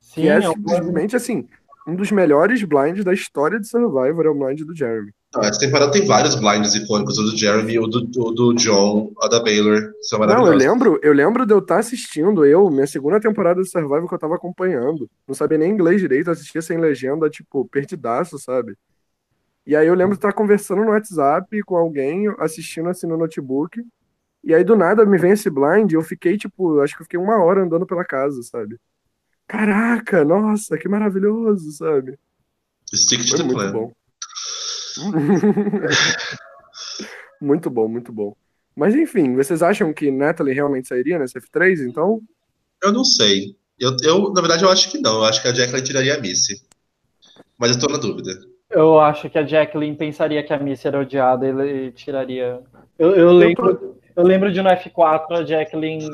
[0.00, 1.46] Sim, que é, é simplesmente assim,
[1.86, 5.12] um dos melhores blinds da história de Survivor é o blind do Jeremy.
[5.36, 9.12] Não, essa temporada tem vários blinds icônicos, o do Jeremy, o do, o do John,
[9.20, 9.92] a da Baylor.
[10.02, 13.62] São Não, eu lembro, eu lembro de eu estar tá assistindo, eu, minha segunda temporada
[13.62, 15.08] de Survival que eu tava acompanhando.
[15.26, 18.76] Não sabia nem inglês direito, assistia sem legenda, tipo, perdidaço, sabe?
[19.66, 23.84] E aí eu lembro de estar conversando no WhatsApp com alguém, assistindo assim no notebook.
[24.44, 27.18] E aí do nada me vem esse blind, eu fiquei, tipo, acho que eu fiquei
[27.18, 28.78] uma hora andando pela casa, sabe?
[29.48, 32.16] Caraca, nossa, que maravilhoso, sabe?
[32.94, 33.72] Stick to the muito plan.
[33.72, 33.92] bom.
[37.40, 38.34] muito bom, muito bom.
[38.74, 42.20] Mas enfim, vocês acham que Natalie realmente sairia nessa F3, então?
[42.82, 43.56] Eu não sei.
[43.78, 45.16] Eu, eu, na verdade, eu acho que não.
[45.16, 46.62] Eu acho que a Jacqueline tiraria a Missy.
[47.58, 48.32] Mas eu tô na dúvida.
[48.70, 52.62] Eu acho que a Jacqueline pensaria que a Missy era odiada e ele tiraria.
[52.98, 53.96] Eu, eu lembro, eu, tô...
[54.16, 56.08] eu lembro de no F4 a Jacqueline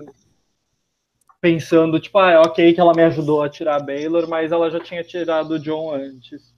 [1.40, 4.70] pensando, tipo, ah, é ok que ela me ajudou a tirar a Baylor, mas ela
[4.70, 6.51] já tinha tirado o John antes.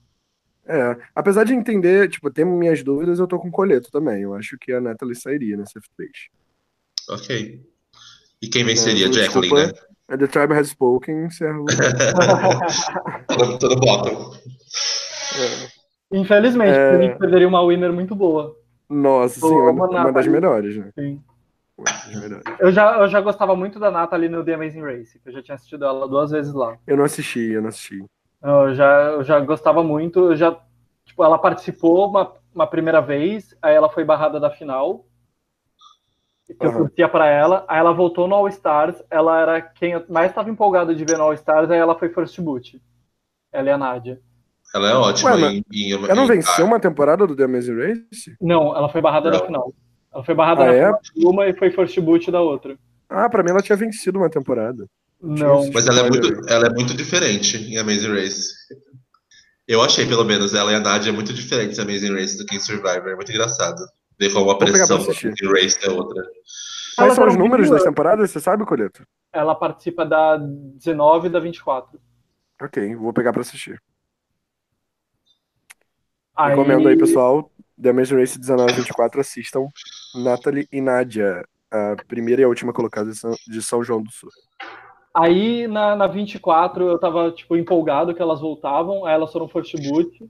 [0.67, 4.23] É, apesar de entender, tipo, ter minhas dúvidas, eu tô com coleto também.
[4.23, 6.07] Eu acho que a Natalie sairia nessa F3.
[7.09, 7.61] Ok.
[8.41, 9.07] E quem venceria?
[9.07, 9.73] É, Jacqueline, né?
[10.07, 11.65] É The Tribe Has Spoken, servo.
[13.27, 14.33] todo, todo bottom.
[15.35, 16.17] É.
[16.17, 16.91] Infelizmente, é...
[16.91, 18.55] a gente perderia uma winner muito boa.
[18.87, 20.91] Nossa, sim, uma, uma das melhores, né?
[20.97, 21.21] Sim.
[22.59, 25.55] Eu já, eu já gostava muito da Natalie no The Amazing Race, eu já tinha
[25.55, 26.77] assistido ela duas vezes lá.
[26.87, 28.01] Eu não assisti, eu não assisti.
[28.41, 30.55] Eu já, eu já gostava muito, eu já,
[31.05, 35.05] tipo, ela participou uma, uma primeira vez, aí ela foi barrada da final,
[36.45, 36.71] que uhum.
[36.71, 40.29] eu torcia para ela, aí ela voltou no All Stars, ela era quem eu mais
[40.29, 42.81] estava empolgado de ver no All Stars, aí ela foi First Boot.
[43.51, 44.21] Ela é a Nádia.
[44.73, 48.35] Ela é ótima Ué, em, em, Ela não venceu uma temporada do The Amazing Race?
[48.41, 49.39] Não, ela foi barrada não.
[49.39, 49.73] da final.
[50.13, 50.91] Ela foi barrada ah, é?
[51.13, 52.77] de uma e foi first boot da outra.
[53.09, 54.85] Ah, pra mim ela tinha vencido uma temporada.
[55.21, 55.71] Não.
[55.71, 58.53] Mas ela é, muito, ela é muito diferente em Amazing Race.
[59.67, 62.45] Eu achei, pelo menos, ela e a Nadia é muito diferente em Amazing Race do
[62.45, 63.09] que em Survivor.
[63.09, 63.83] É muito engraçado.
[64.19, 66.23] Ver como a pressão Amazing Race é outra.
[66.95, 68.31] Quais são os números das temporadas?
[68.31, 69.05] Você sabe, Coleto?
[69.33, 71.99] Ela participa da 19 e da 24.
[72.61, 73.81] Ok, vou pegar pra assistir.
[76.35, 76.49] Aí...
[76.51, 77.51] Recomendo aí, pessoal.
[77.81, 79.67] The Amazing Race 19 e 24, assistam.
[80.23, 83.11] Natalie e Nadia, a primeira e a última colocada
[83.47, 84.29] de São João do Sul.
[85.15, 89.73] Aí na, na 24 eu tava tipo empolgado que elas voltavam, aí elas foram first
[89.87, 90.29] boot.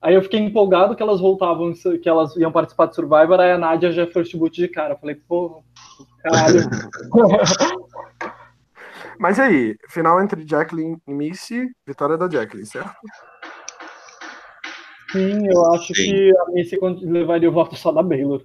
[0.00, 3.58] Aí eu fiquei empolgado que elas voltavam, que elas iam participar de Survivor, aí a
[3.58, 4.94] Nadia já é first boot de cara.
[4.94, 5.62] Eu falei, pô,
[6.22, 6.60] caralho.
[9.20, 12.94] Mas aí, final entre Jacqueline e Missy, vitória da Jacqueline, certo?
[15.12, 16.02] Sim, eu acho Sim.
[16.02, 18.42] que a Missy levaria o voto só da Baylor.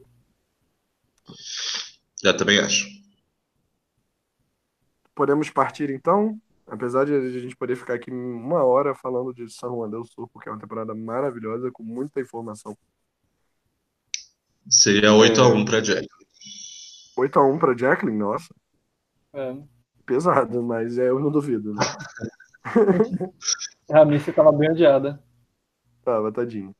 [2.22, 2.99] Já também acho.
[5.20, 6.40] Podemos partir então?
[6.66, 10.30] Apesar de a gente poder ficar aqui uma hora falando de San Juan del Sur,
[10.30, 12.74] porque é uma temporada maravilhosa, com muita informação.
[14.70, 15.66] Seria 8x1 é...
[15.66, 16.08] para Jacqueline.
[17.18, 18.18] 8x1 para Jacqueline?
[18.18, 18.56] Nossa.
[19.34, 19.58] É.
[20.06, 21.82] pesado, mas é, eu não duvido, né?
[23.91, 25.22] A Missy tava bem odiada.
[26.02, 26.74] Tava, tadinho.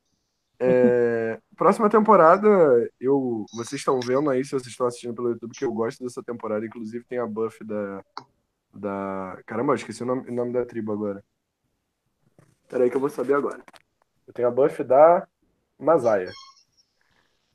[0.60, 2.48] É, próxima temporada,
[3.00, 6.22] eu, vocês estão vendo aí, se vocês estão assistindo pelo YouTube, que eu gosto dessa
[6.22, 6.66] temporada.
[6.66, 8.04] Inclusive tem a buff da.
[8.74, 9.38] Da...
[9.46, 11.24] Caramba, eu esqueci o nome, o nome da tribo agora.
[12.68, 13.60] Peraí que eu vou saber agora.
[14.28, 15.28] Eu tenho a buff da
[15.78, 16.32] Masaya.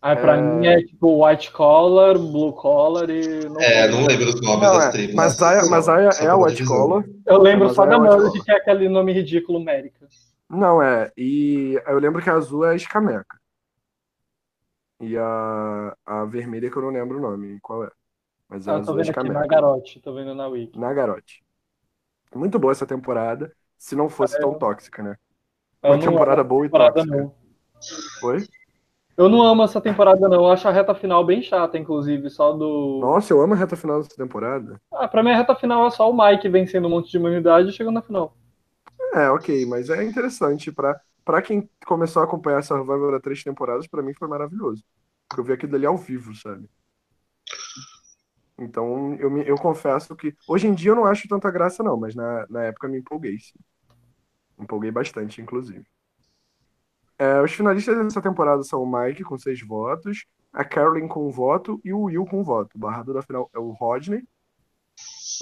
[0.03, 0.41] Ah, pra É.
[0.41, 3.49] mim é tipo white collar, blue collar e.
[3.49, 4.01] Não É, lembro.
[4.01, 5.15] não lembro os nomes Não, das é, tribos.
[5.15, 6.65] Masaya, Masaya é a White.
[6.67, 7.05] Collar.
[7.27, 8.45] Eu lembro Mas só é da Merge, collar.
[8.45, 10.07] que é aquele nome ridículo América.
[10.51, 11.11] Não, é.
[11.17, 13.39] E eu lembro que a azul é a Escameca.
[15.01, 17.91] E a, a vermelha que eu não lembro o nome, qual é.
[18.55, 19.41] Mas Ah, tô é vendo aqui, Escameca.
[19.41, 20.79] Nagarote, tô vendo na Wiki.
[20.79, 21.45] Nagarote.
[22.35, 25.17] Muito boa essa temporada, se não fosse tão tóxica, né?
[25.83, 27.17] Eu Uma temporada boa e essa temporada, tóxica.
[27.17, 27.35] não.
[28.21, 28.47] Foi?
[29.17, 30.45] Eu não amo essa temporada, não.
[30.45, 32.31] Eu acho a reta final bem chata, inclusive.
[32.31, 32.99] Só do.
[33.01, 34.81] Nossa, eu amo a reta final dessa temporada.
[34.93, 37.69] Ah, pra mim a reta final é só o Mike vencendo um monte de imunidade
[37.69, 38.37] e chegando na final.
[39.15, 40.73] É, ok, mas é interessante.
[40.73, 44.83] Pra, pra quem começou a acompanhar Survivor há três temporadas, pra mim foi maravilhoso.
[45.29, 46.69] Porque eu vi aquilo dali ao vivo, sabe?
[48.59, 50.35] Então, eu, me, eu confesso que.
[50.47, 53.39] Hoje em dia eu não acho tanta graça, não, mas na, na época me empolguei,
[53.39, 53.59] sim.
[54.59, 55.85] Empolguei bastante, inclusive.
[57.19, 61.31] É, os finalistas dessa temporada são o Mike com seis votos, a Carolyn com um
[61.31, 62.77] voto e o Will com um voto.
[62.77, 64.23] O barrado da final é o Rodney.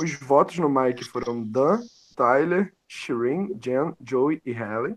[0.00, 1.80] Os votos no Mike foram Dan,
[2.16, 4.94] Tyler, Shireen, Jen, Joey e Haley.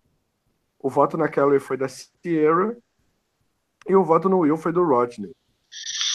[0.79, 2.75] O voto na Carolyn foi da Sierra.
[3.87, 5.31] E o voto no Will foi do Rodney.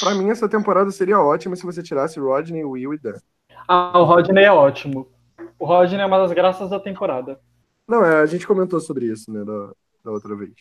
[0.01, 3.18] Pra mim, essa temporada seria ótima se você tirasse Rodney, Will e Dan.
[3.68, 5.06] Ah, o Rodney é ótimo.
[5.59, 7.39] O Rodney é uma das graças da temporada.
[7.86, 9.70] Não, é, a gente comentou sobre isso, né, da,
[10.05, 10.52] da outra vez.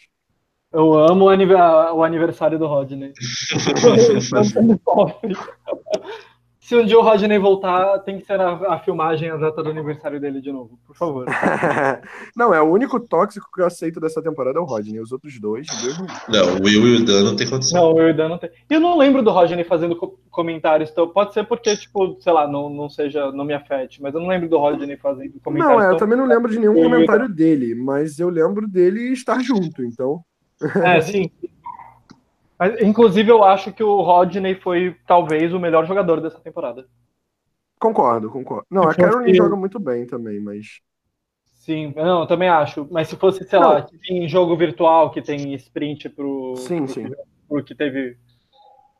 [0.71, 3.13] Eu amo o, anive- o aniversário do Rodney.
[6.69, 10.21] Se um dia o Rodney voltar, tem que ser a, a filmagem exata do aniversário
[10.21, 11.25] dele de novo, por favor.
[12.37, 14.99] não, é o único tóxico que eu aceito dessa temporada é o Rodney.
[14.99, 16.23] Os outros dois, Deus me livre.
[16.29, 17.81] Não, o Will e o Dan não tem condição.
[17.81, 18.51] Não, o Irdan não tem.
[18.69, 22.31] E eu não lembro do Rodney fazendo co- comentários, então pode ser porque, tipo, sei
[22.31, 25.81] lá, não, não seja, não me afete, mas eu não lembro do Rodney fazendo comentários.
[25.81, 29.41] Não, é, eu também não lembro de nenhum comentário dele, mas eu lembro dele estar
[29.41, 30.21] junto, então.
[30.85, 31.31] É, sim.
[32.59, 36.85] Mas, inclusive, eu acho que o Rodney foi talvez o melhor jogador dessa temporada.
[37.79, 38.65] Concordo, concordo.
[38.69, 40.81] Não, a Se fosse- Carolyn joga muito bem também, mas.
[41.45, 42.87] Sim, não, eu também acho.
[42.91, 43.69] Mas se fosse, sei Não.
[43.69, 47.09] lá, que tem jogo virtual que tem sprint pro, Sim, pro, sim.
[47.47, 48.17] pro que teve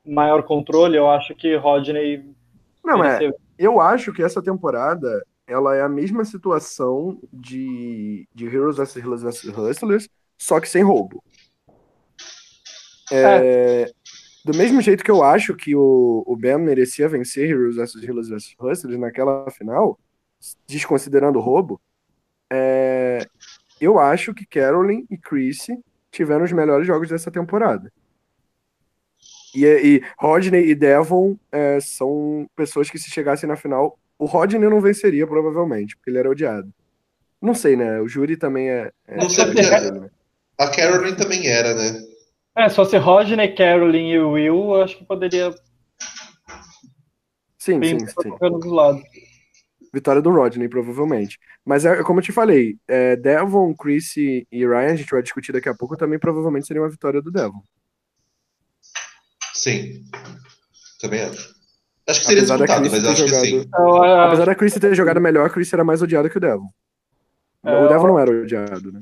[0.06, 2.24] maior controle, eu acho que Rodney
[2.84, 3.20] Não, é.
[3.20, 3.36] mereceu.
[3.58, 8.96] Eu acho que essa temporada ela é a mesma situação de, de Heroes vs.
[8.98, 9.44] Heroes vs.
[9.58, 11.22] Hustlers, só que sem roubo.
[13.12, 13.92] É,
[14.46, 17.96] Do mesmo jeito que eu acho que o, o Ben merecia vencer Heroes vs.
[18.04, 18.56] Heroes vs.
[18.60, 20.00] Hustlers naquela final,
[20.68, 21.80] desconsiderando o roubo,
[22.52, 23.26] é,
[23.80, 25.78] eu acho que Carolyn e Chrissy
[26.12, 27.92] tiveram os melhores jogos dessa temporada.
[29.54, 34.70] E, e Rodney e Devon é, são pessoas que, se chegassem na final, o Rodney
[34.70, 36.72] não venceria, provavelmente, porque ele era odiado.
[37.42, 38.00] Não sei, né?
[38.02, 38.92] O júri também é.
[39.08, 40.10] é Não sei é porque- dele, né?
[40.58, 42.02] A Carolyn também era, né?
[42.58, 45.54] É, se fosse Rodney, Carolyn e Will, eu acho que poderia
[47.58, 48.30] Sim, bem sim, sim.
[48.40, 49.02] dos lados.
[49.94, 51.40] Vitória do Rodney, provavelmente.
[51.66, 55.52] Mas é como eu te falei, é, Devon, Chrissy e Ryan, a gente vai discutir
[55.52, 57.62] daqui a pouco, também provavelmente seria uma vitória do Devon.
[59.54, 60.04] Sim.
[61.02, 61.54] Também acho.
[62.08, 63.46] Acho que seria Apesar da disputado, mas ter acho que jogado.
[63.46, 63.70] sim.
[63.78, 66.42] Eu, eu, Apesar da Chrissy ter jogado melhor, a Chrissy era mais odiada que o
[66.42, 66.70] Devon.
[67.66, 69.00] É, o Devon eu- não era odiado, né?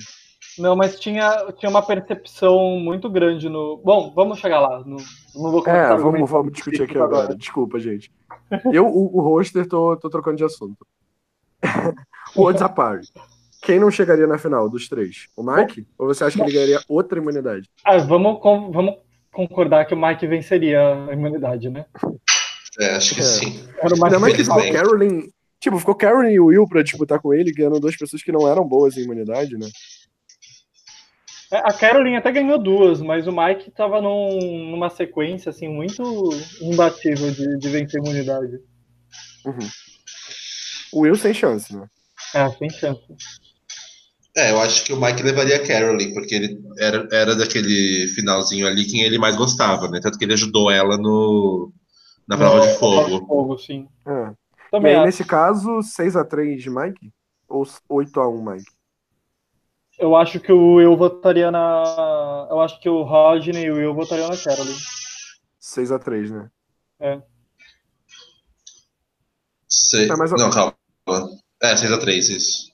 [0.58, 3.78] Não, mas tinha, tinha uma percepção muito grande no.
[3.78, 4.80] Bom, vamos chegar lá.
[4.86, 4.98] Não,
[5.36, 7.36] não vou começar É, vamos, vamos discutir aqui isso agora.
[7.36, 8.12] Desculpa, gente.
[8.72, 10.86] Eu, o, o roster, tô, tô trocando de assunto.
[12.36, 13.02] o Odzapari.
[13.62, 15.28] Quem não chegaria na final dos três?
[15.36, 15.86] O Mike?
[15.98, 17.70] Ou você acha que ele ganharia outra imunidade?
[17.84, 18.96] Ah, vamos, com- vamos
[19.32, 20.80] concordar que o Mike venceria
[21.10, 21.86] a imunidade, né?
[22.80, 23.24] É, acho que É.
[23.24, 23.68] sim.
[23.82, 24.72] Era o mais que ficou.
[24.72, 25.24] Carolyn.
[25.60, 28.48] Tipo, ficou Carolyn e o Will pra disputar com ele, ganhando duas pessoas que não
[28.48, 29.68] eram boas em imunidade, né?
[31.52, 36.04] É, A Carolyn até ganhou duas, mas o Mike tava num- numa sequência assim muito
[36.62, 38.60] imbatível de, de vencer imunidade.
[39.46, 39.72] Uhum.
[40.92, 41.88] O Will sem chance, né?
[42.34, 43.02] É, sem chance.
[44.36, 48.68] É, eu acho que o Mike levaria a Carolyn, porque ele era, era daquele finalzinho
[48.68, 50.00] ali quem ele mais gostava, né?
[50.02, 51.74] Tanto que ele ajudou ela no,
[52.28, 53.28] na prova de fogo.
[53.28, 53.88] fogo, sim.
[54.08, 54.34] É.
[54.82, 55.06] E Também aí, acho.
[55.06, 57.12] nesse caso, 6x3 de Mike?
[57.48, 58.77] Ou 8x1 Mike?
[59.98, 62.48] Eu acho que o Will votaria na.
[62.50, 64.76] Eu acho que o Rodney e o Will votariam na Carolyn.
[65.60, 66.50] 6x3, né?
[69.68, 70.10] Sei.
[70.10, 70.74] É, mas- Não, calma.
[71.62, 72.68] É, 6x3, isso.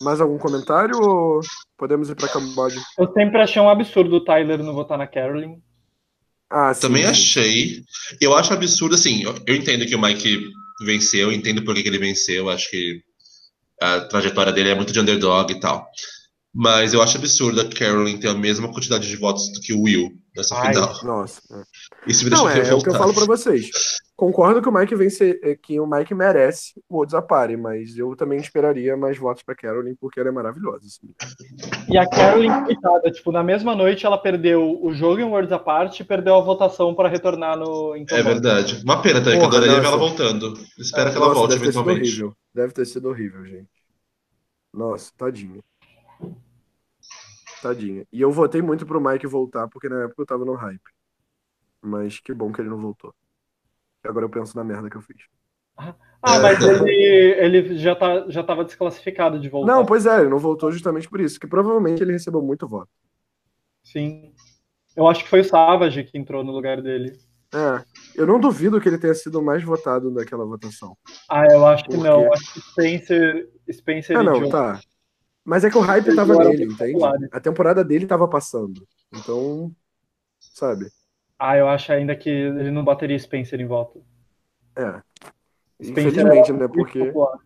[0.00, 1.40] Mais algum comentário ou
[1.76, 2.80] podemos ir pra Camboja?
[2.96, 5.60] Eu sempre achei um absurdo o Tyler não votar na Carolyn.
[6.48, 6.80] Ah, sim.
[6.82, 7.82] Também achei.
[8.20, 10.48] Eu acho absurdo, assim, eu, eu entendo que o Mike
[10.84, 13.02] venceu, eu entendo por que, que ele venceu, acho que
[13.80, 15.90] a trajetória dele é muito de underdog e tal.
[16.54, 19.82] Mas eu acho absurdo a Carolyn ter a mesma quantidade de votos do que o
[19.82, 20.94] Will nessa Ai, final.
[21.04, 21.40] Nossa.
[21.52, 21.62] é.
[22.10, 23.68] Isso me deixa Não, é, é o que eu falo pra vocês.
[24.16, 28.40] Concordo que o Mike vence, é, que o Mike merece o Desapare, mas eu também
[28.40, 30.86] esperaria mais votos pra Carolyn, porque ela é maravilhosa.
[30.86, 31.14] assim.
[31.88, 35.58] E a Carolyn, coitada, tipo, na mesma noite ela perdeu o jogo em Worlds à
[35.58, 38.80] parte e perdeu a votação para retornar no em É verdade.
[38.82, 40.54] Uma pena também, que eu Porra, adoraria ver ela voltando.
[40.78, 42.08] Espero que ela Nossa, volte deve ter sido eventualmente.
[42.08, 42.36] horrível.
[42.54, 43.68] Deve ter sido horrível, gente.
[44.74, 45.60] Nossa, tadinha.
[47.62, 48.06] Tadinha.
[48.12, 50.80] E eu votei muito pro Mike voltar, porque na época eu tava no hype.
[51.80, 53.14] Mas que bom que ele não voltou.
[54.04, 55.16] Agora eu penso na merda que eu fiz.
[55.76, 56.92] Ah, mas ele,
[57.38, 59.72] ele já, tá, já tava desclassificado de voltar.
[59.72, 62.90] Não, pois é, ele não voltou justamente por isso, que provavelmente ele recebeu muito voto.
[63.84, 64.34] Sim.
[64.96, 67.16] Eu acho que foi o Savage que entrou no lugar dele.
[67.54, 67.82] É,
[68.14, 70.98] eu não duvido que ele tenha sido o mais votado naquela votação.
[71.30, 72.32] Ah, eu acho que Por não.
[72.32, 74.50] Acho que Spencer, Spencer Ah, não, John.
[74.50, 74.80] tá.
[75.48, 76.92] Mas é que o hype tava nele, muito entende?
[76.92, 77.28] populares.
[77.32, 78.86] A temporada dele tava passando.
[79.10, 79.74] Então,
[80.38, 80.90] sabe?
[81.38, 83.98] Ah, eu acho ainda que ele não bateria Spencer em volta.
[84.76, 85.00] É.
[85.82, 86.68] Spencer Infelizmente, é né?
[86.68, 87.02] Porque.
[87.02, 87.38] popular.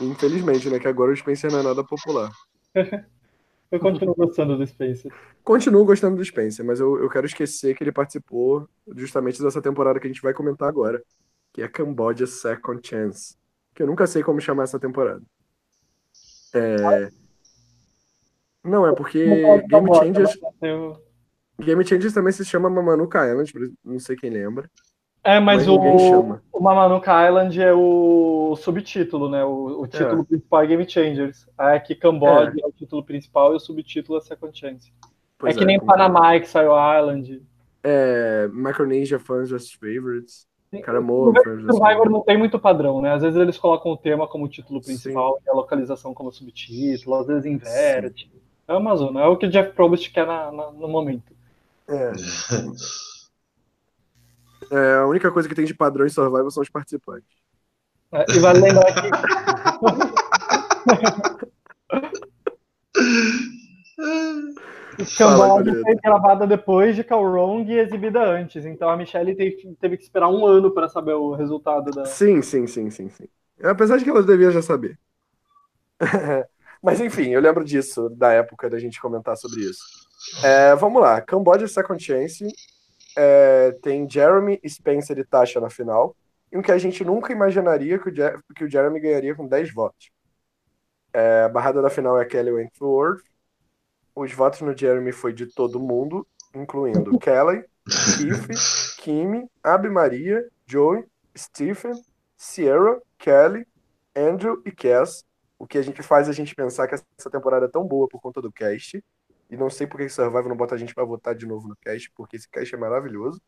[0.00, 0.78] Infelizmente, né?
[0.78, 2.30] Que agora o Spencer não é nada popular.
[3.70, 5.12] Eu continuo gostando do Spencer.
[5.42, 8.66] Continuo gostando do Spencer, mas eu, eu quero esquecer que ele participou
[8.96, 11.02] justamente dessa temporada que a gente vai comentar agora,
[11.52, 13.36] que é Cambodia Second Chance.
[13.74, 15.22] Que eu nunca sei como chamar essa temporada.
[16.54, 17.10] É...
[18.64, 19.24] Não, é porque
[19.68, 20.96] Game Changers, eu-
[21.60, 23.52] Game Changers também se chama Mamanuca Island,
[23.84, 24.70] não sei quem lembra.
[25.24, 29.44] É, mas, Mas o, o Mamanuca Island é o subtítulo, né?
[29.44, 31.46] O, o título principal é Game Changers.
[31.58, 32.66] Aí aqui Camboja é.
[32.66, 34.92] o título principal e o subtítulo é Second Chance.
[35.36, 36.02] Pois é que nem concordo.
[36.02, 37.42] Panamá que saiu Island.
[37.82, 40.46] É, Micronesia Fans vs Favorites.
[41.42, 43.14] Fans vs Survivor não tem muito padrão, né?
[43.14, 47.26] Às vezes eles colocam o tema como título principal e a localização como subtítulo, às
[47.26, 48.30] vezes inverte.
[48.66, 51.32] É uma zona, é o que o Jeff Probst quer na- na- no momento.
[51.88, 52.12] É.
[54.70, 57.30] É, a única coisa que tem de padrão em Survival são os participantes.
[58.12, 59.08] É, e vale lembrar que
[65.54, 65.84] Julieta.
[65.84, 68.64] foi gravada depois de Calrong e exibida antes.
[68.64, 72.18] Então a Michelle teve, teve que esperar um ano para saber o resultado da.
[72.18, 73.28] Sim, sim, sim, sim, sim.
[73.62, 74.98] Apesar de que elas deviam já saber.
[76.82, 79.82] Mas enfim, eu lembro disso, da época da gente comentar sobre isso.
[80.42, 82.46] É, vamos lá, Cambodia Second Chance
[83.16, 86.16] é, tem Jeremy, Spencer e Tasha na final.
[86.52, 89.46] E o que a gente nunca imaginaria que o, Je- que o Jeremy ganharia com
[89.48, 90.10] 10 votos.
[91.12, 93.22] É, a barrada da final é Kelly Wentworth.
[94.18, 97.64] Os votos no Jeremy foi de todo mundo, incluindo Kelly,
[98.16, 101.04] Keith, Kimi, Abi Maria, Joey,
[101.36, 101.92] Stephen,
[102.36, 103.64] Sierra, Kelly,
[104.16, 105.24] Andrew e Cass.
[105.56, 108.20] O que a gente faz a gente pensar que essa temporada é tão boa por
[108.20, 109.00] conta do cast.
[109.48, 111.76] E não sei por que Survival não bota a gente pra votar de novo no
[111.76, 113.40] cast, porque esse cast é maravilhoso.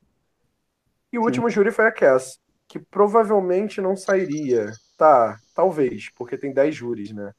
[1.12, 2.38] E o último júri foi a Cass,
[2.68, 4.70] que provavelmente não sairia.
[4.96, 7.32] Tá, talvez, porque tem 10 júris, né?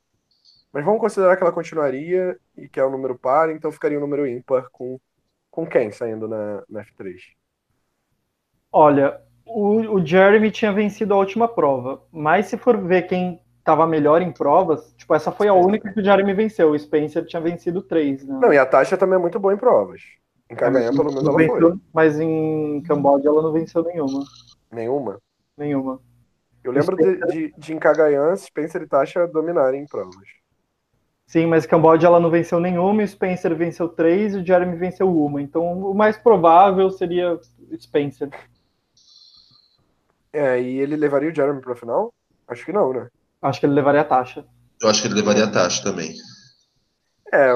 [0.74, 4.02] Mas vamos considerar que ela continuaria e que é um número par, então ficaria um
[4.02, 5.00] número ímpar com,
[5.50, 7.16] com quem saindo na, na F3?
[8.72, 13.86] Olha, o, o Jeremy tinha vencido a última prova, mas se for ver quem estava
[13.86, 16.72] melhor em provas, tipo, essa foi a única que o Jeremy venceu.
[16.72, 18.40] O Spencer tinha vencido três, né?
[18.42, 20.02] Não, e a Tasha também é muito boa em provas.
[20.50, 21.80] Em Cagayan, pelo menos, ela venceu, foi.
[21.94, 24.24] mas em Camboja ela não venceu nenhuma.
[24.72, 25.22] Nenhuma.
[25.58, 26.00] Nenhuma.
[26.64, 30.41] Eu lembro de, de, de em Cagayan, Spencer e Tasha dominarem em provas.
[31.32, 35.08] Sim, mas Camboja ela não venceu nenhuma, o Spencer venceu três e o Jeremy venceu
[35.10, 35.42] uma.
[35.42, 37.40] Então o mais provável seria
[37.80, 38.30] Spencer.
[40.34, 42.14] É, e ele levaria o Jeremy pra final?
[42.46, 43.08] Acho que não, né?
[43.42, 44.46] Acho que ele levaria a taxa.
[44.82, 46.14] Eu acho que ele levaria a taxa também.
[47.34, 47.54] É.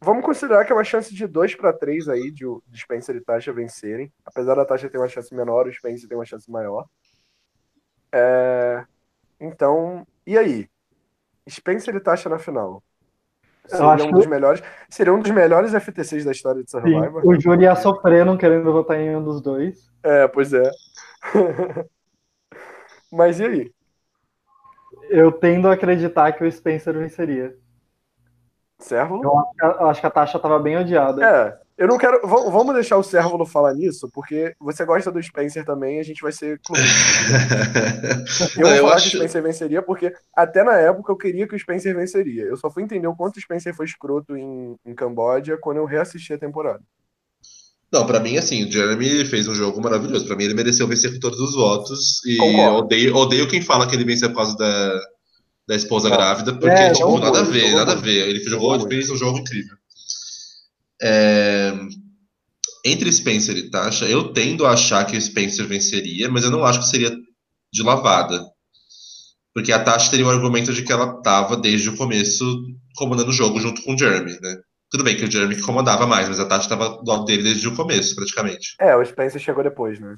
[0.00, 3.16] Vamos considerar que é uma chance de 2 para 3 aí de, o- de Spencer
[3.16, 4.12] e Tasha vencerem.
[4.24, 6.86] Apesar da Tasha ter uma chance menor, o Spencer tem uma chance maior.
[8.12, 8.84] É,
[9.40, 10.68] Então, e aí?
[11.48, 12.82] Spencer e Tasha na final.
[13.66, 14.62] Seria acho um que- dos melhores.
[14.88, 17.26] Seria um dos melhores FTCs da história de Sim, Survivor.
[17.26, 19.90] o júri ia sofrer não querendo votar em um dos dois.
[20.02, 20.70] É, pois é.
[23.12, 23.72] Mas e aí?
[25.08, 27.56] Eu tendo a acreditar que o Spencer venceria.
[28.78, 29.22] Servo?
[29.24, 31.24] Eu acho que a, eu acho que a taxa estava bem odiada.
[31.24, 32.20] É, Eu não quero.
[32.26, 36.32] Vamos deixar o Cérvulo falar nisso, porque você gosta do Spencer também, a gente vai
[36.32, 36.96] ser clubista.
[38.56, 41.16] Eu Não, vou eu falar acho- que o Spencer venceria, porque até na época eu
[41.16, 42.44] queria que o Spencer venceria.
[42.44, 45.84] Eu só fui entender o quanto o Spencer foi escroto em, em Camboja quando eu
[45.84, 46.80] reassisti a temporada.
[47.92, 50.26] Não, pra mim, assim, o Jeremy fez um jogo maravilhoso.
[50.26, 52.24] Pra mim, ele mereceu vencer com todos os votos.
[52.26, 55.00] E odeio, odeio quem fala que ele venceu por causa da,
[55.68, 56.16] da esposa Não.
[56.16, 58.28] grávida, porque, É, tipo, nada a ver, nada a ver.
[58.28, 59.76] Ele jogou, Jogou fez um jogo incrível.
[61.02, 61.72] É,
[62.86, 66.64] Entre Spencer e Tasha, eu tendo a achar que o Spencer venceria, mas eu não
[66.64, 67.14] acho que seria
[67.72, 68.42] de lavada.
[69.54, 72.44] Porque a Tasha teria o argumento de que ela tava desde o começo
[72.96, 74.56] comandando o jogo junto com o Jeremy, né?
[74.90, 77.42] Tudo bem que o Jeremy que comandava mais, mas a Tasha tava do lado dele
[77.42, 78.76] desde o começo, praticamente.
[78.78, 80.16] É, o Spencer chegou depois, né?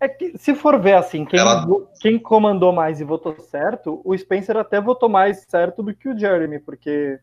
[0.00, 1.66] É que, se for ver assim, quem, Ela-
[2.00, 6.18] quem comandou mais e votou certo, o Spencer até votou mais certo do que o
[6.18, 7.20] Jeremy, porque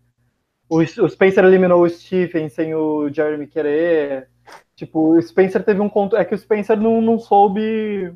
[0.69, 4.30] o, o Spencer eliminou o Stephen sem o Jeremy querer.
[4.76, 6.15] Tipo, o Spencer teve um conto.
[6.15, 8.14] É que o Spencer não, não soube.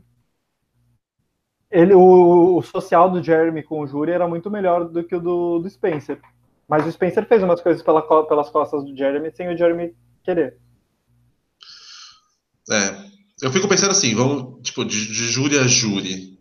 [1.70, 5.22] Ele, o, o social do Jeremy com o júri era muito melhor do que o
[5.22, 6.20] do, do Spencer.
[6.68, 10.58] Mas o Spencer fez umas coisas pela pelas costas do Jeremy sem o Jeremy querer.
[12.70, 13.12] É.
[13.42, 16.40] Eu fico pensando assim, vamos, tipo, de, de júri a júri.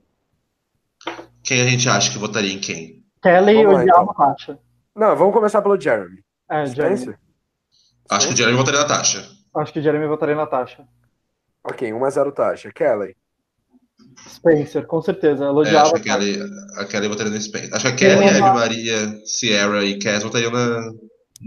[1.42, 3.02] Quem a gente acha que votaria em quem?
[3.22, 4.10] Kelly lá, odiava então.
[4.10, 4.58] a Tasha.
[4.94, 6.22] Não, vamos começar pelo Jeremy.
[6.50, 6.96] É, Jeremy.
[6.96, 7.18] Spencer?
[8.10, 9.28] Acho que o Jeremy votaria na Tasha.
[9.56, 10.84] Acho que o Jeremy votaria na Tasha.
[11.64, 12.72] Ok, 1x0 Tasha.
[12.72, 13.16] Kelly.
[14.28, 15.44] Spencer, com certeza.
[15.44, 16.18] Ela É, odiava acho que a a.
[16.18, 16.38] Kelly,
[16.78, 17.74] a Kelly votaria no Spencer.
[17.74, 20.92] Acho que a Kelly, a Eve Maria, Sierra e Cass votariam na, no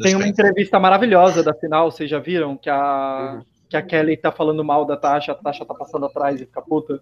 [0.01, 0.27] Tem uma Spencer.
[0.27, 2.57] entrevista maravilhosa da final, vocês já viram?
[2.57, 3.45] Que a, Uhum.
[3.69, 6.61] que a Kelly tá falando mal da Tasha, a Tasha tá passando atrás e fica
[6.61, 6.99] puta.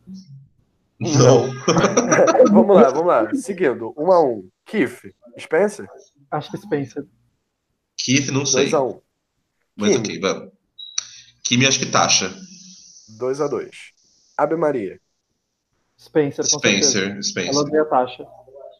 [1.00, 1.50] Não.
[2.52, 3.34] vamos lá, vamos lá.
[3.36, 4.44] Seguindo, 1x1.
[4.66, 5.00] Keith.
[5.40, 5.88] Spencer?
[6.32, 7.06] Acho que Spencer.
[7.98, 8.70] Keith, não sei.
[8.70, 9.02] 2x1.
[9.76, 10.00] Mas Kim.
[10.00, 10.52] ok, vamos.
[11.44, 12.30] Kimi, acho que Tasha.
[13.20, 13.70] 2x2.
[14.38, 15.00] Ave Maria.
[16.00, 16.90] Spencer, com certeza.
[16.90, 17.56] Spencer, Ela Spencer.
[17.62, 18.26] odeia a Tasha.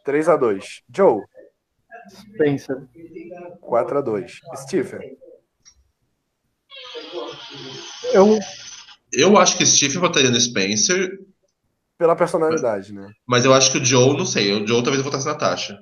[0.08, 0.82] 3x2.
[0.94, 1.22] Joe.
[2.10, 2.88] Spencer.
[3.62, 4.32] 4x2.
[4.58, 5.18] Stephen.
[8.14, 8.40] Eu,
[9.14, 11.20] Eu acho que Steve votaria no Spencer,
[11.98, 13.12] Pela personalidade, né?
[13.28, 14.52] mas eu acho que o Joe, não sei.
[14.54, 15.78] O Joe talvez votasse na Tasha.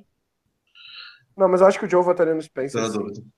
[1.40, 2.84] Não, mas eu acho que o Joe votaria no Spencer.
[2.92, 3.32] Sim.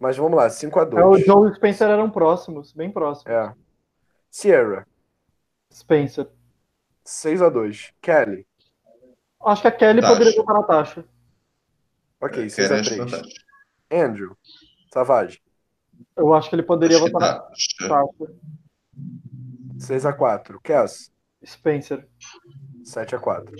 [0.00, 1.24] Mas vamos lá, é, o 5x2.
[1.24, 3.32] Joe e o Spencer eram próximos, bem próximos.
[3.32, 3.54] É.
[4.28, 4.84] Sierra.
[5.72, 6.28] Spencer.
[7.06, 7.92] 6x2.
[8.02, 8.44] Kelly.
[9.44, 10.12] Acho que a Kelly Tasha.
[10.12, 11.04] poderia votar na Tasha.
[12.20, 13.10] Ok, Kelly, acho que na 6x3.
[13.12, 14.04] Tasha.
[14.04, 14.36] Andrew.
[14.92, 15.40] Savage.
[16.16, 17.88] Eu acho que ele poderia Acho votar na.
[17.88, 18.34] Tasha.
[19.78, 20.58] 6x4.
[20.64, 21.12] Cass.
[21.46, 22.08] Spencer.
[22.84, 23.52] 7x4.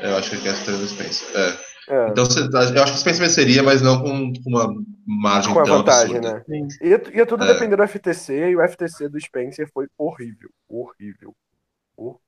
[0.00, 1.28] Eu acho que a Cass votaria no Spencer.
[1.36, 1.77] É.
[1.88, 4.68] É, Então, você- eu acho que o Spencer venceria, mas não com uma
[5.06, 6.44] margem com a tão vantagem, absurda.
[6.48, 6.68] né?
[6.68, 6.86] Sim.
[6.86, 7.52] Ia, ia tudo É.
[7.52, 10.50] depender do FTC, e o FTC do Spencer foi horrível.
[10.68, 11.34] Horrível.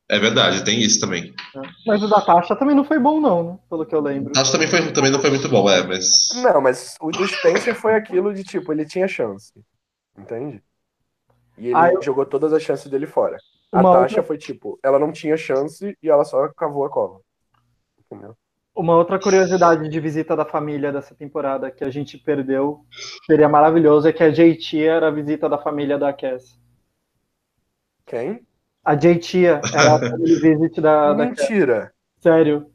[0.09, 1.32] É verdade, tem isso também.
[1.87, 3.59] Mas o da Tasha também não foi bom, não, né?
[3.69, 4.32] Pelo que eu lembro.
[4.32, 6.31] Que também, foi, também não foi muito bom, é, mas.
[6.43, 9.53] Não, mas o do Spencer foi aquilo de tipo, ele tinha chance.
[10.19, 10.61] Entende?
[11.57, 13.37] E ele Ah, eu- jogou todas as chances dele fora.
[13.70, 17.20] A Tasha outra- foi tipo, ela não tinha chance e ela só cavou a cova.
[18.11, 18.35] Entendeu?
[18.75, 22.85] Uma outra curiosidade de visita da família dessa temporada que a gente perdeu,
[23.27, 26.59] seria maravilhoso, é que a JT era a visita da família da Cass.
[28.07, 28.47] Quem?
[28.85, 31.49] A JT era a family visit da, da Cass.
[31.49, 31.93] Mentira.
[32.21, 32.71] Sério.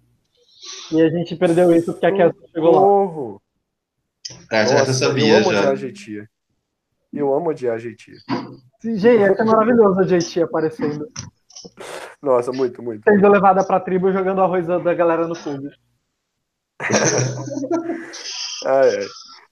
[0.92, 2.80] E a gente perdeu isso porque a Cass chegou lá.
[2.80, 3.42] Socorro.
[4.52, 5.72] É, já Nossa, sabia eu amo odiar já.
[5.72, 6.28] a GT.
[7.14, 8.12] Eu amo odiar a GT.
[8.84, 11.08] Gente, é maravilhoso a JT aparecendo.
[12.26, 13.04] Nossa, muito, muito.
[13.04, 15.70] Sendo levada pra tribo jogando arroz da galera no fogo.
[18.66, 19.06] Ah, é.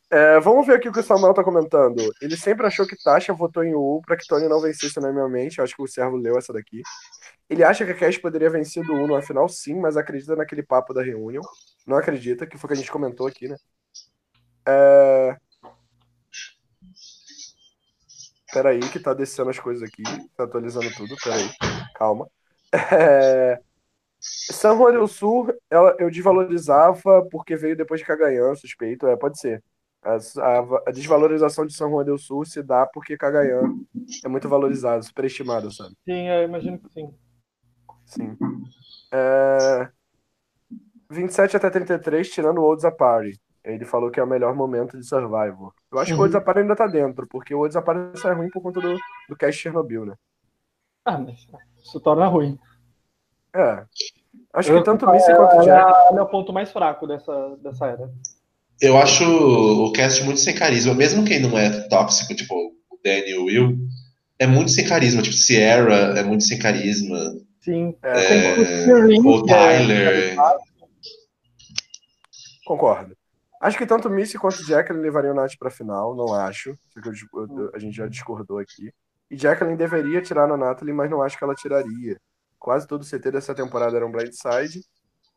[0.09, 2.01] É, vamos ver aqui o que o Samuel tá comentando.
[2.19, 5.59] Ele sempre achou que Tasha votou em U pra que Tony não vencesse unanimemente.
[5.59, 6.81] Eu acho que o Servo leu essa daqui.
[7.47, 10.63] Ele acha que a Cash poderia vencer do U numa final, sim, mas acredita naquele
[10.63, 11.43] papo da reunião.
[11.85, 13.55] Não acredita, que foi o que a gente comentou aqui, né?
[14.67, 15.37] É...
[18.51, 20.01] Peraí, que tá descendo as coisas aqui.
[20.35, 21.51] Tá atualizando tudo, peraí.
[21.95, 22.27] Calma.
[22.91, 23.59] É...
[24.19, 29.39] San Juan del Sul, ela, eu desvalorizava porque veio depois de Cagayan, suspeito, é, pode
[29.39, 29.61] ser.
[30.01, 33.63] A, a- a desvalorização de São Juan del Sul se dá porque Cagayan
[34.23, 35.95] é muito valorizado, superestimado, sabe?
[36.07, 37.13] Sim, eu imagino que sim.
[38.05, 38.37] Sim.
[39.11, 39.89] É...
[41.09, 43.37] 27 até 33, tirando o Olds Apari.
[43.63, 45.73] Ele falou que é o melhor momento de Survivor.
[45.91, 46.23] Eu acho que o Uhum.
[46.23, 48.97] Olds Apari ainda tá dentro, porque o Olds Apari só é ruim por conta do,
[49.29, 50.15] do cast Chernobyl, né?
[51.05, 51.45] Ah, mas
[51.83, 52.57] isso torna ruim.
[53.55, 53.83] É.
[54.53, 56.15] Acho Eu- que tanto o Missy quanto o Ela Jack.
[56.17, 58.11] é o ponto mais fraco dessa, dessa era.
[58.81, 63.29] Eu acho o cast muito sem carisma, mesmo quem não é tóxico, tipo o Danny
[63.31, 63.77] e o Will,
[64.39, 65.21] é muito sem carisma.
[65.21, 67.17] Tipo, Sierra é muito sem carisma.
[67.61, 67.95] Sim.
[68.01, 68.13] É,
[68.57, 70.35] Tem o é- Tyler.
[72.65, 73.15] Concordo.
[73.61, 76.77] Acho que tanto Missy quanto Jacqueline levariam Nath pra final, não acho.
[76.95, 78.91] Eu- eu- a gente já discordou aqui.
[79.29, 82.19] E Jacqueline deveria tirar na Natalie, mas não acho que ela tiraria.
[82.59, 84.81] Quase todo o CT dessa temporada era um blindside.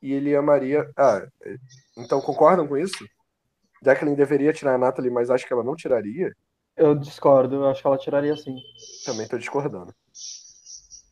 [0.02, 0.90] E ele amaria.
[0.96, 1.56] Ah, é,
[1.96, 3.04] então concordam com isso?
[3.82, 6.34] Jacqueline deveria tirar a Natalie, mas acho que ela não tiraria.
[6.76, 8.56] Eu discordo, eu acho que ela tiraria sim.
[9.04, 9.94] Também tô discordando.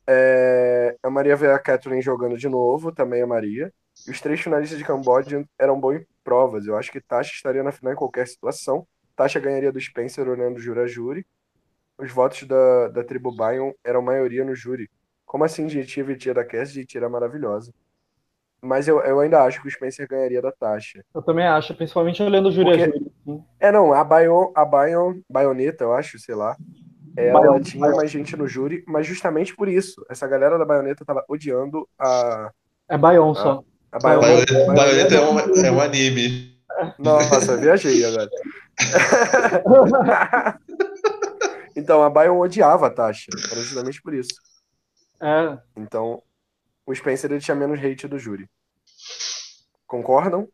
[0.06, 3.72] É, a Maria ver a Catherine jogando de novo, também a Maria.
[4.06, 6.66] E os três finalistas de Camboja eram bons em provas.
[6.66, 8.86] Eu acho que Tasha estaria na final em qualquer situação.
[9.16, 11.26] Tasha ganharia do Spencer olhando júri a júri.
[11.98, 14.88] Os votos da, da tribo Bion eram maioria no júri.
[15.24, 16.70] Como assim, Gentiva e tia da Cass?
[16.72, 17.72] Gentiva era maravilhosa.
[18.60, 21.04] Mas eu, eu ainda acho que o Spencer ganharia da Tasha.
[21.14, 23.12] Eu também acho, principalmente olhando o júri a Porque- júri.
[23.26, 23.44] assim.
[23.60, 26.56] É, não, a Bion, a Bion, Baioneta, eu acho, sei lá.
[27.16, 30.04] Ela Bion- tinha mais gente no júri, mas justamente por isso.
[30.10, 32.50] Essa galera da Baioneta tava odiando a,
[32.88, 33.62] É Bayon só.
[33.92, 34.72] a Baioneta, Baioneta.
[34.74, 36.54] Baioneta é um, é um anime.
[36.98, 38.28] Nossa, viajei agora.
[41.76, 43.30] então, a Bion odiava a Tasha.
[43.50, 44.34] Era justamente por isso.
[45.20, 46.22] É, Então,
[46.86, 48.48] o Spencer ele tinha menos hate do júri.
[49.86, 50.48] Concordam?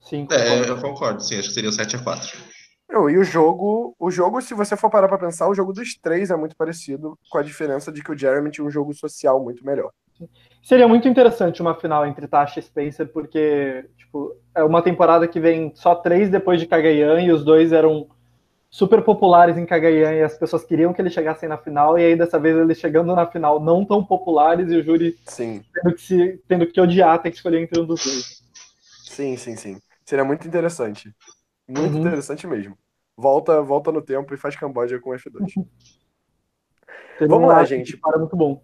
[0.00, 0.26] sim.
[0.30, 2.36] É, eu concordo, sim, acho que seria 7x4.
[2.88, 5.96] Não, e o jogo, o jogo, se você for parar pra pensar, o jogo dos
[5.96, 9.42] três é muito parecido, com a diferença de que o Jeremy tinha um jogo social
[9.42, 9.90] muito melhor.
[10.62, 15.40] Seria muito interessante uma final entre Tasha e Spencer, porque tipo, é uma temporada que
[15.40, 18.08] vem só três depois de Kagayan e os dois eram
[18.70, 22.16] super populares em Kagayan e as pessoas queriam que eles chegassem na final, e aí
[22.16, 26.02] dessa vez eles chegando na final não tão populares e o júri Sim, tendo que,
[26.02, 28.44] se, tendo que odiar, ter que escolher entre um dos dois.
[29.04, 29.80] sim, sim, sim.
[30.04, 31.14] Seria muito interessante.
[31.68, 32.08] Muito Uhum.
[32.08, 32.78] interessante mesmo.
[33.16, 35.60] Volta, volta no tempo e faz Camboja com F2.
[37.18, 37.96] Seria Vamos lá, gente.
[37.98, 38.62] para muito bom.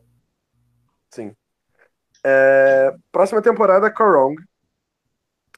[1.10, 1.34] Sim.
[2.24, 4.36] É, próxima temporada, Korong.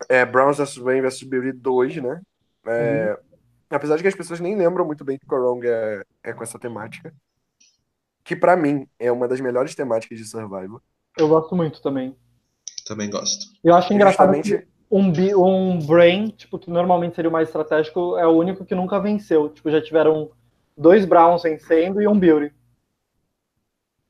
[0.08, 0.76] É, Browns vs.
[0.78, 1.22] Wayne vs.
[1.22, 2.20] Beauty 2, né?
[2.66, 3.18] É,
[3.74, 6.58] Apesar de que as pessoas nem lembram muito bem que Korong é, é com essa
[6.58, 7.12] temática.
[8.22, 10.80] Que pra mim é uma das melhores temáticas de Survival.
[11.18, 12.16] Eu gosto muito também.
[12.86, 13.46] Também gosto.
[13.62, 18.16] Eu acho engraçado que Justamente, um, um Brain, tipo, que normalmente seria o mais estratégico,
[18.16, 19.48] é o único que nunca venceu.
[19.48, 20.30] Tipo, já tiveram
[20.76, 22.52] dois Browns vencendo e um Beauty.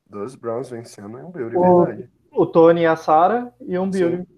[0.08, 2.10] dois Browns vencendo é um Beauty, O- verdade.
[2.32, 4.10] O Tony e a Sarah e um Sim.
[4.10, 4.28] Beauty,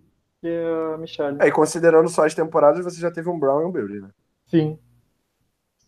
[0.41, 1.39] que é a Michelle.
[1.41, 4.11] É, e considerando só as temporadas, você já teve um Brown e um Beauty, né?
[4.47, 4.79] Sim.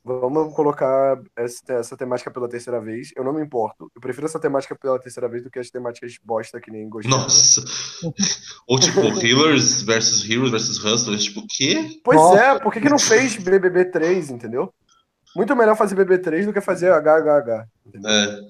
[0.09, 3.11] Vamos colocar essa, essa temática pela terceira vez.
[3.15, 3.91] Eu não me importo.
[3.95, 7.11] Eu prefiro essa temática pela terceira vez do que as temáticas bosta que nem gostei.
[7.11, 7.63] Nossa.
[8.67, 12.01] Ou tipo, Healers versus Heroes versus Hustlers, tipo, o quê?
[12.03, 12.41] Pois Nossa.
[12.41, 14.73] é, por que, que não fez BBB 3, entendeu?
[15.37, 17.67] Muito melhor fazer BBB 3 do que fazer HHH.
[17.87, 18.11] Entendeu?
[18.11, 18.41] É.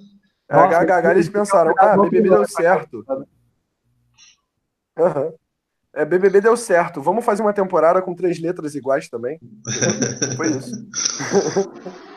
[0.51, 3.05] Nossa, HHH eles pensaram, ah, BBB deu certo.
[4.97, 5.33] Aham.
[5.99, 7.03] É, BBB deu certo.
[7.03, 9.41] Vamos fazer uma temporada com três letras iguais também?
[10.37, 10.71] Foi isso.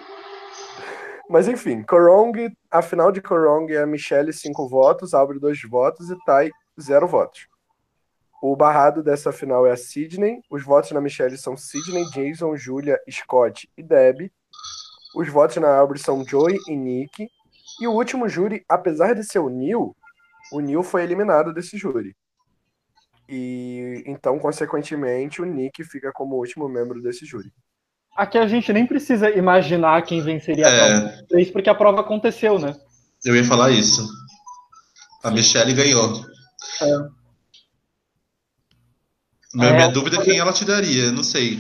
[1.28, 6.12] Mas enfim, Korong, a final de Korong é a Michelle, 5 votos, Aubrey, 2 votos
[6.12, 7.48] e Tai, 0 votos.
[8.40, 10.44] O barrado dessa final é a Sidney.
[10.48, 14.32] Os votos na Michelle são Sidney, Jason, Julia, Scott e Deb.
[15.16, 17.28] Os votos na Aubrey são Joey e Nick.
[17.82, 19.96] E o último júri, apesar de ser o Neil,
[20.52, 22.16] o Neil foi eliminado desse júri.
[23.34, 27.50] E então, consequentemente, o Nick fica como último membro desse júri.
[28.14, 30.78] Aqui a gente nem precisa imaginar quem venceria a É.
[31.00, 32.76] prova dos três, porque a prova aconteceu, né?
[33.24, 34.06] Eu ia falar isso.
[35.24, 36.26] A Michelle ganhou.
[36.82, 36.98] É.
[39.54, 39.74] Minha, É.
[39.76, 41.58] minha dúvida é quem ela tiraria, não sei.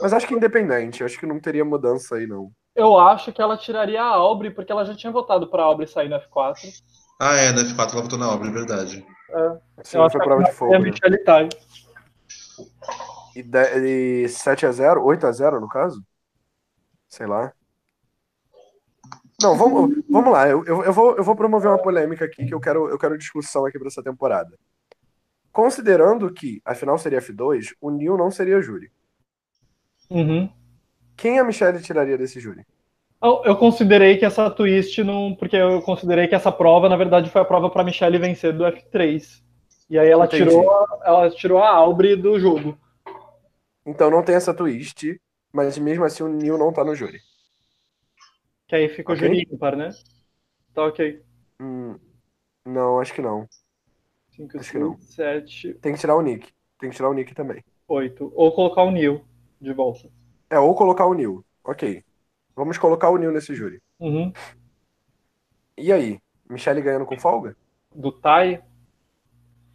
[0.00, 2.50] Mas acho que independente, acho que não teria mudança aí, não.
[2.74, 6.08] Eu acho que ela tiraria a Aubrey, porque ela já tinha votado pra Aubrey sair
[6.08, 6.56] no F4.
[7.24, 9.06] Ah, é, na F4 ela votou na obra, é verdade.
[9.84, 10.72] Sim, Eu acho foi que prova de a fogo.
[10.72, 10.78] né?
[10.80, 11.48] Michelle Tai.
[13.36, 16.04] E, de, e 7x0, 8x0 no caso?
[17.08, 17.52] Sei lá.
[19.40, 20.48] Não, vamos, vamos lá.
[20.48, 23.16] Eu, eu, eu, vou, eu vou promover uma polêmica aqui que eu quero, eu quero
[23.16, 24.58] discussão aqui para essa temporada.
[25.52, 28.90] Considerando que a final seria F2, o Neil não seria júri.
[30.10, 30.52] Uhum.
[31.16, 32.66] Quem a Michelle tiraria desse júri?
[33.22, 35.34] Eu, considerei que essa twist não.
[35.34, 38.64] Porque eu considerei que essa prova, na verdade, foi a prova pra Michelle vencer do
[38.64, 39.42] F3.
[39.88, 40.44] E aí ela Entendi.
[40.48, 42.78] tirou, a- ela tirou a Aubrey do jogo.
[43.84, 45.20] Então não tem essa twist,
[45.52, 47.18] mas mesmo assim o Neil não tá no júri.
[48.68, 49.26] Que aí ficou Ok.
[49.28, 49.90] júri ímpar, né?
[50.72, 51.20] Tá ok.
[51.60, 51.98] Hum,
[52.64, 53.46] não, acho que não.
[54.30, 54.96] 5, Acho que não.
[54.98, 55.74] 6, 7.
[55.74, 56.48] Tem que tirar o Nick.
[56.80, 57.62] Tem que tirar o Nick também.
[57.88, 58.32] Oito.
[58.34, 59.22] Ou colocar o Neil
[59.60, 60.08] de volta.
[60.48, 61.44] É, ou colocar o Neil.
[61.64, 62.02] Ok.
[62.54, 63.80] Vamos colocar o Neil nesse júri.
[64.00, 64.32] Uhum.
[65.76, 66.18] E aí?
[66.48, 67.56] Michelle ganhando com folga?
[67.94, 68.62] Do Tai,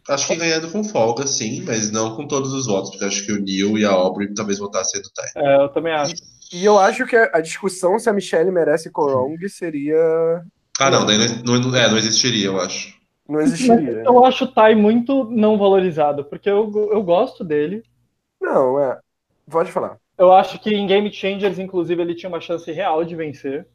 [0.08, 3.32] Acho que ganhando com folga, sim, mas não com todos os votos, porque acho que
[3.32, 5.22] o Neil e a Aubrey talvez votassem do Ty.
[5.36, 6.14] é, eu também acho.
[6.50, 10.42] E eu acho que a discussão se a Michelle merece Corong seria.
[10.80, 12.96] Ah, não, daí não, não- é, não existiria, eu acho.
[13.28, 14.02] Não existiria.
[14.02, 17.82] Eu acho o Tai muito não valorizado, porque eu, eu gosto dele.
[18.40, 18.98] Não, é.
[19.50, 19.98] Pode falar.
[20.18, 23.66] Eu acho que em Game Changers, inclusive, ele tinha uma chance real de vencer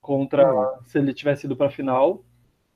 [0.00, 0.82] contra Uhum.
[0.86, 2.24] se ele tivesse ido pra final.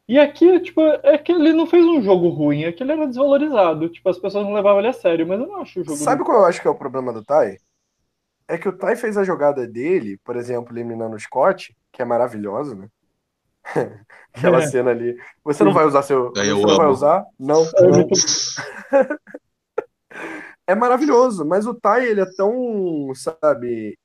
[0.09, 3.07] E aqui, tipo, é que ele não fez um jogo ruim, é que ele era
[3.07, 3.89] desvalorizado.
[3.89, 6.25] Tipo, as pessoas não levavam ele a sério, mas eu não acho o jogo Sabe
[6.25, 7.57] qual eu acho que é o problema do Tai?
[8.49, 12.05] É que o Tai fez a jogada dele, por exemplo, eliminando o Scott, que é
[12.05, 12.89] maravilhosa, né?
[14.35, 14.67] Aquela É.
[14.67, 15.17] cena ali.
[15.45, 16.33] Você não vai usar seu.
[16.37, 16.95] Aí Você eu não vai amo.
[16.95, 17.25] usar?
[17.39, 17.63] Não.
[17.63, 18.09] Não.
[20.67, 23.99] É maravilhoso, mas o Tai, ele é tão, sabe.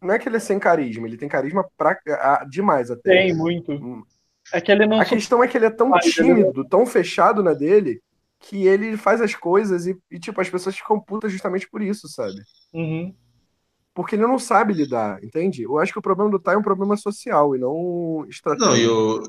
[0.00, 3.10] Não é que ele é sem carisma, ele tem carisma pra, ah, demais até.
[3.10, 3.72] Tem muito.
[3.72, 4.02] Hum.
[4.52, 5.00] É que ele não.
[5.00, 8.02] A questão é que ele é tão ele é tímido, tão fechado na dele,
[8.40, 12.08] que ele faz as coisas e, e, tipo, as pessoas ficam putas justamente por isso,
[12.08, 12.34] sabe?
[12.74, 13.14] Uhum.
[13.94, 15.62] Porque ele não sabe lidar, entende?
[15.62, 18.70] Eu acho que o problema do Tai é um problema social e não estratégico.
[18.70, 19.22] Não, eu,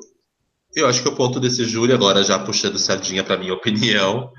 [0.76, 4.32] eu acho que o ponto desse júri, agora já puxando sardinha pra minha opinião,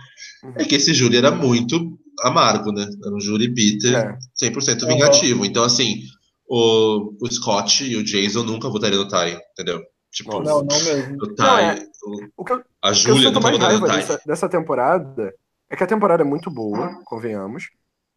[0.56, 2.86] é que esse júri era muito amargo, né?
[3.04, 4.18] Era um júri bitter, É.
[4.34, 5.44] 100% vingativo.
[5.44, 6.02] Então, assim,
[6.48, 9.82] o, o Scott e o Jason nunca votariam no Ty, entendeu?
[10.12, 10.40] Tipo.
[10.42, 11.16] Não, não mesmo.
[11.22, 13.40] o Ty, Não, é- o- O que eu, a o que eu Júlia sinto nunca
[13.40, 14.08] mais votaria no raiva Ty.
[14.12, 15.34] dessa, dessa temporada
[15.68, 17.64] é que a temporada é muito boa, convenhamos.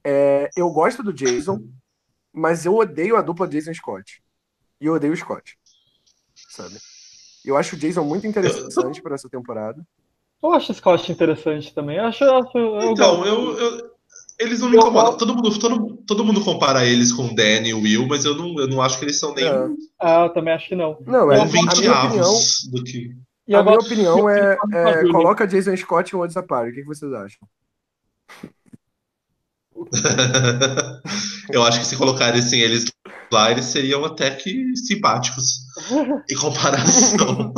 [0.03, 1.59] É, eu gosto do Jason,
[2.31, 4.21] mas eu odeio a dupla Jason e Scott.
[4.79, 5.57] E eu odeio o Scott.
[6.49, 6.75] Sabe?
[7.43, 9.81] Eu acho o Jason muito interessante para essa temporada.
[10.41, 11.97] Eu acho Scott interessante também.
[11.97, 13.27] Eu acho, eu acho- eu Então, gosto.
[13.27, 13.91] eu, eu-
[14.39, 15.17] eles não me incomodam.
[15.17, 18.35] Todo mundo, todo, todo mundo compara eles com o Danny e o Will, mas eu
[18.35, 19.67] não, eu não acho que eles são nem É.
[19.99, 20.97] Ah, eu também acho que não.
[21.05, 22.33] Não, é, a minha 20 opinião,
[22.71, 23.15] do que.
[23.47, 26.69] E a minha opinião é, é coloca Jason e Scott em Worlds Apart.
[26.69, 27.39] O que, que vocês acham?
[31.51, 32.85] eu acho que se colocarem eles
[33.31, 35.59] lá, eles seriam até que simpáticos
[36.29, 37.53] em comparação.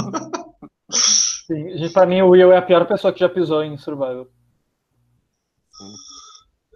[1.50, 4.28] Sim, gente, pra mim, o Will é a pior pessoa que já pisou em Survival.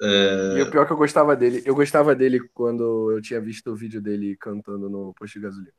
[0.01, 3.41] É, E o pior é que eu gostava dele, eu gostava dele quando eu tinha
[3.41, 5.73] visto o vídeo dele cantando no posto de gasolina.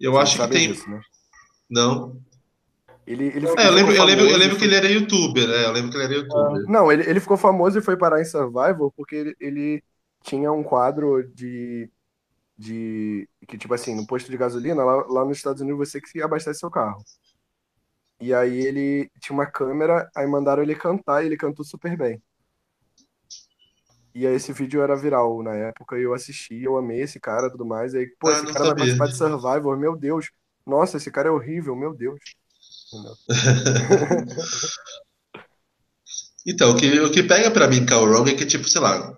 [0.00, 0.72] eu Vocês acho que tem.
[0.72, 1.00] disso, né?
[1.70, 2.20] Não.
[3.06, 5.64] Ele, ele É, eu lembro, eu lembro, eu lembro que ele era youtuber, né?
[5.66, 6.64] Eu lembro que ele era youtuber.
[6.68, 9.84] Não, ele, ele ficou famoso e foi parar em Survival porque ele, ele
[10.22, 11.90] tinha um quadro de,
[12.56, 13.28] de.
[13.48, 16.60] que, tipo assim, no posto de gasolina, lá, lá nos Estados Unidos, você que abastece
[16.60, 17.02] seu carro.
[18.20, 22.22] E aí ele tinha uma câmera, aí mandaram ele cantar e ele cantou super bem.
[24.14, 27.48] E aí esse vídeo era viral na época e eu assisti, eu amei esse cara
[27.48, 27.94] e tudo mais.
[27.94, 28.96] E aí, pô, Ah, esse cara vai sabia.
[28.98, 30.30] participar de Survivor, meu Deus.
[30.64, 32.20] Nossa, esse cara é horrível, meu Deus.
[36.46, 39.16] Então, o que, o que pega pra mim Rong é que, tipo, sei lá,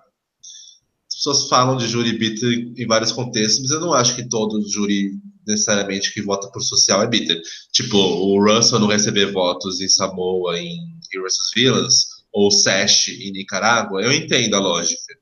[1.16, 5.12] pessoas falam de júri bitter em vários contextos, mas eu não acho que todo júri
[5.47, 7.40] necessariamente que vota por social é bitter.
[7.72, 10.76] Tipo, o Russell não receber votos em Samoa, em
[11.12, 15.14] vs Villains, ou Sash em Nicarágua, eu entendo a lógica.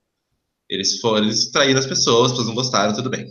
[0.68, 3.28] Eles foram, eles traíram as pessoas, as pessoas não gostaram, tudo bem.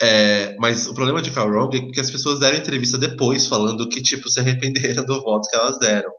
[0.00, 3.88] É, mas o problema de Khal Rong é que as pessoas deram entrevista depois falando
[3.88, 6.10] que, tipo, se arrependeram do voto que elas deram.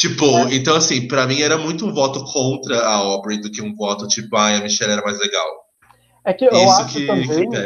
[0.00, 3.74] Tipo, então assim, pra mim era muito um voto contra a Aubrey do que um
[3.74, 5.46] voto tipo, ai, a Michelle era mais legal.
[6.24, 7.56] É que eu Isso acho que, também que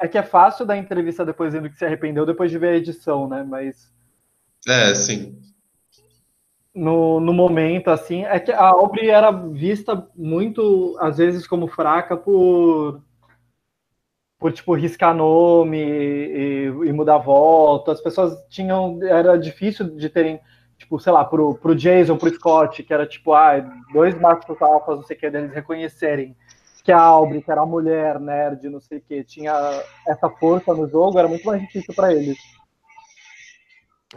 [0.00, 2.76] é que é fácil dar entrevista depois dizendo que se arrependeu depois de ver a
[2.76, 3.42] edição, né?
[3.42, 3.92] Mas
[4.68, 5.36] É, sim.
[6.72, 12.16] no, no momento, assim, é que a Aubrey era vista muito, às vezes, como fraca
[12.16, 13.02] por,
[14.38, 17.90] por tipo, riscar nome e, e mudar voto.
[17.90, 20.40] As pessoas tinham, era difícil de terem,
[20.90, 23.60] tipo, sei lá, pro, pro Jason, pro Scott, que era tipo, ah,
[23.92, 26.36] dois machos alfas, não sei o que, deles reconhecerem
[26.82, 29.52] que a Aubrey, que era mulher nerd, não sei o que, tinha
[30.08, 32.36] essa força no jogo, era muito mais difícil para eles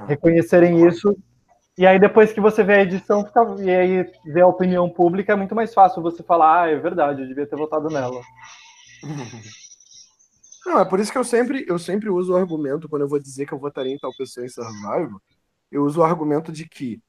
[0.08, 1.16] reconhecerem isso.
[1.78, 5.34] E aí depois que você vê a edição, fica, e aí vê a opinião pública,
[5.34, 8.22] é muito mais fácil você falar, ah, é verdade, eu devia ter votado nela.
[10.66, 13.20] Não, é por isso que eu sempre, eu sempre uso o argumento, quando eu vou
[13.20, 15.20] dizer que eu votaria em tal pessoa em Survival,
[15.74, 17.02] eu uso o argumento de que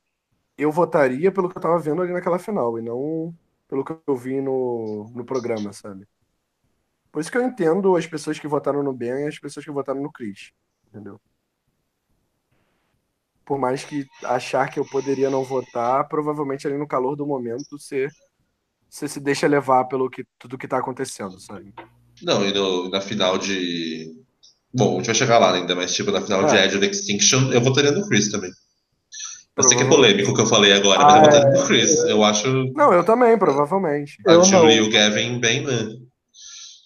[0.57, 3.35] eu votaria pelo que eu tava vendo ali naquela final, e não
[3.69, 6.07] pelo que eu vi no, no programa, sabe?
[7.11, 9.71] Por isso que eu entendo as pessoas que votaram no Ben e as pessoas que
[9.71, 10.53] votaram no Chris,
[10.89, 11.21] entendeu?
[13.45, 17.79] por mais que achar que eu poderia não votar, provavelmente ali no calor do momento
[17.79, 18.09] você,
[18.89, 21.73] você se deixa levar pelo que tudo que tá acontecendo, sabe?
[22.23, 24.24] Não, e no, na final de.
[24.75, 26.47] Bom, a gente vai chegar lá ainda, mas tipo, na final É.
[26.47, 28.51] de Edge of Extinction, eu votaria no Chris também.
[29.57, 31.67] Eu sei que é polêmico o que eu falei agora, mas eu Ah, votaria no
[31.67, 31.99] Chris.
[32.05, 34.19] Eu acho Não, eu também, provavelmente.
[34.27, 34.71] a Eu não.
[34.71, 35.63] E o Gavin bem.
[35.63, 35.91] né?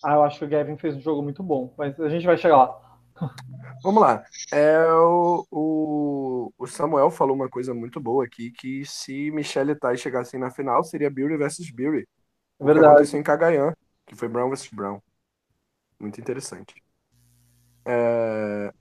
[0.05, 2.37] Ah, eu acho que o Gavin fez um jogo muito bom, mas a gente vai
[2.37, 2.99] chegar lá.
[3.83, 4.25] Vamos lá.
[4.53, 9.75] É, o, o, o Samuel falou uma coisa muito boa aqui, que se Michelle e
[9.77, 12.07] Tai chegassem na final, seria Beauty versus Beauty.
[12.61, 12.87] Verdade.
[12.87, 13.73] aconteceu em Cagayan,
[14.07, 15.01] que foi Brown versus Brown.
[15.99, 16.75] Muito interessante.
[17.89, 18.73] É,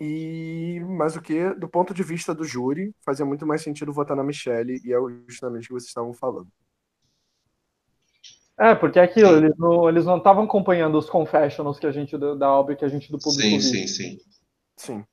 [0.00, 4.16] E, mas o que, do ponto de vista do júri, fazia muito mais sentido votar
[4.16, 4.96] na Michelle, e é
[5.28, 6.48] justamente o que vocês estavam falando.
[8.58, 12.16] É, porque é aquilo, eles não eles não estavam acompanhando os confessionals que a gente
[12.16, 13.60] da obra que a gente do público Sim, viu.
[13.60, 14.18] sim, sim.
[14.76, 15.04] Sim.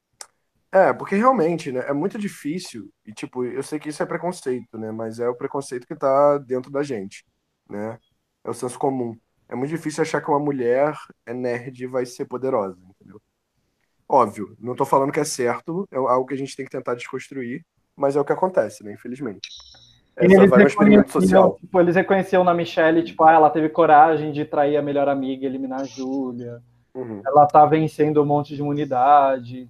[0.71, 4.77] É, porque realmente, né, é muito difícil, e tipo, eu sei que isso é preconceito,
[4.77, 7.25] né, mas é o preconceito que tá dentro da gente,
[7.69, 7.99] né,
[8.43, 9.17] é o senso comum.
[9.51, 10.95] É muito difícil achar que uma mulher
[11.25, 13.21] é nerd e vai ser poderosa, entendeu?
[14.07, 16.95] Óbvio, não tô falando que é certo, é algo que a gente tem que tentar
[16.95, 17.65] desconstruir,
[17.95, 19.49] mas é o que acontece, né, infelizmente.
[20.15, 21.57] É, E só eles vai um experimento reconheciam, social.
[21.59, 25.43] tipo, eles reconheciam na Michelle, tipo, ah, ela teve coragem de trair a melhor amiga
[25.43, 26.61] e eliminar a Júlia.
[26.93, 27.21] Uhum.
[27.25, 29.69] Ela tá vencendo um monte de imunidade.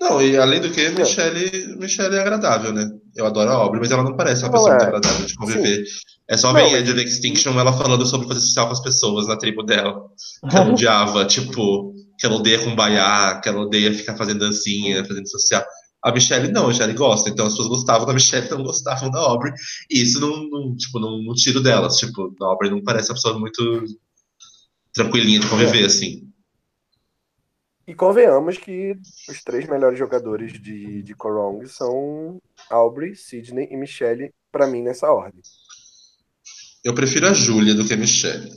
[0.00, 2.90] Não, e além do que, Michelle, Michelle é agradável, né?
[3.16, 4.72] Eu adoro a obra, mas ela não parece uma Não, pessoa é.
[4.74, 5.84] muito agradável de conviver.
[6.28, 9.36] É só ver Edge of Extinction ela falando sobre fazer social com as pessoas na
[9.36, 10.08] tribo dela.
[10.50, 15.28] Que ela odiava, tipo, que ela odeia cumbaiá, que ela odeia ficar fazendo dancinha, fazendo
[15.28, 15.64] social.
[16.02, 19.20] A Michelle não, a Michelle gosta, então as pessoas gostavam da Michelle, não gostavam da
[19.20, 19.52] Aubrey.
[19.90, 21.96] E isso não, não, tipo, não, não tiro delas.
[21.96, 23.84] Tipo, a Aubrey não parece uma pessoa muito
[24.92, 25.86] tranquilinha de conviver, É.
[25.86, 26.26] assim.
[27.86, 28.96] E convenhamos que
[29.28, 35.08] os três melhores jogadores de, de Korong são Aubrey, Sidney e Michelle, pra mim, nessa
[35.08, 35.40] ordem.
[36.86, 38.48] Eu prefiro a Júlia do que a Michelle.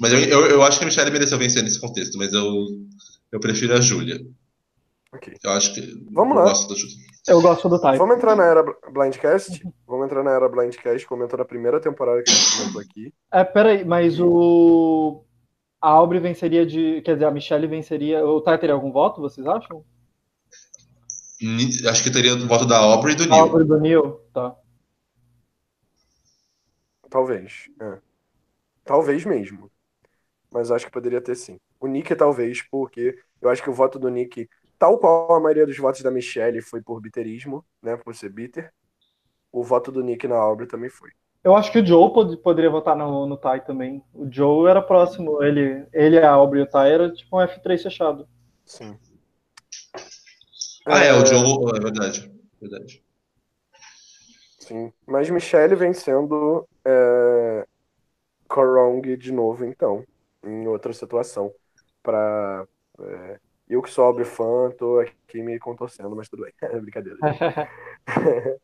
[0.00, 2.66] Mas eu, eu, eu acho que a Michelle mereceu vencer nesse contexto, mas eu,
[3.30, 4.18] eu prefiro a Júlia.
[5.12, 5.34] Ok.
[5.44, 5.82] Eu acho que.
[6.10, 6.48] Vamos eu lá.
[6.48, 6.96] gosto da Júlia.
[7.28, 7.98] Eu gosto do Type.
[7.98, 9.62] Vamos entrar na era Blindcast?
[9.86, 13.12] Vamos entrar na era Blindcast, comentando a primeira temporada que a gente comentou aqui.
[13.30, 15.22] É, peraí, mas o.
[15.82, 17.02] A Aubrey venceria de.
[17.02, 18.24] Quer dizer, a Michelle venceria.
[18.24, 19.84] O Ty teria algum voto, vocês acham?
[21.90, 23.42] Acho que teria o voto da Aubrey e do A Neil.
[23.42, 24.20] Aubrey do Neil?
[24.32, 24.56] Tá.
[27.14, 27.70] Talvez.
[27.80, 27.98] é.
[28.84, 29.70] Talvez mesmo.
[30.52, 31.58] Mas acho que poderia ter sim.
[31.80, 35.66] O Nick, talvez, porque eu acho que o voto do Nick, tal qual a maioria
[35.66, 37.96] dos votos da Michelle, foi por biterismo, né?
[37.96, 38.72] Por ser bitter.
[39.52, 41.10] O voto do Nick na Aubrey também foi.
[41.44, 44.02] Eu acho que o Joe pod- poderia votar no, no Ty também.
[44.12, 45.42] O Joe era próximo.
[45.42, 48.26] Ele, ele a Aubrey e o Ty era tipo um F3 fechado.
[48.64, 48.98] Sim.
[50.86, 51.76] Ah, é, o Joe.
[51.76, 52.32] É verdade.
[52.60, 53.03] Verdade.
[54.66, 54.92] Sim.
[55.06, 57.66] Mas Michelle vencendo é,
[58.48, 60.04] Korong de novo, então,
[60.42, 61.52] em outra situação.
[62.02, 62.66] Pra,
[63.00, 63.38] é,
[63.68, 66.52] eu que sou Aubrey fã, tô aqui me contorcendo, mas tudo bem.
[66.80, 67.18] Brincadeira.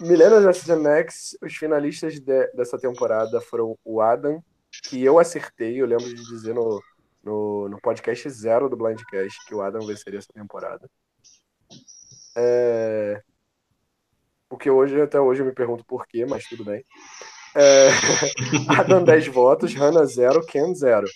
[0.00, 4.42] Millennium vs Gen X, os finalistas de- dessa temporada foram o Adam,
[4.84, 6.82] que eu acertei, eu lembro de dizer no,
[7.22, 10.88] no, no podcast zero do Blindcast que o Adam venceria essa temporada.
[12.36, 13.22] É,
[14.48, 16.82] porque hoje, até hoje, eu me pergunto por quê, mas tudo bem.
[17.54, 17.88] É,
[18.78, 21.06] Adam 10 votos, Hannah 0, Ken 0.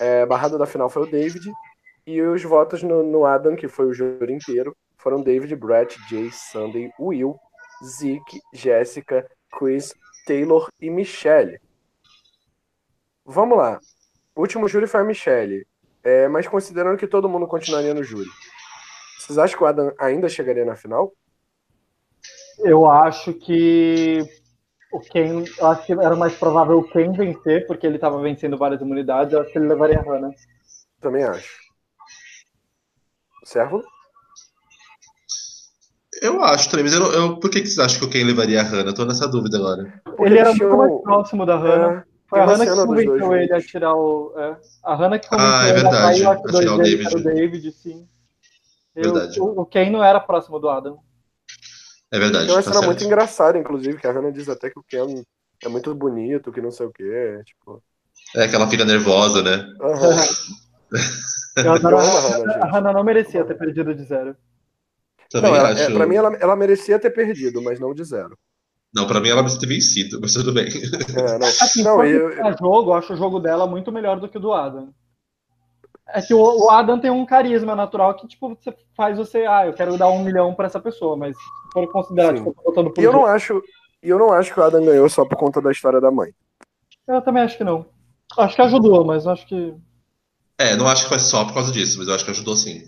[0.00, 1.50] É, barrada da final foi o David.
[2.06, 6.30] E os votos no, no Adam, que foi o júri inteiro, foram David, Brett, Jay,
[6.32, 7.36] Sunday, Will,
[7.84, 9.92] Zeke, Jessica, Chris,
[10.26, 11.60] Taylor e Michelle.
[13.24, 13.80] Vamos lá.
[14.34, 15.66] O último júri foi a Michelle.
[16.02, 18.28] É, mas considerando que todo mundo continuaria no júri,
[19.18, 21.12] vocês acham que o Adam ainda chegaria na final?
[22.58, 24.18] Eu acho que
[24.92, 25.44] o Ken.
[25.58, 29.32] Eu acho que era mais provável o Ken vencer, porque ele tava vencendo várias imunidades.
[29.32, 30.30] Eu acho que ele levaria a Hannah.
[31.00, 31.56] Também acho.
[33.44, 33.82] Servo?
[36.22, 38.60] Eu acho também, mas eu, eu, por que, que vocês acham que o Ken levaria
[38.60, 38.90] a Hannah?
[38.90, 40.00] Eu tô nessa dúvida agora.
[40.04, 42.00] Porque ele era muito mais próximo da Hannah.
[42.00, 44.32] É, Foi a Hannah que convenceu ele a tirar o.
[44.38, 44.56] é.
[44.82, 47.06] A Hannah que convenceu Ah, é ele a verdade, sair, eu acho que o David.
[47.06, 48.08] era o David, sim.
[48.94, 49.40] Eu- Verdade.
[49.40, 50.98] o, o Ken não era próximo do Adam.
[52.16, 52.46] É verdade.
[52.46, 52.86] Tem uma tá cena certo.
[52.86, 55.22] muito engraçada, inclusive, que a Hannah diz até que o Ken
[55.62, 57.42] é muito bonito, que não sei o quê.
[57.44, 57.82] Tipo,
[58.34, 59.66] É que ela fica nervosa, né?
[59.80, 60.16] aham.
[61.62, 62.92] Eu adoro Eu a Hannah.
[62.92, 64.36] Não merecia ter perdido de zero.
[65.30, 65.82] Também Não, ela, acho.
[65.82, 68.36] é, pra mim, ela, ela merecia ter perdido, mas não de zero.
[68.94, 70.66] Não, pra mim ela precisa ter vencido, mas tudo bem.
[71.14, 74.28] É, não, Assim, não eu, a jogo, eu acho o jogo dela muito melhor do
[74.28, 74.92] que o do Adam.
[76.08, 79.72] É que o, Adam tem um carisma natural que, tipo, você faz você, ah, eu
[79.72, 81.42] quero dar um milhão pra essa pessoa, mas se
[81.72, 82.44] for considerar, Sim.
[82.44, 83.62] tipo, botando por E eu não acho.
[84.02, 86.32] E eu não acho que o Adam ganhou só por conta da história da mãe.
[87.08, 87.86] Eu também acho que não.
[88.38, 89.74] Acho que ajudou, mas acho que.
[90.58, 92.86] É, não acho que foi só por causa disso, mas eu acho que ajudou sim.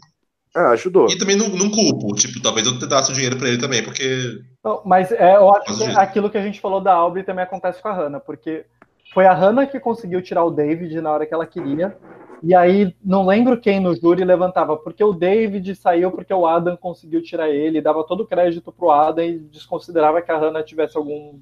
[0.55, 1.09] Ah, ajudou.
[1.11, 4.41] E também não, não culpo, tipo, talvez eu dasse o dinheiro pra ele também, porque.
[4.65, 5.99] Não, mas é, eu acho que justo.
[5.99, 8.65] aquilo que a gente falou da Aubrey também acontece com a Hannah, porque
[9.13, 11.97] foi a Hannah que conseguiu tirar o David na hora que ela queria.
[12.43, 16.77] E aí, não lembro quem no júri levantava, porque o David saiu porque o Adam
[16.77, 20.97] conseguiu tirar ele, dava todo o crédito pro Adam e desconsiderava que a Hannah tivesse
[20.97, 21.41] algum,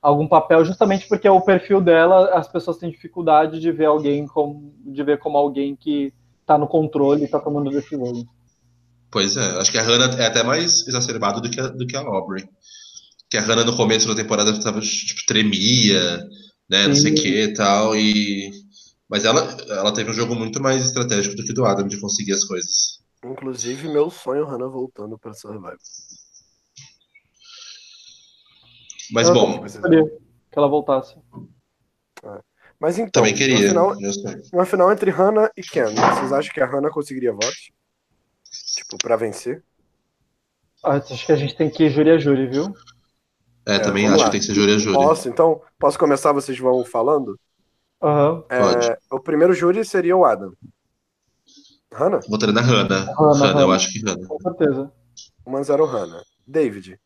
[0.00, 4.72] algum papel, justamente porque o perfil dela, as pessoas têm dificuldade de ver alguém como,
[4.84, 6.12] de ver como alguém que
[6.46, 8.24] tá no controle e tá tomando decisões.
[9.10, 11.96] Pois é, acho que a Hannah é até mais exacerbado do que a, do que
[11.96, 12.44] a Aubrey.
[13.28, 16.18] Que a Hannah no começo da temporada tava, tipo, tremia,
[16.70, 17.22] né, não sei o Sim.
[17.22, 18.65] que e tal, e...
[19.08, 22.00] Mas ela, ela teve um jogo muito mais estratégico do que o do Adam de
[22.00, 23.00] conseguir as coisas.
[23.24, 25.76] Inclusive, meu sonho, Hannah voltando pra Survivor.
[29.12, 31.16] Mas Eu bom, também gostaria que ela voltasse.
[32.80, 33.56] Mas então, também queria.
[33.72, 33.96] Uma final,
[34.52, 35.94] uma final entre Hannah e Ken.
[35.94, 37.70] Vocês acham que a Hannah conseguiria votos?
[38.74, 39.62] Tipo, pra vencer?
[40.84, 42.72] Ah, Acho que a gente tem que ir júri a júri, viu?
[43.66, 44.26] É, também vamos acho lá.
[44.26, 44.96] que tem que ser júri a júri.
[44.96, 45.62] Posso, então?
[45.78, 46.32] Posso começar?
[46.32, 47.38] Vocês vão falando?
[48.02, 48.44] Aham.
[48.50, 50.52] É, o primeiro júri seria o Adam.
[51.92, 52.20] Hannah?
[52.28, 53.04] Votaria na Hannah.
[53.18, 54.26] Hannah, Hannah, eu acho que Hannah.
[54.26, 54.92] Com certeza.
[55.46, 56.22] 1x0 Hannah.
[56.46, 57.00] David.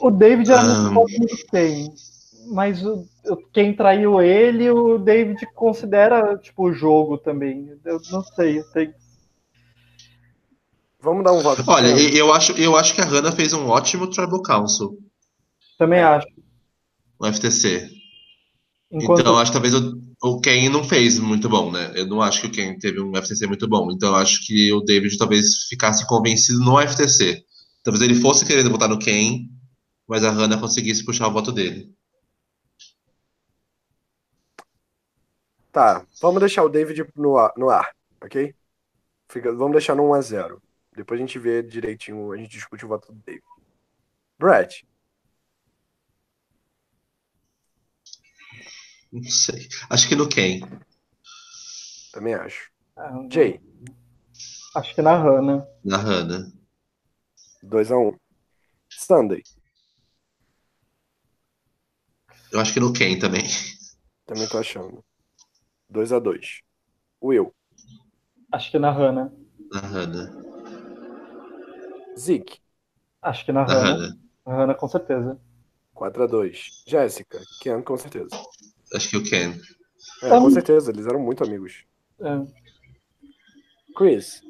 [0.00, 0.90] O David era Ah.
[0.90, 1.94] muito bom com quem,
[2.52, 7.76] mas o, o- quem traiu ele, o David considera tipo o jogo também.
[7.84, 8.92] Eu não sei, eu sei.
[11.00, 14.08] Vamos dar um voto Olha, eu acho, eu acho que a Hannah fez um ótimo
[14.08, 14.98] Tribal Council
[15.78, 16.26] também acho.
[17.20, 17.90] no FTC.
[18.94, 21.92] Enquanto Então, eu acho que talvez o, o Ken não fez muito bom, né?
[21.94, 23.90] Eu não acho que o Ken teve um FTC muito bom.
[23.90, 27.44] Então, eu acho que o David talvez ficasse convencido no FTC.
[27.82, 29.48] Talvez ele fosse querendo votar no Ken,
[30.08, 31.92] mas a Hannah conseguisse puxar o voto dele.
[35.72, 37.90] Tá, vamos deixar o David no ar, no ar
[38.24, 38.54] ok?
[39.28, 40.60] Fica, vamos deixar no 1x0.
[40.96, 43.42] Depois a gente vê direitinho, a gente discute o voto do David.
[44.38, 44.72] Brad,
[49.14, 49.68] Não sei.
[49.88, 50.60] Acho que no Ken.
[52.12, 52.68] também acho.
[52.96, 53.60] Ah, Jay,
[54.74, 55.64] acho que na Hannah.
[55.84, 56.52] Na Hannah.
[57.64, 58.18] 2x1.
[58.90, 59.42] Sunday,
[62.52, 63.44] Eu acho que no Ken também.
[64.26, 65.04] também tô achando.
[65.92, 66.60] 2x2.
[67.22, 67.54] Will,
[68.52, 69.32] Acho que na Hannah.
[69.70, 70.32] Na Hannah.
[72.18, 72.60] Zeke,
[73.22, 73.90] Acho que na Na Hannah.
[73.94, 74.18] Hannah.
[74.46, 75.40] Na Hannah, com certeza.
[75.94, 76.58] 4x2.
[76.86, 78.28] Jéssica, Ken, com certeza.
[78.94, 79.60] Acho que o Ken.
[80.22, 81.84] É, com certeza, eles eram muito amigos.
[82.20, 82.46] É.
[83.96, 84.40] Chris,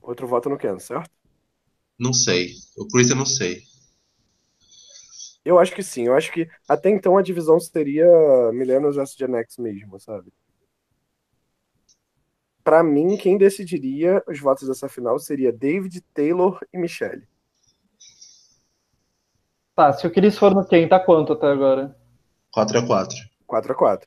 [0.00, 1.10] outro voto no Ken, certo?
[1.98, 2.52] Não sei.
[2.76, 3.62] O Chris eu não sei.
[5.44, 6.06] Eu acho que sim.
[6.06, 8.06] Eu acho que até então a divisão seria
[8.52, 10.32] Millennials vs Gen X mesmo, sabe?
[12.62, 17.26] Pra mim, quem decidiria os votos dessa final seria David, Taylor e Michelle.
[19.74, 21.96] Tá, se o Chris for no quem, tá quanto até agora?
[22.54, 22.86] 4x4.
[22.86, 24.06] 4 a 4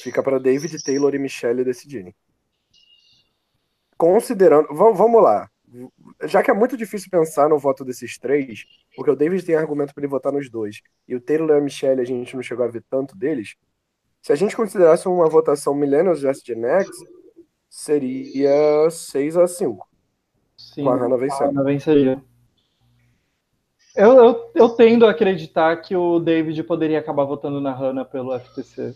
[0.00, 2.14] Fica pra David, Taylor e Michelle decidirem.
[3.96, 4.68] Considerando.
[4.72, 5.50] Vamos, lá.
[6.24, 8.64] Já que é muito difícil pensar no voto desses três,
[8.94, 11.60] porque o David tem argumento pra ele votar nos dois, e o Taylor e a
[11.60, 13.56] Michelle a gente não chegou a ver tanto deles.
[14.22, 16.88] Se a gente considerasse uma votação Millennials vs Gen X,
[17.68, 19.88] seria 6 a 5
[20.56, 21.48] Sim, com a Hannah a vencendo.
[21.48, 22.24] Hannah venceria.
[23.98, 28.32] Eu, eu, eu tendo a acreditar que o David poderia acabar votando na Hannah pelo
[28.32, 28.94] FTC.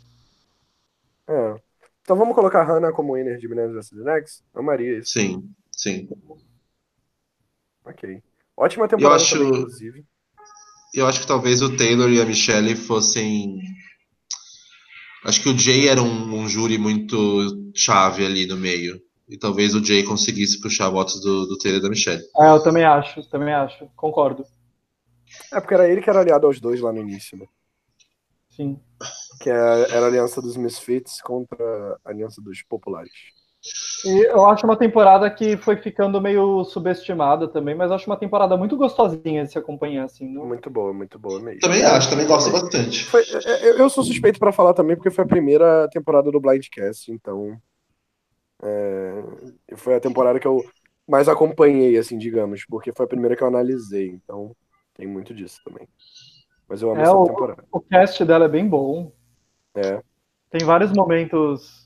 [1.29, 1.61] É.
[2.03, 4.45] Então vamos colocar a Hannah como winner de Millennials vs X?
[4.55, 5.13] Amaria isso.
[5.13, 6.09] Sim, sim.
[7.85, 8.23] Ok.
[8.57, 10.05] Ótima temporada acho- também, inclusive.
[10.95, 13.59] Eu acho que talvez o Taylor e a Michelle fossem.
[15.25, 17.17] Acho que o Jay era um, um júri muito
[17.75, 19.01] chave ali no meio.
[19.29, 22.23] E talvez o Jay conseguisse puxar votos do, do Taylor e da Michelle.
[22.39, 23.89] É, eu também acho, também acho.
[23.97, 24.45] Concordo.
[25.53, 27.47] É porque era ele que era aliado aos dois lá no início, né?
[28.51, 28.79] Sim.
[29.41, 29.53] Que é-
[29.91, 33.13] era a aliança dos Misfits contra a aliança dos populares.
[34.05, 38.17] E eu acho uma temporada que foi ficando meio subestimada também, mas eu acho uma
[38.17, 40.29] temporada muito gostosinha de se acompanhar, assim.
[40.29, 40.47] Não...
[40.47, 41.61] Muito boa, muito boa mesmo.
[41.61, 43.05] Também acho, também gosto bastante.
[43.05, 46.41] Foi- é- é- eu sou suspeito pra falar também, porque foi a primeira temporada do
[46.41, 47.57] Blindcast, então.
[48.65, 50.63] é, foi a temporada que eu
[51.09, 54.55] mais acompanhei, assim, digamos, porque foi a primeira que eu analisei, então
[54.95, 55.89] tem muito disso também.
[56.69, 57.65] Mas eu amo É, essa o- temporada.
[57.71, 59.13] O cast dela é bem bom.
[59.75, 60.03] É.
[60.51, 61.83] Tem vários momentos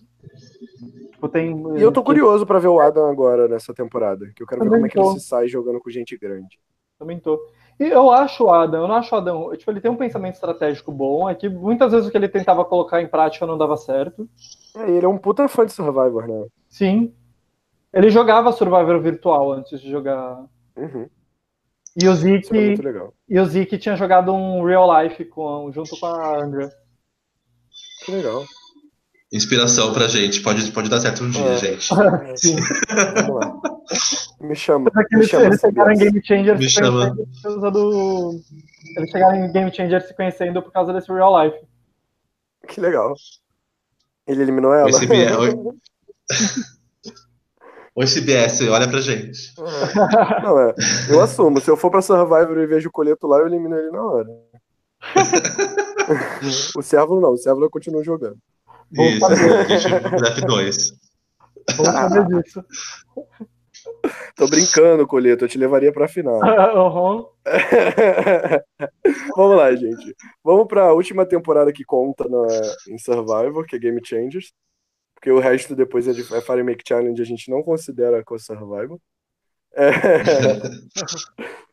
[1.12, 4.30] Tipo, tem, E eu tô curioso pra ver o Adam agora nessa temporada.
[4.34, 5.10] Que eu quero ver Também como é que tô.
[5.12, 6.58] ele se sai jogando com gente grande.
[6.98, 7.40] Também tô.
[7.78, 9.56] E eu acho o Adam, eu não acho o Adam.
[9.56, 12.64] Tipo, ele tem um pensamento estratégico bom, é que muitas vezes o que ele tentava
[12.64, 14.28] colocar em prática não dava certo.
[14.74, 16.46] É, ele é um puta fã de Survivor, né?
[16.68, 17.14] Sim.
[17.92, 20.44] Ele jogava Survivor virtual antes de jogar.
[20.76, 21.08] Uhum.
[22.00, 22.52] E o é Zeke,
[22.82, 23.14] legal.
[23.28, 26.70] e o Zeke tinha jogado um real life com, junto com a Andrea.
[28.04, 28.44] Que legal.
[29.32, 30.40] Inspiração pra gente.
[30.40, 31.56] Pode, pode dar certo um dia, É.
[31.56, 31.88] gente.
[32.36, 32.56] Sim.
[33.26, 33.60] Vamos lá.
[34.40, 34.90] Me chama.
[34.94, 35.98] Me eles, chama eles chegaram em.
[35.98, 37.10] Game Changer Me se chama.
[37.10, 38.40] conhecendo por causa do.
[38.96, 41.58] Eles chegaram em Game Changer se conhecendo por causa desse real life.
[42.68, 43.14] Que legal.
[44.26, 44.92] Ele eliminou ela.
[44.92, 45.32] CBS.
[47.96, 48.06] Oi.
[48.06, 49.54] CBS, olha pra gente.
[50.44, 50.74] Não, é.
[51.08, 51.58] Eu assumo.
[51.62, 54.28] Se eu for pra Survivor e vejo o coleto lá, eu elimino ele na hora.
[56.76, 57.32] o Servo não.
[57.32, 58.36] O Servo continua jogando.
[58.92, 59.52] Isso, saber.
[59.52, 60.92] a gente draft 2.
[61.76, 62.64] Vamos saber disso.
[64.36, 65.44] Tô brincando, coleto.
[65.44, 66.40] Eu te levaria pra final.
[66.76, 67.26] Uhum.
[69.36, 70.14] Vamos lá, gente.
[70.44, 72.46] Vamos pra última temporada que conta na,
[72.88, 74.52] em Survivor, que é Game Changers.
[75.16, 78.38] Porque o resto depois é, de, é Fire Make Challenge, a gente não considera com
[78.38, 79.00] Survivor.
[79.74, 79.90] É...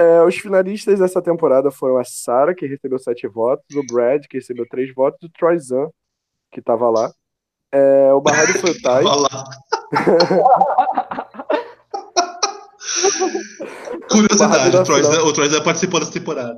[0.00, 4.38] É, os finalistas dessa temporada foram a Sarah, que recebeu sete votos, o Brad, que
[4.38, 5.90] recebeu três votos, o Troy Zan,
[6.50, 7.12] que tava lá.
[7.70, 9.04] É, o barrado foi o Tai.
[14.10, 16.56] Curiosidade, o Troy, da o Troy Zan participou dessa temporada.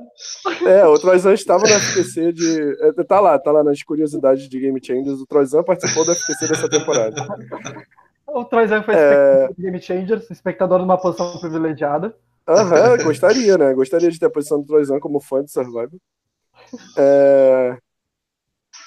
[0.65, 2.77] É, o Troyzan estava no FTC de.
[2.81, 5.19] é, Tá lá, tá lá nas curiosidades de Game Changers.
[5.19, 7.15] O Troyzan participou do FTC dessa temporada.
[8.27, 8.97] O Troyzan foi É.
[8.97, 12.15] espectador de Game Changers, espectador numa posição privilegiada.
[12.47, 13.73] Aham, gostaria, né?
[13.73, 15.91] Gostaria de ter a posição do Troyzan como fã de Survivor.
[16.97, 17.77] É,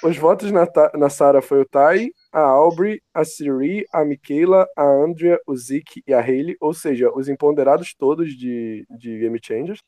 [0.02, 4.68] Os votos na, Ta- na Sarah foi o Tai, a Aubrey, a Siri, a Michaela,
[4.76, 9.40] a Andrea, o Zeke e a Hayley, ou seja, os imponderados todos de, de Game
[9.42, 9.80] Changers.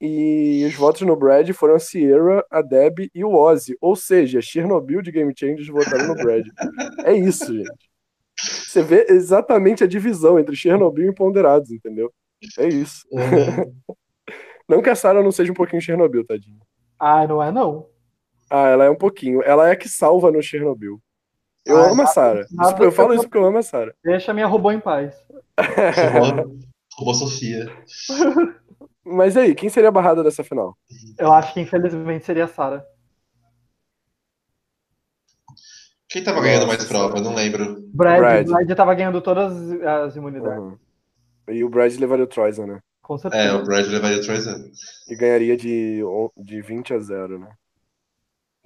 [0.00, 4.40] E os votos no Brad foram a Sierra, a Deb e o Ozzy, ou seja,
[4.40, 6.46] Chernobyl de Game Changers votaram no Brad.
[7.04, 7.90] É isso, gente.
[8.34, 12.10] Você vê exatamente a divisão entre Chernobyl e imponderados, entendeu?
[12.58, 13.06] É isso.
[14.66, 16.60] Não que a Sarah não seja um pouquinho Chernobyl, tadinho.
[16.96, 17.88] Ah, não é não.
[18.48, 19.42] Ah, ela é um pouquinho.
[19.42, 21.02] Ela é a que salva no Chernobyl.
[21.66, 22.46] Eu Ah, amo a Sarah.
[22.50, 23.94] nada Isso- Eu falo eu- isso porque eu amo a Sarah.
[24.02, 25.14] Deixa a minha robô em paz.
[26.12, 26.58] Roubou,
[26.96, 27.66] roubou Sofia.
[29.04, 30.76] Mas e aí, quem seria a barrada dessa final?
[31.18, 32.84] Eu acho que infelizmente seria a Sarah.
[36.08, 37.20] Quem tava ganhando mais prova?
[37.20, 37.76] Não lembro.
[37.94, 38.46] Brad, Brad.
[38.48, 38.76] Brad.
[38.76, 40.78] tava ganhando todas as imunidades, Uhum.
[41.48, 42.80] E o Brad levaria o Troyzan, né?
[43.02, 43.56] com É, certeza.
[43.56, 44.70] o Brad levaria o Troy Zan.
[45.08, 46.00] E ganharia de,
[46.36, 47.48] de 20 a 0, né?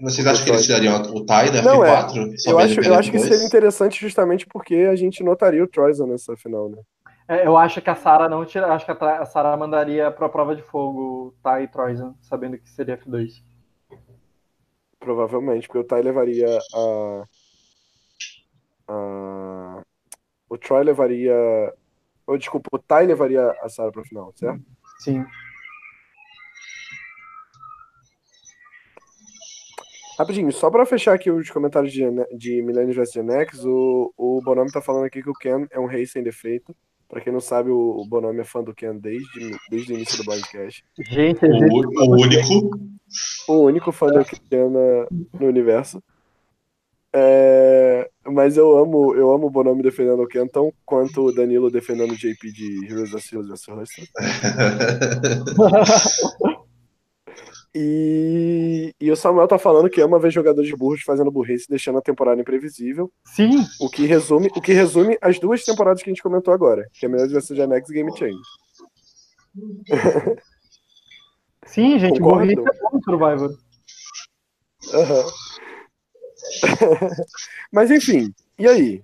[0.01, 2.03] Vocês acham que eles tirariam o Tai da Não, é.
[2.03, 2.39] F4?
[2.39, 6.07] Só Eu acho, eu acho que seria interessante justamente porque a gente notaria o Troyzan
[6.07, 6.79] nessa final, né?
[7.29, 8.73] É, eu acho que a Sarah não tira.
[8.73, 12.69] Acho que a, a Sarah mandaria pra prova de fogo Ty e Troyzan, sabendo que
[12.69, 13.43] seria F2.
[14.99, 17.25] Provavelmente, porque o Tai levaria a.
[18.89, 19.83] a
[20.49, 21.35] o Troy levaria.
[22.27, 24.63] Ou, desculpa, o Tai levaria a Sarah pra final, certo?
[24.99, 25.25] Sim.
[30.19, 32.03] Rapidinho, só pra fechar aqui os comentários de,
[32.37, 35.79] de Millennium vs Gen X, o, o Bonami tá falando aqui que o Ken é
[35.81, 36.75] um rei sem defeito.
[37.09, 40.19] Pra quem não sabe, o, o Bonami é fã do Ken desde, desde o início
[40.19, 40.85] do podcast.
[41.11, 42.81] Gente, O, existe- o único.
[43.49, 45.07] O único fã do Ken na-
[45.39, 46.03] no universo.
[47.17, 51.71] É, mas eu amo, eu amo o Bonami defendendo o Ken, tão quanto o Danilo
[51.71, 54.09] defendendo o JP de Heroes of Steel vs Hustle.
[57.77, 62.03] E, e o Samuel tá falando que ama ver jogadores burros fazendo burrice, deixando a
[62.03, 63.13] temporada imprevisível.
[63.25, 66.89] Sim, O que resume, o que resume as duas temporadas que a gente comentou agora,
[66.93, 68.39] que é Melhores vs Gen X e Game Change.
[71.67, 72.55] sim, gente, Concordo.
[72.55, 73.59] burrice é bom Survivor.
[74.93, 75.25] Aham.
[77.73, 79.01] Mas enfim, e aí?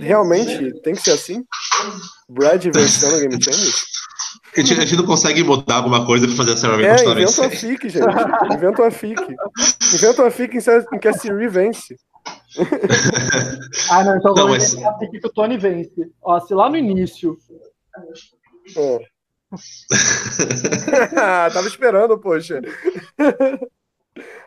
[0.00, 1.44] Realmente tem que ser assim?
[2.28, 3.72] Brad vencendo o Game Change?
[4.54, 7.20] A gente, a gente não consegue mudar alguma coisa pra fazer a Sarah É, continuar
[7.20, 8.54] inventa uma fic, gente.
[8.54, 9.36] Inventa uma fic.
[9.94, 10.56] Inventa uma fic
[10.92, 11.96] em que a Siri vence.
[13.90, 15.10] Ah, não, então Não, vamos mas- mas...
[15.10, 16.10] que o Tony vence.
[16.22, 17.38] Ó, se lá no início
[18.76, 18.98] É.
[21.52, 22.60] Tava esperando, poxa.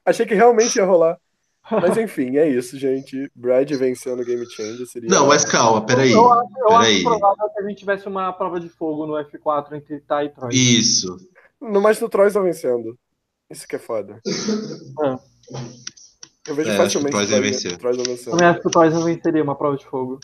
[0.05, 1.17] Achei que realmente ia rolar.
[1.81, 3.29] Mas enfim, é isso, gente.
[3.35, 5.09] Brad vencendo o Game Changer seria.
[5.09, 6.11] Não, mas calma, peraí.
[6.11, 7.03] Eu, acho- eu acho Peraí.
[7.03, 10.49] provável que a gente tivesse uma prova de fogo no F4 entre Ty e Troy.
[10.53, 11.17] Isso.
[11.59, 12.95] No mais do Troy tá vencendo.
[13.49, 14.19] Isso que é foda.
[16.47, 17.71] Eu vejo É, acho que o facilmente vai vencer.
[17.77, 18.31] Vencendo.
[18.31, 20.19] Também acho que o Toys venceria uma prova de fogo.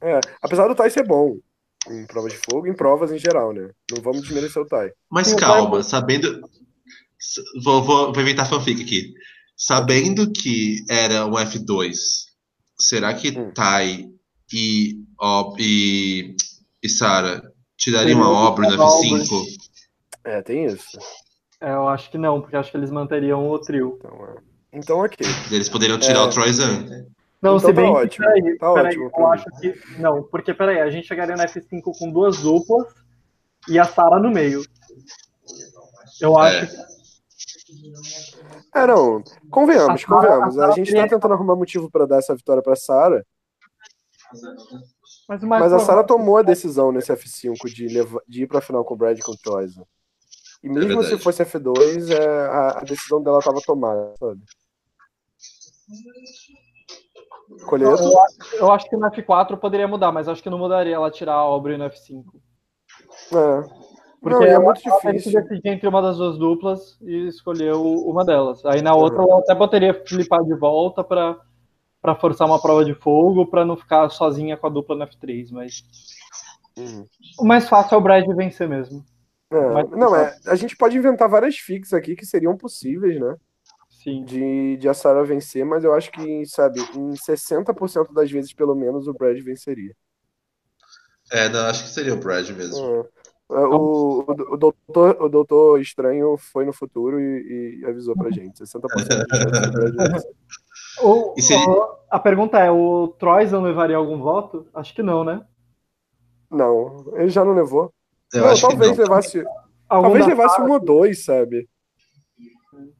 [0.00, 1.36] É, apesar do Tai ser bom
[1.90, 3.70] em prova de fogo, em provas em geral, né?
[3.90, 4.90] Não vamos desmerecer o Tai.
[5.10, 6.28] Mas Sim, calma, Bible- sabendo.
[7.20, 9.12] s- Vou, vou, vou inventar fanfic aqui.
[9.60, 11.92] Sabendo que era um F2,
[12.78, 13.50] será que Hum.
[13.52, 14.08] Tai
[14.52, 16.36] e, Ob- e,
[16.82, 17.42] e Sarah
[17.76, 19.10] tirariam a Aubrey no a Aubrey.
[19.10, 19.42] F5?
[20.24, 20.96] É, tem isso.
[21.60, 23.98] É, eu acho que não, porque acho que eles manteriam o trio.
[23.98, 24.34] Então, é.
[24.72, 25.26] então ok.
[25.50, 26.22] Eles poderiam tirar É.
[26.22, 27.06] o Troyzan.
[27.42, 29.74] Não, Então se tá bem que, ótimo, peraí, tá peraí, ótimo eu acho que.
[30.00, 32.86] Não, porque peraí, a gente chegaria no F5 com duas duplas
[33.68, 34.62] e a Sarah no meio.
[36.20, 36.66] Eu acho É.
[36.66, 36.97] que.
[38.74, 39.22] É, não.
[39.50, 40.58] Convenhamos, convenhamos.
[40.58, 43.22] a gente tá tentando arrumar motivo pra dar essa vitória pra Sarah,
[45.28, 48.84] Mas, mas a Sarah tomou a decisão nesse F5 de, leva- de ir pra final
[48.84, 49.86] com o Brad com o.
[50.62, 51.08] E mesmo verdade.
[51.08, 54.40] se fosse F2, é, a, a decisão dela tava tomada, sabe?
[57.82, 61.10] Eu acho, eu acho que no F4 poderia mudar, mas acho que não mudaria ela
[61.10, 62.24] tirar a Aubrey no F5.
[63.32, 63.87] É.
[64.20, 65.32] Porque Não, é muito ela difícil.
[65.40, 68.64] decidir entre uma das duas duplas e escolheu uma delas.
[68.66, 71.36] Aí na outra ela até poderia flipar de volta pra,
[72.02, 75.50] pra forçar uma prova de fogo, pra não ficar sozinha com a dupla no F3.
[75.52, 75.84] Mas
[76.76, 77.06] Uhum.
[77.40, 79.04] o mais fácil é o Brad vencer mesmo.
[79.50, 83.36] É, Mas- não, é, a gente pode inventar várias fics aqui que seriam possíveis, né?
[83.88, 84.24] Sim.
[84.24, 88.74] De, de a Sarah vencer, mas eu acho que, sabe, em 60% das vezes, pelo
[88.74, 89.92] menos, o Brad venceria.
[91.32, 92.78] É, não, acho que seria o Brad mesmo.
[93.00, 93.04] É.
[93.50, 98.30] É, O, o, o doutor, o doutor Estranho foi no futuro e, e avisou pra
[98.30, 98.62] gente.
[98.62, 100.26] 60% de chance.
[101.02, 104.66] O- E seria- o- a pergunta é: o Troyson levaria algum voto?
[104.74, 105.44] Acho que não, né?
[106.50, 107.92] Não, ele já não levou.
[108.32, 109.04] Eu não, acho que talvez não.
[109.04, 109.44] levasse.
[109.88, 111.66] Algum Talvez levasse um ou dois, sabe?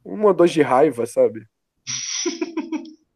[0.04, 1.44] Um ou dois de raiva, sabe?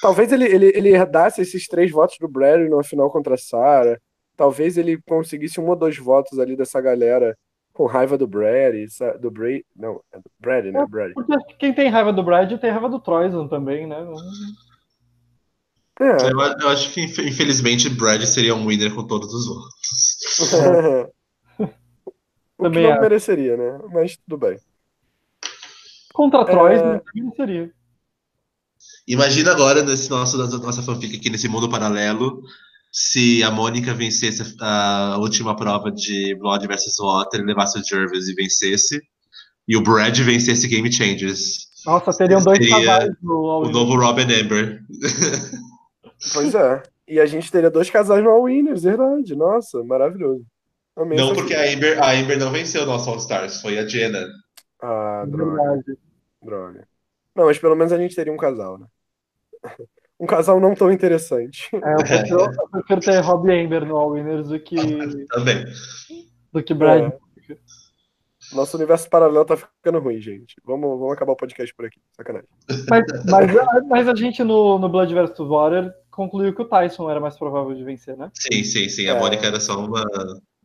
[0.00, 3.98] Talvez ele, ele, ele herdasse esses três votos do Brad numa final contra a Sarah.
[4.36, 7.36] Talvez ele conseguisse um ou dois votos ali dessa galera
[7.72, 9.60] com raiva do Brad, sa- do Brad.
[9.74, 10.84] Não, é do Brad, né?
[10.88, 11.12] Brad.
[11.12, 13.96] Porque quem tem raiva do Brad tem raiva do Troyson também, né?
[15.98, 16.30] É.
[16.30, 21.10] Eu, eu acho que, inf- infelizmente, Brad seria um winner com todos os votos.
[21.58, 23.00] o que Também não acho.
[23.00, 23.80] mereceria, né?
[23.92, 24.58] Mas tudo bem.
[26.12, 26.44] Contra É.
[26.44, 27.70] Troyson também seria.
[29.08, 32.42] Imagina agora, nesse nosso, nossa fanfic aqui, nesse mundo paralelo,
[32.98, 38.34] se a Mônica vencesse a última prova de Blood vs Water, levasse o Jervis e
[38.34, 39.02] vencesse,
[39.68, 41.68] e o Brad vencesse Game Changers.
[41.84, 43.72] Nossa, teriam dois Seria casais no O All-In.
[43.72, 44.80] novo Robin Amber.
[46.32, 46.82] Pois é.
[47.06, 49.36] E a gente teria dois casais no All Winners, verdade.
[49.36, 50.46] Nossa, maravilhoso.
[50.96, 53.86] Amei Não porque a Amber, a Amber não venceu o nosso All Stars, foi a
[53.86, 54.26] Jenna.
[54.80, 55.54] Ah, droga.
[55.54, 55.98] Verdade.
[56.42, 56.88] Droga.
[57.34, 58.86] Não, mas pelo menos a gente teria um casal, né?
[60.18, 61.68] Um casal não tão interessante.
[61.74, 64.76] É, eu, prefiro, eu prefiro ter Rob Amber no All Winners do que,
[65.28, 65.64] Também.
[66.52, 67.12] do que Brad.
[67.12, 67.18] É.
[68.54, 70.54] Nosso universo paralelo tá ficando ruim, gente.
[70.64, 72.00] Vamos, vamos acabar o podcast por aqui.
[72.16, 72.48] Sacanagem.
[72.88, 77.20] Mas, mas, mas a gente no, no Blood vs Water concluiu que o Tyson era
[77.20, 78.30] mais provável de vencer, né?
[78.34, 79.08] Sim, sim, sim.
[79.08, 79.18] A É.
[79.18, 80.04] Mônica era só uma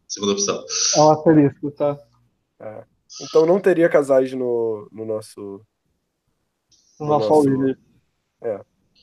[0.08, 0.64] segunda opção.
[0.96, 1.98] É um asterisco, tá?
[3.24, 5.60] Então não teria casais no, no nosso.
[7.00, 7.78] No No nosso nosso- All Winners.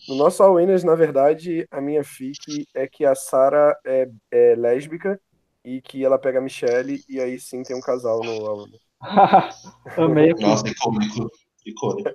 [0.08, 4.54] No nosso All Winners, na verdade, a minha fic é que a Sarah é, é
[4.54, 5.20] lésbica
[5.62, 8.82] e que ela pega a Michelle e aí sim tem um casal no All Winners.
[9.98, 10.32] Amei.
[10.34, 11.30] Nossa, icônico.
[11.66, 12.10] Icônico.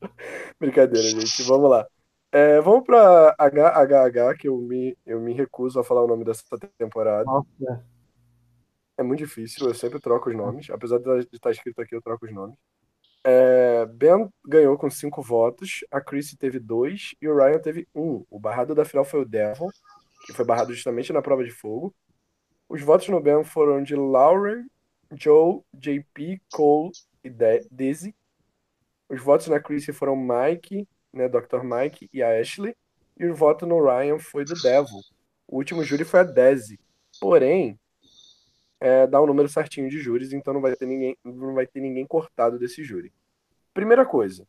[0.58, 1.42] Brincadeira, gente.
[1.44, 1.86] Vamos lá.
[2.32, 6.42] É, vamos pra HHH, que eu me, eu me recuso a falar o nome dessa
[6.76, 7.24] temporada.
[7.24, 7.84] Nossa,
[8.98, 10.68] É muito difícil, eu sempre troco os nomes.
[10.68, 12.56] Apesar de estar escrito aqui, eu troco os nomes.
[13.30, 18.24] É, ben ganhou com cinco votos, a Chrissy teve dois e o Ryan teve um.
[18.30, 19.68] O barrado da final foi o Devon,
[20.24, 21.94] que foi barrado justamente na prova de fogo.
[22.70, 24.64] Os votos no Ben foram de Lauren,
[25.12, 26.90] Joe, JP, Cole
[27.22, 28.14] e De Desi.
[29.10, 31.62] Os votos na Chrissy foram Mike, né, Dr.
[31.62, 32.74] Mike e a Ashley.
[33.14, 35.02] E o voto no Ryan foi do Devon.
[35.46, 36.80] O último júri foi a Desi.
[37.20, 37.78] Porém,
[38.80, 41.80] é, dá um número certinho de júris, então não vai ter ninguém, não vai ter
[41.80, 43.12] ninguém cortado desse júri.
[43.74, 44.46] Primeira coisa,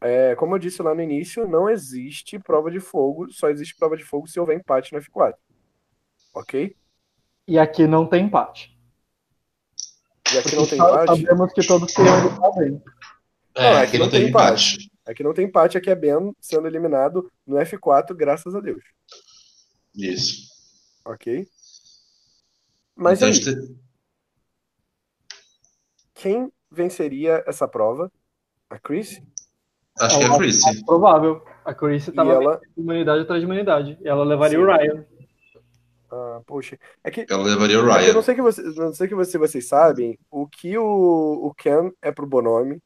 [0.00, 3.96] é, como eu disse lá no início, não existe prova de fogo, só existe prova
[3.96, 5.34] de fogo se houver empate no F4.
[6.34, 6.76] Ok?
[7.46, 8.76] E aqui não tem empate.
[10.32, 11.22] E aqui não tem empate?
[11.22, 12.82] Sabemos que todos teriam eliminado bem.
[13.54, 14.90] É, Não, aqui não tem empate.
[15.04, 18.82] Aqui não tem empate, aqui é Ben sendo eliminado no F4, graças a Deus.
[19.94, 20.48] Isso.
[21.04, 21.46] Ok?
[22.94, 23.76] Mas então, aí, gente-
[26.14, 28.10] quem venceria essa prova?
[28.72, 29.20] A Chris?
[30.00, 30.66] Acho que é a Chris.
[30.66, 31.42] É provável.
[31.64, 32.60] A Chris E tava ela.
[32.76, 33.98] humanidade atrás de humanidade.
[34.00, 34.64] E ela levaria Sim.
[34.64, 35.04] o Ryan.
[36.10, 36.78] Ah, poxa.
[37.04, 38.22] É que Ela levaria o É que Eu não Ryan.
[38.22, 40.84] sei que vocês, não sei que você, vocês sabem, o que o,
[41.46, 42.78] o Ken é pro Bonomi,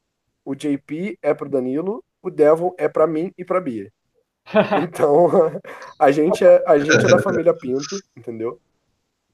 [0.45, 3.91] o JP é pro Danilo, o Devon é pra mim e pra Bia.
[4.83, 5.29] Então,
[5.99, 8.59] a gente é, a gente é da família Pinto, entendeu?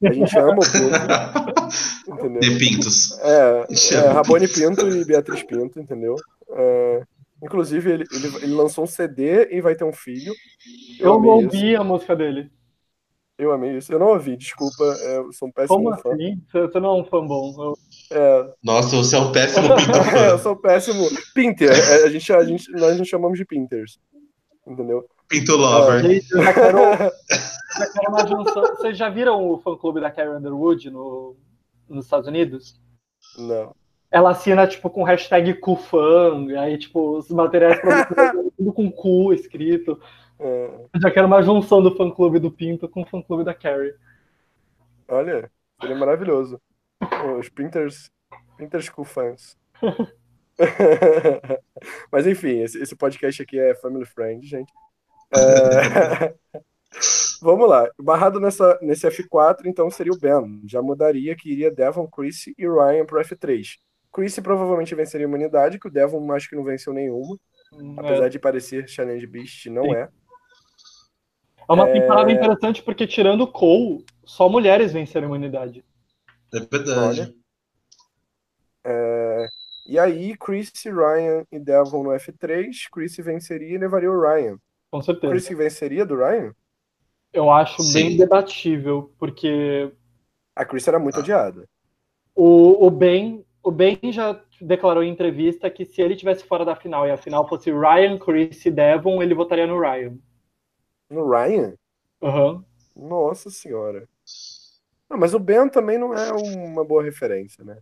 [0.04, 2.40] A gente ama o Pinto, entendeu?
[2.40, 3.16] De Pintos.
[3.20, 3.64] É,
[3.94, 6.16] é Rabone Pinto e Beatriz Pinto, entendeu?
[6.50, 7.02] É,
[7.42, 10.32] inclusive, ele, ele, ele lançou um CD e vai ter um filho.
[11.00, 11.46] Eu amei não isso.
[11.56, 12.50] ouvi a música dele.
[13.36, 13.92] Eu amei isso.
[13.92, 16.12] Eu não ouvi, desculpa, é, eu sou um péssimo Como fã.
[16.12, 16.40] assim?
[16.52, 17.52] Você não é um fã bom.
[17.58, 17.74] Eu-
[18.12, 21.04] É, Nossa, você é um péssimo Pinto É, eu sou péssimo.
[21.34, 21.70] Pinter.
[21.70, 23.98] é, A gente, a gente, nós nos chamamos de Pinters.
[24.66, 25.04] Entendeu?
[25.28, 26.00] Pinto Lover.
[26.02, 26.78] Gente, eu já quero,
[27.78, 28.62] já quero uma junção.
[28.76, 31.36] Vocês já viram o fã-clube da Carrie Underwood no,
[31.88, 32.80] nos Estados Unidos?
[33.36, 33.74] Não.
[34.14, 37.80] Ela assina, tipo, com hashtag CuFan, e aí, tipo, os materiais
[38.56, 40.00] tudo com cu escrito.
[40.38, 43.92] É, Eu já quero uma junção do fã-clube do Pinto com o fã-clube da Carrie.
[45.08, 45.50] olha,
[45.80, 46.60] seria maravilhoso.
[47.36, 48.08] Os Pinters.
[48.56, 49.58] Pinters Cool Fans.
[52.12, 54.72] Mas enfim, esse, esse podcast aqui é Family Friend, gente.
[55.36, 56.34] É,
[57.42, 57.90] Vamos lá.
[57.98, 60.62] Barrado nessa, nesse F4, então seria o Ben.
[60.66, 63.76] Já mudaria que iria Devon, Chris e Ryan pro F3.
[64.14, 67.36] Chris provavelmente venceria a humanidade, que o Devon acho que não venceu nenhuma.
[67.72, 69.94] Hum, Apesar É, de parecer Challenge Beast, não Sim.
[69.96, 70.08] é.
[71.68, 75.84] é uma é- temporada interessante porque, tirando o Cole, só mulheres venceram a humanidade.
[76.54, 77.34] É verdade.
[78.84, 79.46] É,
[79.86, 82.88] E aí, Chris, Ryan e Devon no F3.
[82.90, 84.56] Chris venceria e levaria o Ryan.
[84.90, 85.30] Com certeza.
[85.32, 86.54] Chris venceria do Ryan?
[87.32, 87.92] Eu acho Sim.
[87.92, 89.92] bem debatível, porque
[90.56, 91.20] A Chris era muito Ah.
[91.20, 91.68] odiada.
[92.36, 96.76] o, o Ben o Ben já declarou em entrevista que se ele tivesse fora da
[96.76, 100.16] final e a final fosse Ryan, Chris e Devon, ele votaria no Ryan.
[101.10, 101.78] No Ryan?
[102.20, 102.64] Aham.
[102.96, 104.08] Nossa senhora.
[105.08, 107.78] Não, mas o Ben também não é uma boa referência, né?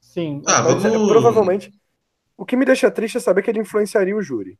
[0.00, 0.42] Sim.
[0.46, 1.72] Ah, Mas, é, vamos- provavelmente.
[2.36, 4.58] O que me deixa triste é saber que ele influenciaria o júri.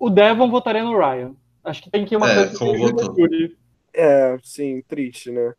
[0.00, 1.34] O Devon votaria no Ryan.
[1.64, 3.16] Acho que tem que ir uma É, coisa como que votou.
[3.16, 3.56] júri.
[3.94, 5.54] É, sim, triste, né?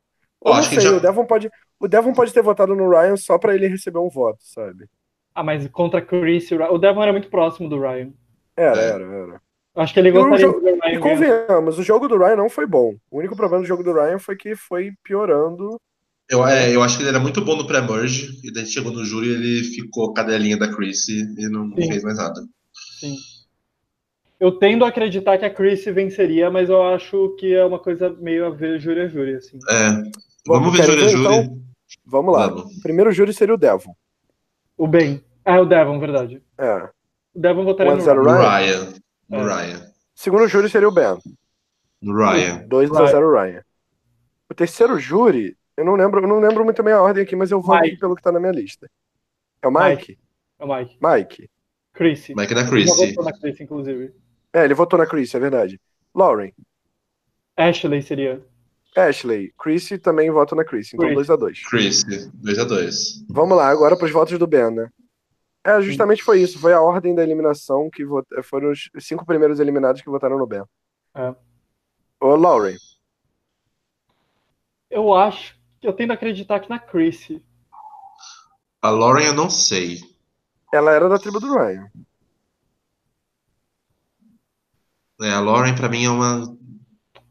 [0.46, 1.50] Eu não acho que sei, já- o Devon pode.
[1.80, 4.86] O Devon pode ter votado no Ryan só pra ele receber um voto, sabe?
[5.34, 6.70] Ah, mas contra Chris e Ryan.
[6.72, 8.12] O Devon era muito próximo do Ryan.
[8.58, 8.90] Era, É.
[8.90, 9.42] era, era.
[9.76, 11.00] Acho que ele E o gostaria jogo- ver o E Ryan ganhar.
[11.02, 12.96] convenhamos, o jogo do Ryan não foi bom.
[13.10, 15.80] O único problema do jogo do Ryan foi que foi piorando.
[16.30, 19.04] Eu, é, eu acho que ele era muito bom no pré-merge, e daí chegou no
[19.06, 21.88] júri e ele ficou cadelinha da Chris e não Sim.
[21.88, 22.42] fez mais nada.
[23.00, 23.16] Sim.
[24.40, 28.10] Eu tendo a acreditar que a Chris venceria, mas eu acho que é uma coisa
[28.20, 29.58] meio a ver júri a júri, assim.
[29.70, 30.04] É.
[30.48, 31.36] Vamos ver querem júri a ver, júri.
[31.46, 31.60] então?
[32.06, 32.48] Vamos lá.
[32.48, 32.78] Vamos.
[32.78, 33.96] O primeiro júri seria o Devon.
[34.78, 35.24] O Ben.
[35.46, 36.44] Ah, o Devon, verdade.
[36.58, 36.90] É.
[37.34, 38.40] O Devon votaria no 1 a 0 No Ryan.
[38.50, 38.94] Ryan.
[39.32, 39.38] É.
[39.44, 39.92] Ryan.
[40.16, 41.18] Segundo júri seria o Ben.
[42.02, 42.66] No Ryan.
[42.68, 43.64] 2 a 0 Ryan.
[44.50, 47.52] O terceiro júri, eu não lembro, eu não lembro muito bem a ordem aqui, mas
[47.52, 47.88] eu vou Mike.
[47.90, 48.90] aqui pelo que tá na minha lista.
[49.62, 50.18] É o Mike?
[50.60, 50.98] É o Mike.
[51.02, 51.50] Mike.
[51.94, 52.30] Chris.
[52.30, 52.96] Mike na Já Chris.
[52.96, 54.14] votou na Chris, inclusive.
[54.54, 55.80] É, ele votou na Chris, é verdade.
[56.16, 56.52] Lauren.
[57.58, 58.42] Ashley seria.
[59.08, 59.54] Ashley.
[59.62, 60.94] Chris também vota na Chris.
[60.94, 61.28] Então Chris.
[61.28, 62.04] 2 a 2 Chris.
[62.06, 63.26] 2x2.
[63.30, 64.90] Vamos lá, agora para os votos do Ben, né?
[65.64, 66.60] É, justamente foi isso.
[66.60, 68.26] Foi a ordem da eliminação que vot...
[68.44, 70.64] foram os cinco primeiros eliminados que votaram no Ben.
[71.16, 71.36] É.
[72.20, 72.76] Ô, Lauren.
[74.90, 77.30] Eu acho que eu tendo a acreditar que na Chris.
[78.82, 80.00] A Lauren eu não sei.
[80.74, 81.90] Ela era da tribo do Ryan.
[85.22, 86.58] É, a Lauren pra mim é uma.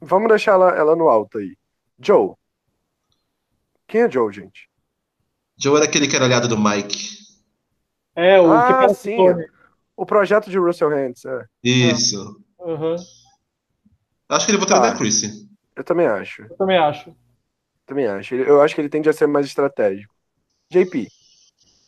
[0.01, 1.57] Vamos deixar ela, ela no alto aí.
[1.99, 2.35] Joe.
[3.87, 4.69] Quem é Joe, gente?
[5.57, 7.19] Joe era aquele que era aliado do Mike.
[8.15, 9.17] É, o Ah, que sim.
[9.17, 9.47] Tony.
[9.97, 11.25] O projeto de Russell Hands.
[11.25, 11.45] É.
[11.65, 12.41] Isso.
[12.61, 12.97] Aham.
[14.29, 14.91] Acho que ele votaria Tá.
[14.93, 15.23] na Chris.
[15.75, 16.43] Eu também acho.
[16.43, 17.17] Eu também acho.
[17.87, 18.35] Também acho.
[18.35, 20.15] Eu acho que ele tende a ser mais estratégico.
[20.71, 21.09] JP.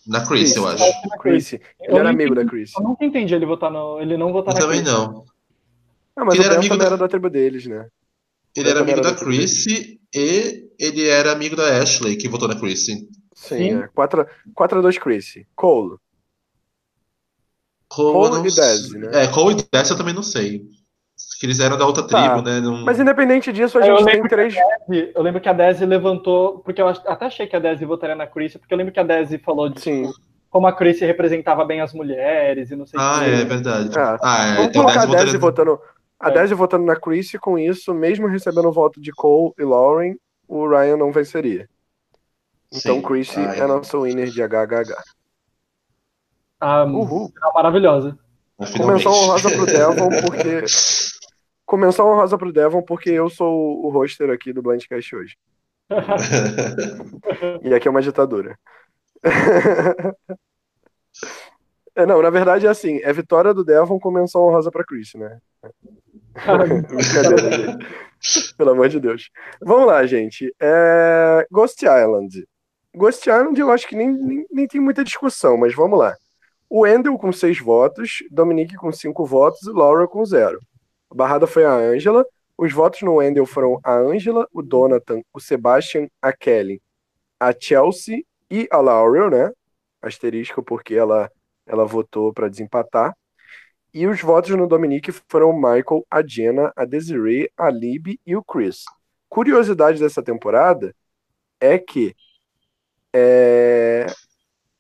[0.06, 0.80] Na Chris, eu Chris.
[0.80, 1.08] acho.
[1.08, 1.52] Na Chris.
[1.52, 2.72] Ele Eu era não amigo da entendi- Chris.
[2.76, 4.00] Eu nunca entendi ele votar no.
[4.00, 4.92] Ele não votar Eu na também Chris.
[4.92, 5.24] não.
[6.16, 7.86] Ah, mas Ele o era amigo da- era da tribo deles, né?
[8.56, 10.00] Ele era amigo era da da Chris e
[10.78, 12.84] ele era amigo da Ashley, que votou na Chris.
[12.86, 13.82] Sim, Sim.
[13.82, 13.88] é.
[13.94, 15.34] 4, 4 a 2 Chris.
[15.54, 15.96] Cole.
[17.88, 18.54] Cole, Cole e.
[18.54, 19.10] Dez, né?
[19.24, 20.62] É, Cole e Dez eu também não sei.
[21.38, 22.20] Que eles eram da outra Tá.
[22.34, 22.60] tribo, né?
[22.60, 22.84] Não...
[22.84, 24.54] Mas independente disso, a Eu gente tem lembro três.
[24.88, 28.14] Desi- Eu lembro que a Desi levantou, porque eu até achei que a Desi votaria
[28.16, 30.02] na Chris, porque eu lembro que a Desi falou de Sim.
[30.06, 30.14] tipo,
[30.50, 33.30] como a Chris representava bem as mulheres e não sei o Ah, que.
[33.30, 33.90] é verdade.
[33.98, 34.54] Ah, Ah, é.
[34.56, 35.72] Vamos Então colocar a Dez Desi votaria...
[35.72, 35.99] votando.
[36.20, 36.32] A É.
[36.32, 40.14] Desi votando na Chris, e com isso, mesmo recebendo o voto de Cole e Lauren,
[40.46, 41.66] o Ryan não venceria.
[42.72, 43.02] Então, Sim.
[43.02, 43.58] Chris Ai.
[43.60, 45.02] é nosso winner de HHH.
[46.60, 47.32] Ah, Uhul.
[47.54, 48.18] maravilhosa.
[48.76, 50.62] Começou honrosa pro Devon porque.
[51.64, 55.36] Começou honrosa pro Devon porque eu sou o roster aqui do Blindcast hoje.
[57.62, 58.58] e aqui é uma ditadura.
[61.94, 65.14] é, não, na verdade é assim, é vitória do Devon com menção honrosa pra Chris,
[65.14, 65.40] né?
[66.88, 68.54] Brincadeira, gente.
[68.56, 69.30] Pelo amor de Deus.
[69.60, 70.54] Vamos lá, gente.
[70.60, 71.46] É...
[71.50, 72.46] Ghost Island.
[72.94, 76.14] Ghost Island eu acho que nem, nem, nem tem muita discussão, mas vamos lá.
[76.68, 80.60] O Wendell com seis votos, Dominique com cinco votos e Laura com zero.
[81.10, 82.24] A barrada foi a Angela.
[82.56, 86.80] Os votos no Wendell foram a Angela, o Donathan, o Sebastian, a Kelly,
[87.40, 89.50] a Chelsea e a Laurel, né?
[90.02, 91.30] Asterisco porque ela,
[91.66, 93.16] ela votou para desempatar.
[93.92, 98.36] E os votos no Dominique foram o Michael, a Jenna, a Desiree, a Lib e
[98.36, 98.84] o Chris.
[99.28, 100.94] Curiosidade dessa temporada
[101.60, 102.14] é que
[103.12, 104.06] é,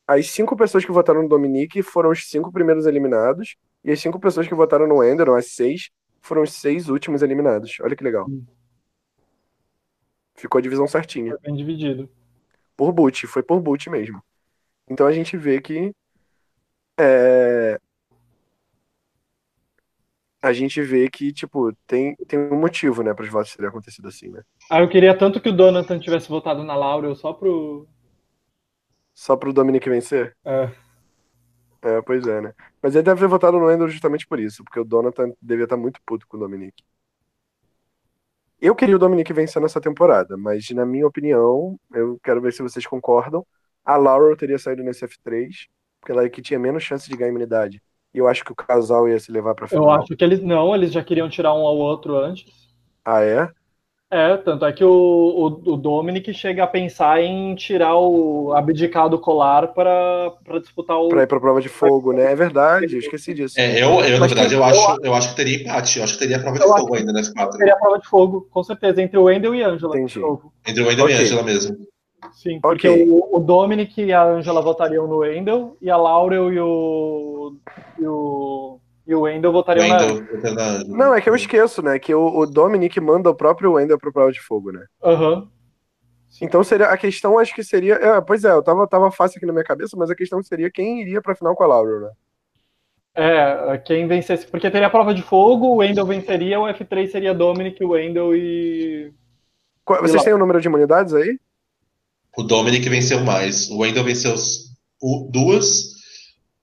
[0.06, 4.20] as cinco pessoas que votaram no Dominique foram os cinco primeiros eliminados, e as cinco
[4.20, 7.78] pessoas que votaram no Enderon, as seis, foram os seis últimos eliminados.
[7.80, 8.26] Olha que legal.
[10.34, 11.32] Ficou a divisão certinha.
[11.32, 12.08] Foi bem dividido.
[12.76, 14.22] Por boot, foi por boot mesmo.
[14.88, 15.92] Então a gente vê que
[16.98, 17.78] é,
[20.42, 24.08] a gente vê que, tipo, tem, tem um motivo, né, para os votos terem acontecido
[24.08, 24.42] assim, né?
[24.70, 27.86] Ah, eu queria tanto que o Donathan tivesse votado na Laurel só pro.
[29.14, 30.34] Só pro Dominic vencer?
[30.44, 30.70] É.
[31.82, 32.54] É, pois é, né?
[32.82, 35.76] Mas ele deve ter votado no Ender justamente por isso, porque o Donathan devia estar
[35.76, 36.82] muito puto com o Dominic.
[38.60, 42.62] Eu queria o Dominic vencer nessa temporada, mas na minha opinião, eu quero ver se
[42.62, 43.46] vocês concordam.
[43.82, 45.68] A Laurel teria saído nesse F3,
[45.98, 47.82] porque ela é que tinha menos chance de ganhar imunidade.
[48.12, 49.84] E eu acho que o casal ia se levar pra final.
[49.84, 52.44] Eu acho que eles não, eles já queriam tirar um ao outro antes.
[53.04, 53.48] Ah, é?
[54.12, 59.08] É, tanto é que o, o, o Dominic chega a pensar em tirar o abdicar
[59.08, 61.08] do colar para disputar o.
[61.08, 62.32] Pra ir pra prova de fogo, né?
[62.32, 63.54] É verdade, eu esqueci disso.
[63.56, 65.98] É, eu, eu na verdade, eu acho, eu acho que teria empate.
[65.98, 67.56] Eu acho que teria prova de Eu fogo ainda nas quatro.
[67.56, 69.96] Teria prova de fogo, com certeza, entre o Wendell e a Angela.
[69.96, 70.14] Entendi.
[70.14, 70.52] de novo.
[70.66, 71.14] Entre o Wendell Ok.
[71.14, 71.76] e a Angela mesmo.
[72.32, 76.60] Sim, porque o, o Dominic e a Angela votariam no Wendell e a Laurel e
[76.60, 77.56] o.
[77.98, 78.80] e o.
[79.06, 79.96] e o Wendell votariam na.
[79.96, 80.84] Wendell, Angela.
[80.86, 81.98] Não, é que eu esqueço, né?
[81.98, 84.84] Que o, o Dominic manda o próprio Wendell pro prova de fogo, né?
[85.02, 85.48] Aham.
[86.40, 87.94] Então seria a questão, acho que seria.
[87.94, 90.70] É, pois é, eu tava, tava fácil aqui na minha cabeça, mas a questão seria
[90.70, 92.10] quem iria pra final com a Laurel, né?
[93.14, 94.46] É, quem vencesse.
[94.46, 98.34] Porque teria a prova de fogo, o Wendell venceria, o F3 seria Dominic, o Wendell
[98.36, 99.12] e.
[100.02, 101.38] Vocês têm o número de imunidades aí?
[102.36, 103.70] O Dominic venceu mais.
[103.70, 104.34] O Wendell venceu
[105.30, 105.94] duas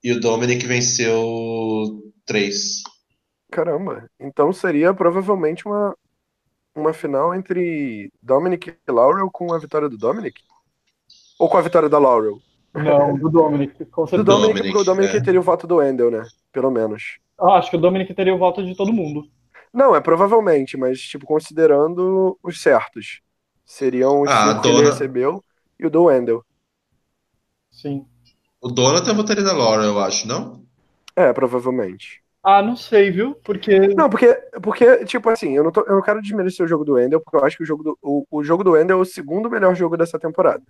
[0.03, 2.83] e o Dominic venceu três.
[3.51, 4.09] Caramba.
[4.19, 5.95] Então seria provavelmente uma,
[6.75, 10.41] uma final entre Dominic e Laurel com a vitória do Dominic?
[11.39, 12.39] Ou com a vitória da Laurel?
[12.73, 14.23] Não, do Dominic, com Do certeza.
[14.23, 15.21] Dominic, Dominic, porque o Dominic é.
[15.21, 16.23] teria o voto do Wendell, né?
[16.51, 17.19] Pelo menos.
[17.39, 19.27] Ah, acho que o Dominic teria o voto de todo mundo.
[19.73, 23.21] Não, é provavelmente, mas, tipo, considerando os certos.
[23.65, 25.43] Seriam os Ah, cinco que ele recebeu
[25.79, 26.43] e o do Wendell.
[27.71, 28.05] Sim.
[28.61, 30.65] O Donatan votaria na Laura, eu acho, não?
[31.15, 32.21] É, provavelmente.
[32.43, 33.35] Ah, não sei, viu?
[33.43, 33.77] Porque.
[33.95, 36.93] Não, porque, porque tipo assim, eu não, tô- eu não quero desmerecer o jogo do
[36.93, 39.05] Wendell, porque eu acho que o jogo do, o, o jogo do Wendell é o
[39.05, 40.63] segundo melhor jogo dessa temporada.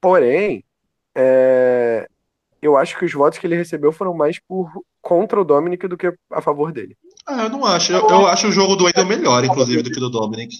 [0.00, 0.64] Porém,
[1.14, 2.08] é,
[2.60, 4.70] eu acho que os votos que ele recebeu foram mais por
[5.00, 6.96] contra o Dominic do que a favor dele.
[7.26, 7.92] Ah, eu não acho.
[7.92, 10.54] Eu, eu acho o jogo do Wendell melhor, inclusive, do que do Dominic.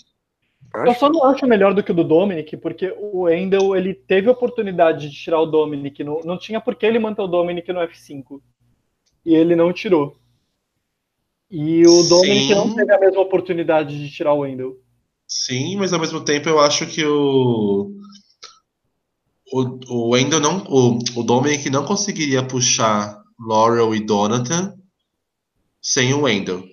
[0.85, 1.01] Eu Acho.
[1.01, 4.33] só não acho melhor do que o do Dominic, porque o Wendell ele teve a
[4.33, 6.03] oportunidade de tirar o Dominic.
[6.05, 8.41] Não, não tinha por que ele manter o Dominic no F5.
[9.25, 10.17] E ele não tirou.
[11.51, 12.09] E o Sim.
[12.09, 14.77] Dominic não teve a mesma oportunidade de tirar o Wendell.
[15.27, 17.91] Sim, mas ao mesmo tempo eu acho que o.
[19.53, 20.65] O, o Wendell não.
[20.69, 24.75] O, o Dominic não conseguiria puxar Laurel e Donatan
[25.81, 26.65] sem o Wendell.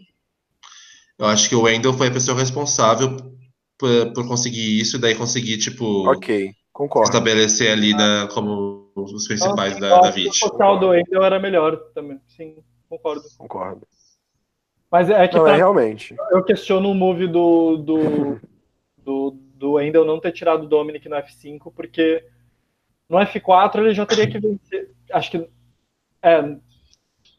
[1.18, 3.35] Eu acho que o Wendell foi a pessoa responsável
[3.78, 7.10] por, por conseguir isso e daí conseguir, tipo, Ok, concordo.
[7.10, 10.46] estabelecer ali na, como os principais da, da VIT.
[10.46, 12.20] O do Wendell era melhor também.
[12.28, 12.58] Sim,
[12.90, 13.24] concordo.
[13.38, 13.88] Concordo.
[14.92, 16.16] Mas é que Não, pra- é realmente.
[16.32, 18.40] eu questiono o move do, do,
[19.04, 22.24] do, do Wendell não ter tirado o Dominic no F5, porque
[23.10, 24.92] no F4 ele já teria que vencer.
[25.12, 25.50] Acho que.
[26.22, 26.56] É,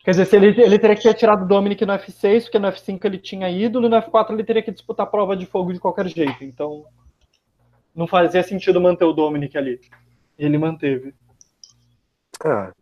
[0.07, 2.69] quer dizer, se ele, ele teria que ter tirado o Dominic no F6, porque no
[2.69, 5.73] F5 ele tinha ídolo, e no F4 ele teria que disputar a prova de fogo
[5.73, 6.45] de qualquer jeito.
[6.45, 6.85] Então,
[7.93, 9.81] não fazia sentido manter o Dominic ali.
[10.39, 11.13] Ele manteve.
[12.45, 12.73] Ah.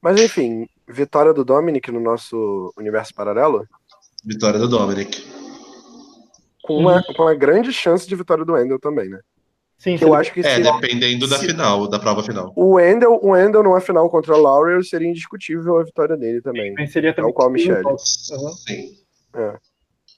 [0.00, 3.66] Mas enfim, vitória do Dominic no nosso universo paralelo,
[4.24, 5.26] Vitória do Dominic.
[6.62, 9.20] com uma, com uma grande chance de vitória do Wendell também, né?
[9.78, 12.52] Sim, eu acho que É, se dependendo da se- final, da prova final.
[12.56, 16.74] o Wendell, o Wendell numa final contra o Laurel seria indiscutível a vitória dele também.
[16.74, 17.30] venceria também.
[17.32, 17.84] Tal qual a Michelle.
[17.84, 17.96] Uhum.
[18.56, 18.98] Sim.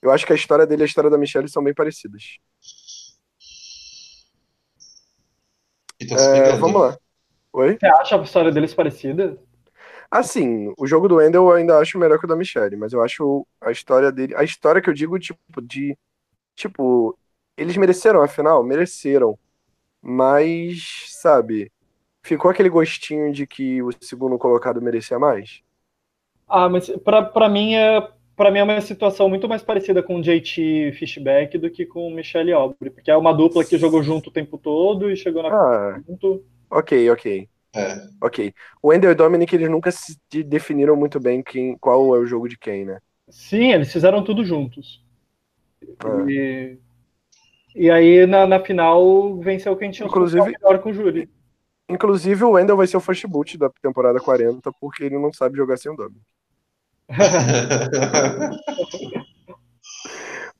[0.02, 2.22] Eu acho que a história dele e a história da Michelle são bem parecidas.
[6.00, 6.98] Então, É, vamos lá.
[7.52, 7.76] Oi?
[7.78, 9.38] Você acha a história deles parecida?
[10.10, 13.02] Assim, o jogo do Wendell eu ainda acho melhor que o da Michelle, mas eu
[13.02, 14.34] acho a história dele.
[14.34, 15.96] A história que eu digo, tipo, de.
[16.56, 17.18] Tipo,
[17.56, 18.62] eles mereceram a final?
[18.64, 19.38] Mereceram.
[20.02, 21.70] Mas, sabe,
[22.24, 25.62] ficou aquele gostinho de que o segundo colocado merecia mais?
[26.48, 28.08] Ah, mas pra, pra mim é.
[28.36, 32.08] Pra mim é uma situação muito mais parecida com o JT Fishback do que com
[32.08, 35.42] o Michelle Aubrey, porque é uma dupla que jogou junto o tempo todo e chegou
[35.42, 36.42] na Ah, junto.
[36.70, 37.48] ok, ok.
[37.74, 38.20] É.
[38.22, 38.54] Ok.
[38.82, 42.18] O Wendell e o Dominic, eles nunca se de- definiram muito bem quem, qual é
[42.18, 42.98] o jogo de quem, né?
[43.30, 45.02] Sim, eles fizeram tudo juntos.
[45.98, 46.26] Ah.
[46.28, 46.78] E,
[47.74, 51.28] e aí na, na final venceu quem tinha o Inclusive- melhor com o júri.
[51.88, 55.56] Inclusive, o Wendell vai ser o first boot da temporada 40, porque ele não sabe
[55.56, 56.20] jogar sem o Dominic.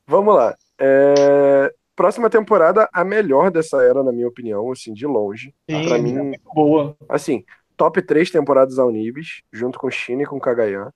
[0.06, 0.56] Vamos lá.
[0.80, 5.54] É, Próxima temporada, a melhor dessa era, na minha opinião, assim, de longe.
[5.70, 6.96] Sim, pra é mim, muito boa.
[7.08, 7.44] assim,
[7.76, 10.90] top 3 temporadas ao Nibis, junto com China e com Kagayan.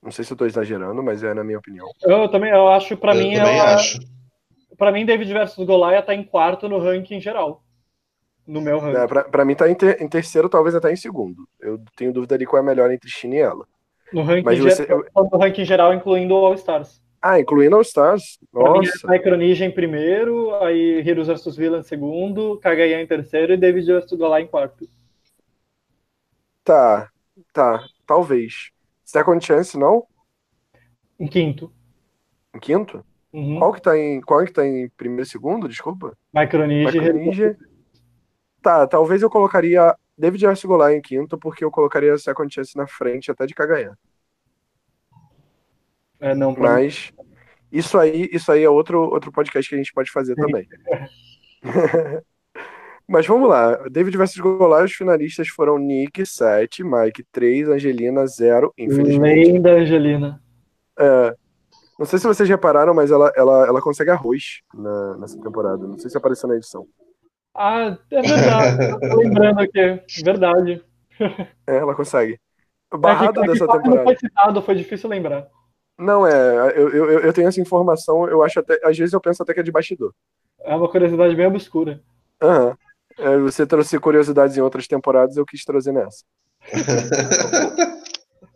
[0.00, 1.88] Não sei se eu tô exagerando, mas é na minha opinião.
[2.02, 3.98] Eu também eu acho, pra eu mim, também ela- acho.
[4.78, 7.62] Pra mim, David versus Goliath tá em quarto no ranking geral.
[8.46, 8.98] No meu ranking.
[8.98, 11.46] É, pra, pra mim tá em, ter- em terceiro, talvez até em segundo.
[11.60, 13.66] Eu tenho dúvida ali qual é a melhor entre China e ela.
[14.10, 17.02] No ranking, Mas você- geral, no ranking geral, incluindo o All-Stars.
[17.20, 18.38] Ah, incluindo All Stars.
[18.50, 19.06] Pra mim, Nossa.
[19.06, 23.84] é Micronesia em primeiro, aí Heroes vs Villain em segundo, Kagayan em terceiro e David
[23.92, 24.88] vs Goliath em quarto.
[26.64, 27.10] Tá,
[27.52, 28.70] tá, talvez.
[29.04, 30.06] Second Chance, não?
[31.18, 31.72] Em quinto.
[32.54, 33.04] Em quinto?
[33.32, 33.58] Uhum.
[33.58, 35.68] Qual que tá em, qual que tá em primeiro e segundo?
[35.68, 36.16] Desculpa.
[36.34, 37.56] Heroes Micronesia.
[38.62, 42.86] Tá, talvez eu colocaria David vs Goliath em quinto, porque eu colocaria Second Chance na
[42.86, 43.96] frente até de Kagayan.
[46.20, 46.68] É, não, pra mim.
[46.68, 47.12] Mas
[47.70, 50.66] isso aí, isso aí é outro, outro podcast que a gente pode fazer também.
[53.06, 53.74] Mas vamos lá.
[53.88, 59.52] David vs Goliath, os finalistas foram Nick, 7, Mike, 3, Angelina, 0, infelizmente.
[59.52, 60.42] Lenda Angelina.
[60.98, 61.34] É,
[61.98, 65.86] não sei se vocês repararam, mas ela, ela, ela consegue arroz na- nessa temporada.
[65.86, 66.86] Não sei se apareceu na edição.
[67.54, 69.00] Ah, é verdade.
[69.10, 70.00] Tô lembrando aqui.
[70.24, 70.84] Verdade.
[71.66, 72.38] É, ela consegue.
[72.92, 74.04] O É barrado que- é que dessa Não temporada.
[74.04, 75.46] foi citado, foi difícil lembrar.
[75.98, 76.72] Não, é.
[76.76, 78.78] Eu, eu, eu tenho essa informação, eu acho até.
[78.84, 80.12] Às vezes eu penso até que é de bastidor.
[80.60, 82.00] É uma curiosidade bem obscura.
[82.40, 82.76] Aham.
[83.18, 86.24] É, você trouxe curiosidades em outras temporadas, eu quis trazer nessa.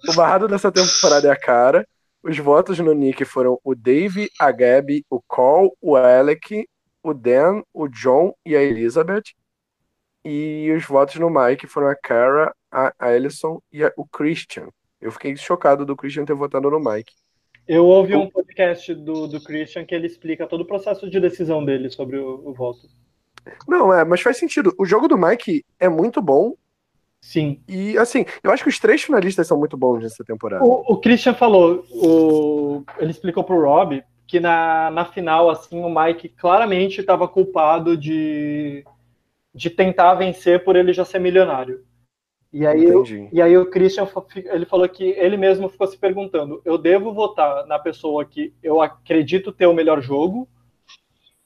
[0.08, 1.86] O barrado dessa temporada é a cara.
[2.22, 6.68] Os votos no Nick foram o Dave, a Gabi, o Cole, o Alec,
[7.02, 9.24] o Dan, o John e a Elizabeth.
[10.24, 14.68] E os votos no Mike foram a Cara, a Alison e a- o Christian.
[15.00, 17.12] Eu fiquei chocado do Christian ter votado no Mike.
[17.66, 21.64] Eu ouvi um podcast do, do Christian que ele explica todo o processo de decisão
[21.64, 22.88] dele sobre o, o voto.
[23.66, 24.72] Não, é, mas faz sentido.
[24.78, 26.54] O jogo do Mike é muito bom.
[27.22, 27.62] Sim.
[27.68, 30.64] E, assim, eu acho que os três finalistas são muito bons nessa temporada.
[30.64, 35.88] O, o Christian falou, o, ele explicou pro Rob que na, na final, assim, o
[35.88, 38.84] Mike claramente estava culpado de,
[39.54, 41.84] de tentar vencer por ele já ser milionário.
[42.52, 43.28] E aí, eu- Entendi.
[43.32, 47.66] e aí o Christian ele falou que ele mesmo ficou se perguntando: eu devo votar
[47.66, 50.48] na pessoa que eu acredito ter o melhor jogo,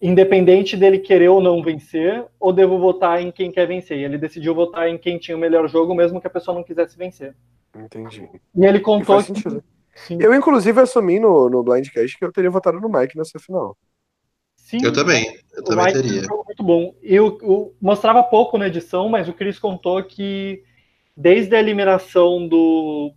[0.00, 3.98] independente dele querer ou não vencer, ou devo votar em quem quer vencer?
[3.98, 6.64] E ele decidiu votar em quem tinha o melhor jogo, mesmo que a pessoa não
[6.64, 7.34] quisesse vencer.
[7.74, 8.28] Entendi.
[8.54, 9.62] E ele E contou faz que sentido.
[9.94, 13.76] sim, Eu, inclusive, assumi no, no Blindcast que eu teria votado no Mike nessa final.
[14.56, 15.24] sim, Eu também.
[15.54, 16.22] Eu o também Mike teria.
[16.46, 16.94] muito bom.
[17.02, 20.62] E o- mostrava pouco na edição, mas o Chris contou que
[21.16, 23.14] desde a eliminação do.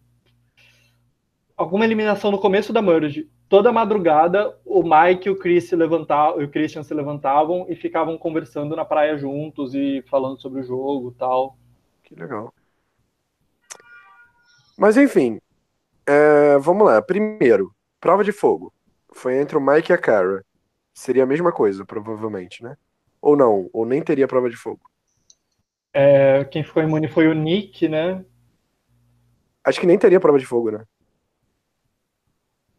[1.56, 6.40] Alguma eliminação no começo da Merge, toda madrugada o Mike e o Chris se levantavam,
[6.40, 10.64] e o Christian se levantavam e ficavam conversando na praia juntos e falando sobre o
[10.64, 11.58] jogo e tal.
[12.04, 12.54] Que legal.
[14.78, 15.42] Mas enfim,
[16.08, 17.02] é, vamos lá.
[17.02, 18.72] Primeiro, prova de fogo.
[19.12, 20.46] Foi entre o Mike e a Cara.
[20.94, 22.78] Seria a mesma coisa, provavelmente, né?
[23.22, 24.82] Ou não, ou nem teria prova de fogo.
[25.92, 28.24] É, quem ficou imune foi o Nick, né?
[29.64, 30.86] Acho que nem teria prova de fogo, né?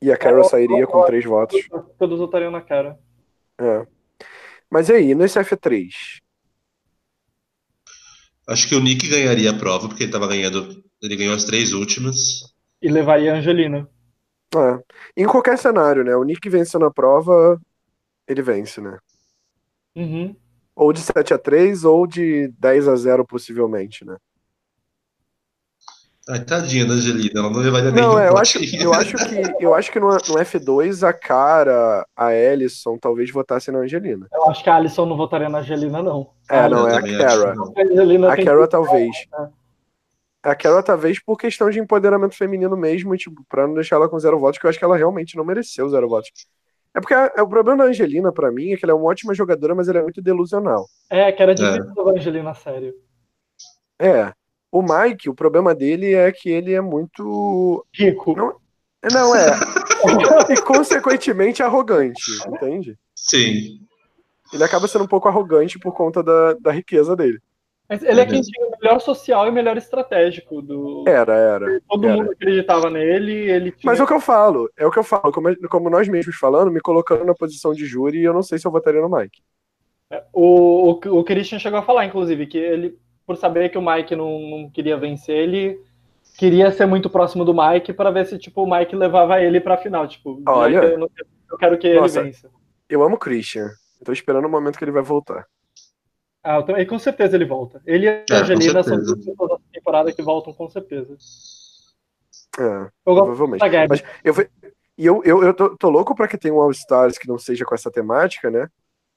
[0.03, 1.61] E a Cara Eu- sairia com três votos.
[1.99, 2.99] Todos votariam na cara.
[3.59, 3.87] É.
[4.71, 6.21] Mas e aí, nesse F3?
[8.49, 10.83] Acho que o Nick ganharia a prova, porque ele tava ganhando.
[11.03, 12.53] Ele ganhou as três últimas.
[12.83, 13.89] E levaria a Angelina.
[14.55, 15.23] É.
[15.23, 16.17] Em qualquer cenário, né?
[16.17, 17.61] O Nick vencendo a prova,
[18.27, 18.99] ele vence, né?
[19.95, 20.35] Uhum.
[20.75, 24.17] Ou de 7 a 3 ou de 10 a 0 possivelmente, né?
[26.29, 29.65] Ai, tadinha da Angelina, ela não levaria nem Não, é, eu acho, eu acho que
[29.65, 34.29] eu acho que no, no F2 a cara, a Ellison talvez votasse na Angelina.
[34.33, 36.31] Eu acho que a Alison não votaria na Angelina, não.
[36.49, 37.73] É, não, Eu é a não.
[38.29, 39.17] A A que- talvez.
[39.39, 39.49] É.
[40.43, 44.19] A Cara talvez por questão de empoderamento feminino mesmo, tipo, pra não deixar ela com
[44.19, 46.31] zero votos, que eu acho que ela realmente não mereceu zero votos.
[46.95, 49.05] É porque a- é o problema da Angelina, pra mim, é que ela é uma
[49.11, 50.87] ótima jogadora, mas ela é muito delusional.
[51.11, 52.95] É, que era difícil levar a Angelina a sério.
[53.99, 54.33] É.
[54.73, 57.85] O Mike, o problema dele é que ele é muito.
[57.93, 58.37] Rico.
[58.37, 58.55] Não,
[59.13, 59.51] Não, é.
[60.53, 62.97] e consequentemente arrogante, entende?
[63.15, 63.81] Sim.
[64.53, 67.39] Ele acaba sendo um pouco arrogante por conta da, da riqueza dele.
[67.89, 68.53] Mas ele é É quem mesmo.
[68.53, 71.05] tinha o melhor social e o melhor estratégico do.
[71.09, 71.81] Era, era.
[71.89, 72.17] Todo era.
[72.17, 73.91] mundo acreditava nele, ele tinha.
[73.91, 76.37] Mas é o que eu falo, é o que eu falo, como, como nós mesmos
[76.37, 79.43] falando, me colocando na posição de júri, eu não sei se eu votaria no Mike.
[80.33, 82.99] O, o, o Christian chegou a falar, inclusive, que ele,
[83.31, 85.81] por saber que o Mike não, não queria vencer, ele
[86.37, 89.77] queria ser muito próximo do Mike para ver se tipo, o Mike levava ele pra
[89.77, 90.09] final.
[90.09, 90.79] Tipo, Olha.
[90.79, 91.09] eu, não-
[91.49, 92.19] eu quero que Nossa.
[92.19, 92.51] ele vença.
[92.89, 93.71] Eu amo o Christian.
[94.05, 95.47] Tô esperando o momento que ele vai voltar.
[96.43, 97.81] Ah, eu também, com certeza ele volta.
[97.87, 99.15] Ele e a Angelina são certeza.
[99.15, 101.17] duas pessoas dessa temporada que voltam com certeza.
[102.59, 103.61] É, Eu gosto provavelmente.
[103.61, 103.89] da Gabi.
[103.91, 104.35] Mas eu,
[104.99, 107.65] e eu, eu, eu tô, tô louco pra que tenha um All-Stars que não seja
[107.65, 108.69] com essa temática, né?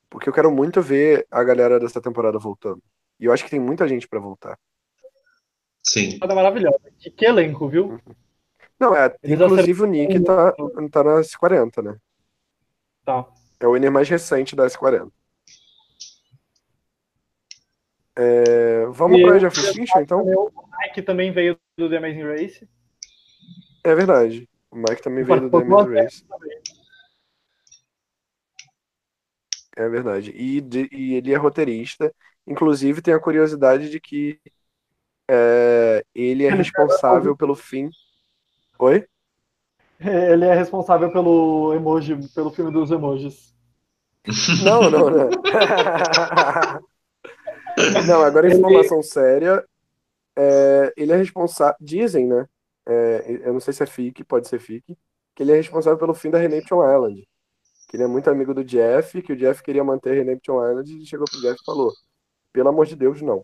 [0.08, 2.80] Porque eu quero muito ver a galera dessa temporada voltando.
[3.24, 4.60] E eu acho que tem muita gente pra voltar.
[5.82, 6.12] Sim.
[6.12, 6.92] temporada maravilhosa.
[7.00, 7.98] Que, que elenco, viu?
[8.78, 10.52] Não, é, Eles inclusive o Nick tá,
[10.92, 11.98] tá na S40, né?
[13.06, 13.26] Tá.
[13.62, 15.10] É o winner mais recente da S40.
[18.18, 20.20] É, vamos Age of Extinction, então?
[20.22, 20.52] O
[20.82, 22.70] Mike também veio do The Amazing Race.
[23.86, 24.50] É verdade.
[24.70, 26.26] O Mike também veio do The Amazing Race.
[29.76, 30.32] É verdade.
[30.32, 32.14] E, de- e ele é roteirista.
[32.46, 34.40] Inclusive, tem a curiosidade de que
[35.30, 37.90] é, ele é Ele responsável pelo fim.
[38.80, 39.06] Oi?
[40.00, 43.54] Ele é responsável pelo emoji, pelo filme dos emojis.
[44.64, 45.30] Não, não, não.
[48.08, 49.64] Não, agora Ele- informação séria.
[50.36, 51.76] É, ele é responsável.
[51.80, 52.48] Dizem, né?
[52.88, 54.84] É, eu não sei se é fic, pode ser fic,
[55.36, 57.28] que ele é responsável pelo fim da Renaption Island.
[57.88, 61.02] Que ele é muito amigo do Jeff, que o Jeff queria manter a Renaption Island
[61.02, 61.92] e chegou pro Jeff e falou:
[62.54, 63.42] pelo amor de Deus, não.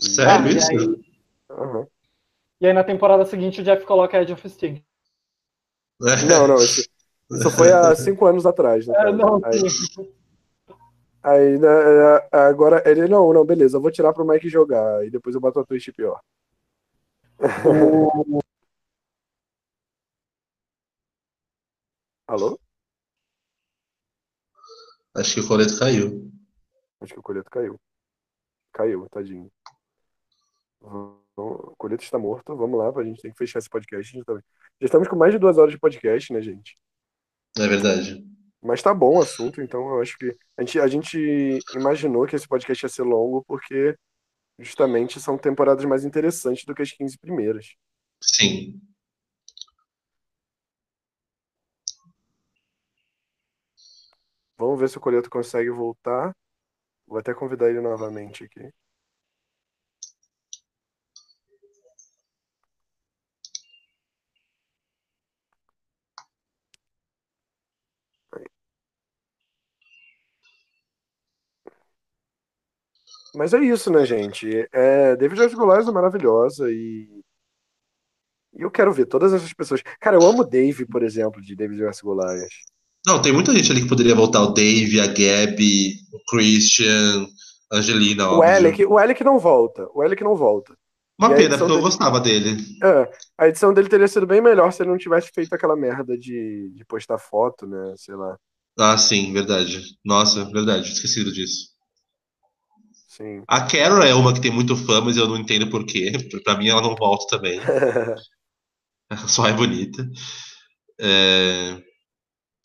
[0.00, 0.68] Sério Ah, e isso?
[0.70, 1.00] aí-
[1.50, 1.86] Aham.
[2.60, 4.82] E aí na temporada seguinte o Jeff coloca Edge of Steam.
[6.00, 6.82] Não, não, isso,
[7.30, 8.94] isso foi há cinco anos atrás, né?
[8.96, 9.60] É, não, Aí,
[11.22, 11.68] aí, né,
[12.32, 15.40] é, agora ele, não, não, beleza, eu vou tirar pro Mike jogar, e depois eu
[15.40, 16.20] boto a twist pior.
[17.64, 18.40] O-
[22.26, 22.58] Alô?
[25.14, 26.30] Acho que o coleto caiu.
[27.00, 27.80] Acho que o Coleto caiu.
[28.72, 29.50] Caiu, tadinho.
[30.80, 32.56] O Coleto está morto.
[32.56, 34.16] Vamos lá, a gente tem que fechar esse podcast.
[34.16, 34.34] Já tá-
[34.80, 36.78] já estamos com mais de duas horas de podcast, né, gente?
[37.56, 38.24] É verdade.
[38.60, 40.36] Mas tá bom o assunto, então eu acho que.
[40.56, 43.96] A gente, a gente imaginou que esse podcast ia ser longo porque
[44.58, 47.74] justamente são temporadas mais interessantes do que as 15 primeiras.
[48.20, 48.80] Sim.
[54.56, 56.34] Vamos ver se o Coleto consegue voltar.
[57.08, 58.72] Vou até convidar ele novamente aqui.
[73.34, 74.48] Mas é isso, né, gente?
[74.72, 75.54] É, David Joyce
[75.88, 77.22] é maravilhosa e...
[78.54, 79.82] e eu quero ver todas essas pessoas.
[80.00, 82.02] Cara, eu amo Dave, por exemplo, de David Joyce.
[83.06, 84.42] Não, tem muita gente ali que poderia voltar.
[84.42, 87.26] O Dave, a Gabi, o Christian,
[87.72, 88.42] a Angelina, O.
[88.42, 89.88] Alec, o Alec não volta.
[89.94, 90.76] O Alec não volta.
[91.18, 92.56] Uma E pena, porque eu dele- gostava dele.
[92.82, 96.16] É, a edição dele teria sido bem melhor se ele não tivesse feito aquela merda
[96.16, 97.94] de, de postar foto, né?
[97.96, 98.36] Sei lá.
[98.78, 99.82] Ah, sim, verdade.
[100.04, 101.70] Nossa, verdade, esquecido disso.
[103.08, 103.42] Sim.
[103.48, 106.12] A Carol é uma que tem muito fã, mas eu não entendo por quê.
[106.44, 107.58] Pra mim, ela não volta também.
[109.26, 110.08] Só é bonita.
[111.00, 111.82] É,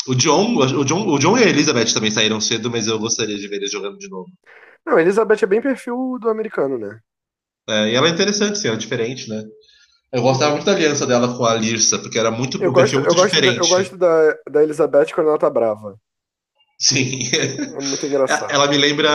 [0.08, 3.38] O John, o John, o John e a Elizabeth também saíram cedo, mas eu gostaria
[3.38, 4.30] de ver eles jogando de novo.
[4.86, 7.00] Não, a Elizabeth é bem perfil do americano, né?
[7.70, 9.42] É, e ela é interessante, sim, ela é diferente, né?
[10.12, 12.94] Eu gostava muito da aliança dela com a Lirsa, porque era muito Eu um gosto,
[12.96, 13.58] perfil eu muito gosto, da, diferente.
[13.58, 15.98] eu gosto da, da Elizabeth quando ela tá brava.
[16.80, 17.30] Sim.
[17.34, 18.52] É muito engraçado.
[18.52, 19.10] Ela me lembra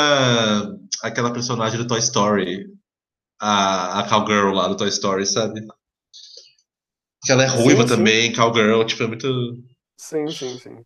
[1.02, 2.66] aquela personagem do Toy Story,
[3.40, 5.60] a, a Cowgirl lá do Toy Story, sabe?
[7.24, 7.96] Que ela é ruiva Sim, sim.
[7.96, 9.28] também, Cowgirl, tipo, é muito.
[9.98, 10.84] Sim, sim, sim.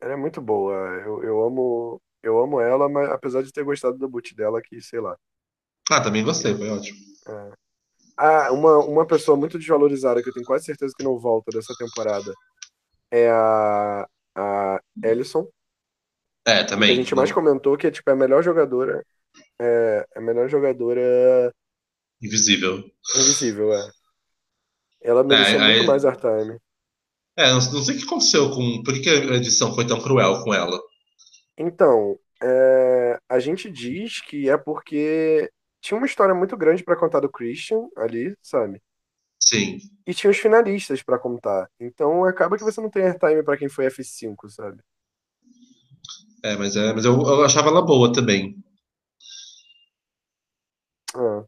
[0.00, 0.74] Ela é muito boa.
[1.04, 2.00] Eu, eu amo.
[2.22, 5.16] Eu amo ela, mas apesar de ter gostado do boot dela, que sei lá.
[5.90, 6.98] Ah, também gostei, foi ótimo.
[7.28, 7.52] É.
[8.18, 11.74] Ah, uma, uma pessoa muito desvalorizada que eu tenho quase certeza que não volta dessa
[11.78, 12.32] temporada
[13.10, 15.48] é a, a Ellison.
[16.46, 16.92] É, Que também.
[16.92, 19.04] a gente mais comentou que é tipo é a melhor jogadora.
[19.60, 21.52] É a melhor jogadora
[22.20, 22.84] Invisível.
[23.14, 23.90] invisível, é.
[25.00, 26.58] Ela merecia aí- muito mais airtime.
[27.36, 28.82] É, não, não sei o que aconteceu com.
[28.82, 30.80] Por que a edição foi tão cruel com ela?
[31.58, 35.50] Então, é, a gente diz que é porque
[35.80, 38.80] tinha uma história muito grande pra contar do Christian ali, sabe?
[39.38, 39.78] Sim.
[40.06, 41.68] E tinha os finalistas pra contar.
[41.78, 44.82] Então acaba que você não tem airtime pra quem foi F5, sabe?
[46.42, 48.56] É, mas, é, mas eu, eu achava ela boa também.
[51.14, 51.44] Ah.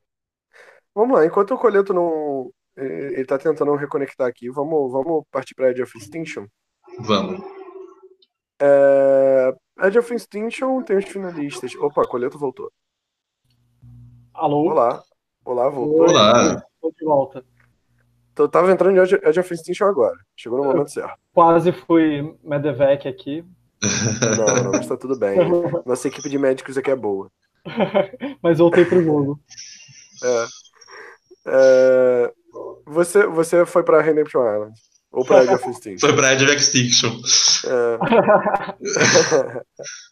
[0.94, 2.50] Vamos lá, enquanto o Coleto não.
[2.78, 6.46] Eh, Ele tá tentando reconectar aqui, vamos, vamos partir pra Edge of Extinction.
[7.00, 7.40] Vamos.
[8.60, 9.54] É...
[9.80, 11.74] Edge of Extinction tem os finalistas.
[11.76, 12.70] Opa, Coleto voltou.
[14.32, 14.70] Alô?
[14.70, 15.02] Olá.
[15.44, 16.08] Olá, voltou.
[16.08, 16.62] Olá.
[16.80, 17.44] Tô de volta.
[18.36, 20.16] Eu tava entrando em Edge Edge of Extinction agora.
[20.36, 21.18] Chegou no momento certo.
[21.34, 23.44] Quase fui Medevec aqui.
[24.36, 25.36] Não, não, mas tá tudo bem.
[25.86, 27.30] Nossa equipe de médicos aqui é boa.
[28.42, 29.38] Mas voltei pro jogo.
[30.24, 30.46] É.
[31.46, 32.32] É,
[32.88, 34.74] Você, você foi pra Redemption Island.
[35.10, 36.06] Ou pra Edge of Extinction.
[36.08, 37.10] Foi pra Edge of Extinction.
[37.66, 37.98] É.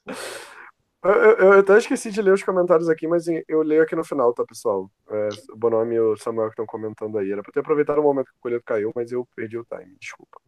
[1.04, 4.02] Eu, eu- eu até esqueci de ler os comentários aqui, mas eu leio aqui no
[4.04, 4.90] final, tá, pessoal?
[5.08, 7.30] É, o Bonome e o Samuel que estão comentando aí.
[7.30, 9.94] Era pra ter aproveitado o momento que o colheito caiu, mas eu perdi o time,
[10.00, 10.40] desculpa.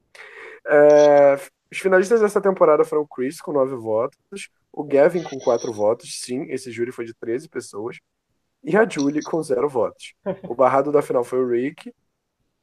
[0.66, 1.36] É,
[1.70, 6.18] os finalistas dessa temporada foram o Chris com 9 votos, o Gavin com 4 votos,
[6.23, 7.98] sim, esse júri foi de 13 pessoas,
[8.65, 10.15] e a Julie com 0 votos.
[10.48, 11.92] O barrado da final foi o Rick.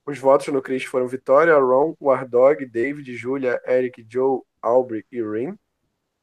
[0.05, 5.57] Os votos no Chris foram Vitória, Ron, Wardog, David, Julia, Eric, Joe, Aubrey e Rin.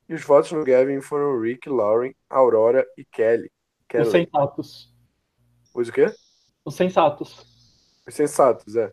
[0.08, 3.46] E os votos no Gavin foram Rick, Lauren, Aurora e Kelly.
[3.46, 4.10] Os Kelly.
[4.10, 4.94] sensatos.
[5.74, 6.06] Os o quê?
[6.64, 7.46] Os sensatos.
[8.06, 8.92] Os sensatos, é.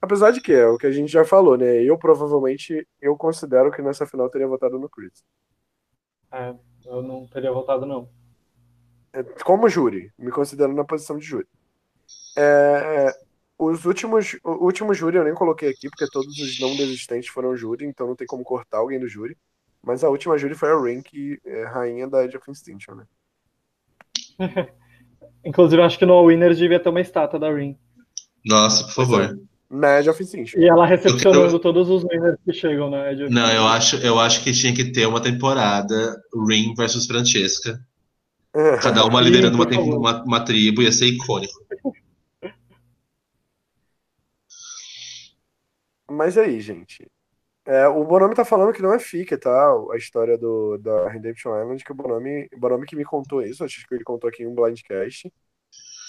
[0.00, 1.82] Apesar de que é o que a gente já falou, né?
[1.82, 5.24] Eu provavelmente, eu considero que nessa final teria votado no Chris.
[6.32, 8.10] É, eu não teria votado, não.
[9.12, 11.46] É, Como júri, me considero na posição de júri.
[12.36, 12.42] É,
[13.06, 13.12] é,
[13.64, 17.56] os últimos, o último júri eu nem coloquei aqui, porque todos os não desistentes foram
[17.56, 19.36] júri, então não tem como cortar alguém do júri.
[19.84, 23.04] Mas a última júri foi a que é rainha da Edge of Extinction, né?
[25.44, 27.76] Inclusive, eu acho que no All Winners devia ter uma estátua da Rin.
[28.44, 29.38] Nossa, por favor.
[29.68, 30.60] Na Edge of Extinction.
[30.60, 33.96] E ela recepcionando Eu- todos os winners que chegam na Edge of Não, eu acho,
[33.96, 37.80] eu acho que tinha que ter uma temporada Rin versus Francesca.
[38.82, 41.54] Cada uma liderando uma, uma, uma tribo, ia ser icônico.
[46.12, 47.10] Mas aí, gente.
[47.64, 49.72] É, o Bonomi tá falando que não é fica, tá?
[49.92, 53.64] A história do, da Redemption Island, que o Bonomi, o Bonomi que me contou isso,
[53.64, 55.32] acho que ele contou aqui em um blindcast.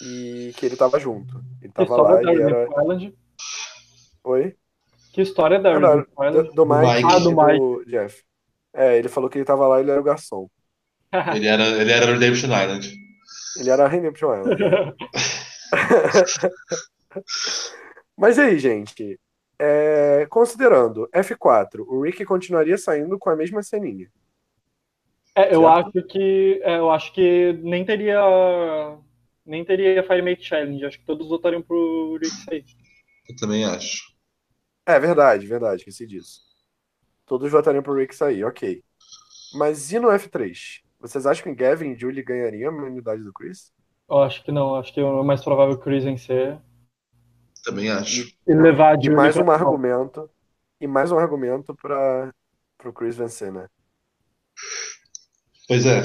[0.01, 1.41] E que ele tava junto.
[1.61, 2.67] Ele tava lá e era.
[2.81, 3.15] Island?
[4.25, 4.57] Oi?
[5.13, 6.49] Que história da Ah, Redemption Island?
[6.49, 7.05] Do, do Mike, Mike.
[7.05, 8.23] Ah, do e do Jeff.
[8.73, 10.49] É, ele falou que ele tava lá e ele era o garçom.
[11.35, 12.91] Ele era, ele era Redemption Island.
[13.59, 14.63] Ele era a Redemption Island.
[18.17, 19.19] Mas aí, gente.
[19.59, 24.09] É, considerando F4, o Rick continuaria saindo com a mesma ceninha.
[25.35, 25.67] É, eu Certo.
[25.97, 28.21] acho que é, eu acho que nem teria
[29.45, 30.85] nem teria Firemake Challenge.
[30.85, 32.65] Acho que todos votariam pro Rick sair.
[33.29, 34.13] Eu também acho.
[34.85, 36.41] É verdade, verdade, esqueci disso.
[37.25, 38.83] Todos votariam pro Rick sair, ok.
[39.55, 40.81] Mas e no F3?
[40.99, 43.73] Vocês acham que Gavin e Julie ganhariam a imunidade do Chris?
[44.09, 44.75] Eu acho que não.
[44.75, 46.59] Acho que é mais provável o Chris vencer
[47.63, 48.27] Também acho.
[48.47, 50.29] e levar a E Julie mais um argumento.
[50.81, 52.31] E mais um argumento para
[52.83, 53.67] o Chris vencer, né?
[55.67, 56.01] Pois é.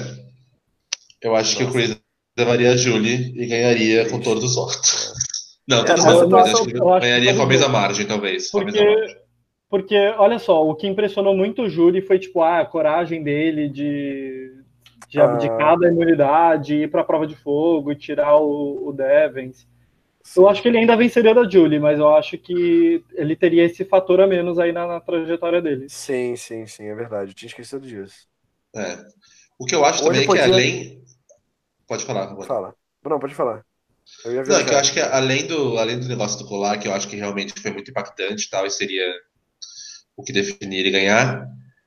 [1.20, 1.78] Eu acho que o Nossa.
[1.78, 2.01] Chris
[2.37, 5.12] levaria a Julie e ganharia com todos os votos.
[5.69, 7.69] Não, todos os É, mas eu acho que eu acho que ganharia com a mesma
[7.69, 8.51] margem, talvez.
[8.51, 9.05] Com a mesma margem.
[9.07, 9.20] Porque,
[9.69, 13.69] porque, olha só, o que impressionou muito o júri foi, tipo, ah, a coragem dele
[13.69, 14.62] de,
[15.09, 15.25] de Ah.
[15.25, 19.67] abdicar da imunidade, ir pra prova de fogo e tirar o, o Devens.
[20.37, 23.85] Eu acho que ele ainda venceria da Julie, mas eu acho que ele teria esse
[23.85, 25.89] fator a menos aí na, na trajetória dele.
[25.89, 27.31] Sim, sim, sim, é verdade.
[27.31, 28.27] Eu tinha esquecido disso.
[28.77, 28.99] É.
[29.59, 31.03] O que eu acho Ou também ele é que podia- além.
[31.87, 32.37] Pode falar.
[32.45, 32.75] Fala.
[33.05, 33.65] Não, pode falar.
[34.25, 36.79] Eu ia Não, é que eu acho que além do, além do negócio do colar,
[36.79, 39.05] que eu acho que realmente foi muito impactante e tal, e seria
[40.17, 41.47] o que definiria ele ganhar,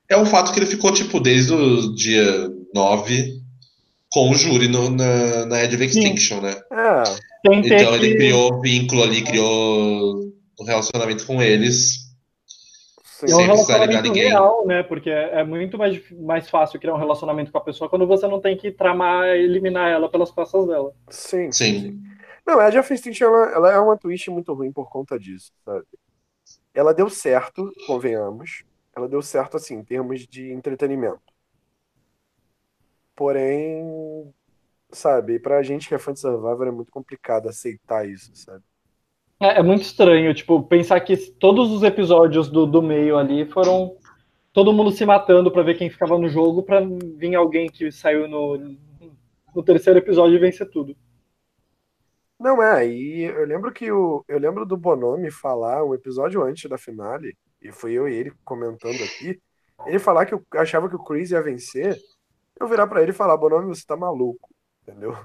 [0.10, 3.41] é o fato que ele ficou, tipo, desde o dia 9
[4.12, 6.52] com o júri no- na, na Edge of Extinction, né?
[6.72, 7.04] É,
[7.50, 10.20] Tem que ter Então ele que- criou vínculo ali, criou
[10.60, 12.12] um relacionamento com eles.
[13.28, 14.84] é um relacionamento real, né?
[14.84, 18.28] Porque é, é, muito mais, mais fácil criar um relacionamento com a pessoa quando você
[18.28, 20.92] não tem que tramar eliminar ela pelas costas dela.
[21.10, 21.52] Sim.
[21.52, 22.02] Sim.
[22.46, 25.52] Não, a Age of Extinction, ela, ela é uma twist muito ruim por conta disso,
[25.64, 25.86] sabe?
[26.74, 28.64] Ela deu certo, convenhamos.
[28.96, 31.22] Ela deu certo, assim, em termos de entretenimento.
[33.22, 34.34] Porém,
[34.90, 38.64] sabe, pra gente que é fã de Survivor é muito complicado aceitar isso, sabe?
[39.40, 43.96] É, é, muito estranho, tipo, pensar que todos os episódios do, do meio ali foram
[44.52, 46.82] todo mundo se matando para ver quem ficava no jogo para
[47.16, 48.58] vir alguém que saiu no,
[49.54, 50.98] no terceiro episódio e vencer tudo.
[52.40, 56.68] Não é, e eu lembro que o eu lembro do Bonomi falar um episódio antes
[56.68, 59.40] da finale, e foi eu e ele comentando aqui,
[59.86, 61.96] ele falar que eu achava que o Chris ia vencer,
[62.64, 64.50] eu virar para ele e falar, Bonomi, você tá maluco,
[64.82, 65.16] entendeu?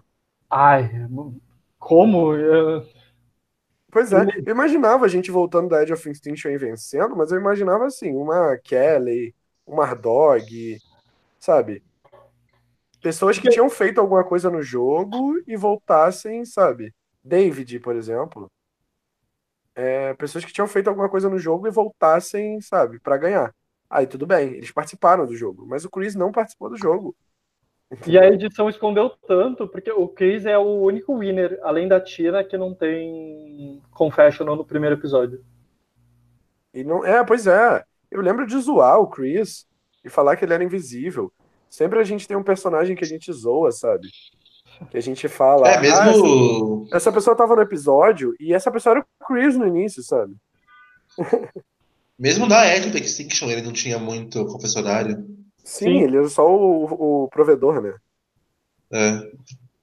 [0.50, 0.90] Ai,
[1.78, 2.34] como?
[2.34, 2.86] Eu...
[3.90, 7.39] Pois é, eu imaginava a gente voltando da Edge of Extinction e vencendo, mas eu
[7.39, 9.34] imaginava assim, uma Kelly,
[9.66, 10.78] uma Dog,
[11.39, 11.82] sabe?
[13.00, 16.92] Pessoas que tinham feito alguma coisa no jogo e voltassem, sabe?
[17.23, 18.50] David, por exemplo.
[19.74, 23.55] É, pessoas que tinham feito alguma coisa no jogo e voltassem, sabe, para ganhar.
[23.89, 27.15] Aí tudo bem, eles participaram do jogo, mas o Chris não participou do jogo.
[28.06, 32.42] E a edição escondeu tanto, porque o Chris é o único winner, além da Tina,
[32.42, 35.44] que não tem confessional no primeiro episódio.
[36.74, 37.84] E não, é, pois é.
[38.10, 39.66] Eu lembro de zoar o Chris
[40.05, 41.32] e falar que ele era invisível.
[41.70, 44.08] Sempre a gente tem um personagem que a gente zoa, sabe?
[44.90, 45.68] Que a gente fala.
[45.68, 46.82] É mesmo.
[46.84, 50.02] Ah, essa, essa pessoa tava no episódio e essa pessoa era o Chris no início,
[50.02, 50.34] sabe?
[52.19, 55.17] mesmo na Epic Extinction ele não tinha muito confessionário.
[55.59, 56.03] Sim, Sim.
[56.03, 57.95] ele é só o, o provedor, né?
[58.93, 59.20] É.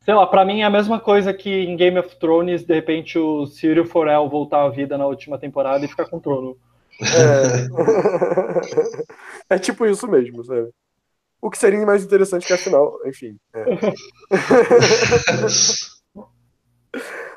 [0.04, 3.18] Sei lá, pra mim é a mesma coisa que em Game of Thrones, de repente
[3.18, 6.58] o Cyril Forel voltar à vida na última temporada e ficar com o trono.
[9.50, 10.70] É, é tipo isso mesmo, sabe?
[11.42, 13.38] O que seria mais interessante que a final, enfim.
[13.54, 13.64] É.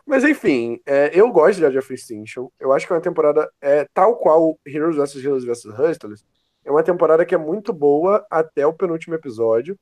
[0.06, 2.48] Mas enfim, é, eu gosto de Age of Extinction.
[2.60, 6.24] Eu acho que é uma temporada é, tal qual Heroes vs Heroes vs Hustlers,
[6.64, 9.76] é uma temporada que é muito boa até o penúltimo episódio.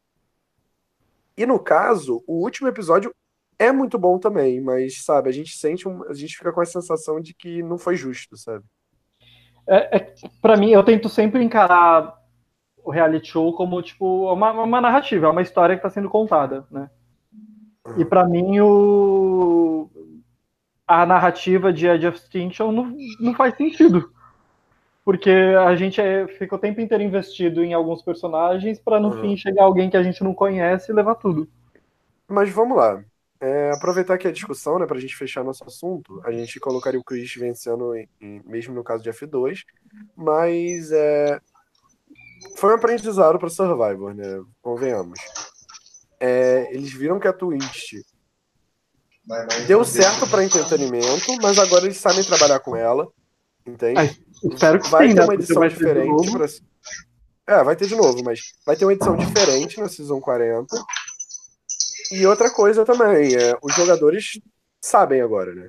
[1.37, 3.15] E no caso, o último episódio
[3.59, 6.67] é muito bom também, mas sabe, a gente sente, um, a gente fica com a
[6.67, 8.65] sensação de que não foi justo, sabe?
[9.67, 12.19] É, é para mim, eu tento sempre encarar
[12.83, 16.67] o reality show como tipo uma, uma narrativa, é uma história que está sendo contada,
[16.71, 16.91] né?
[17.87, 18.01] Uhum.
[18.01, 19.91] E para mim o
[20.87, 24.13] a narrativa de Edge of Extinction não, não faz sentido
[25.05, 29.21] porque a gente é, fica o tempo inteiro investido em alguns personagens para no uhum.
[29.21, 31.47] fim chegar alguém que a gente não conhece e levar tudo.
[32.27, 33.05] Mas vamos lá.
[33.39, 37.05] É, aproveitar aqui a discussão, né, pra gente fechar nosso assunto, a gente colocaria o
[37.05, 39.65] Chris vencendo, em, em, mesmo no caso de F2,
[40.17, 41.39] mas é,
[42.57, 45.19] foi um aprendizado para Survivor, né, convenhamos.
[46.19, 48.03] É, eles viram que a Twist
[49.67, 53.09] deu certo para entretenimento, mas agora eles sabem trabalhar com ela,
[53.67, 54.21] entende?
[54.45, 55.25] Espero que vai sim, ter né?
[55.25, 56.33] uma edição diferente.
[56.33, 56.47] Pra...
[57.47, 60.67] É, vai ter de novo, mas vai ter uma edição diferente na Season 40.
[62.13, 64.41] E outra coisa também, é, os jogadores
[64.81, 65.69] sabem agora, né?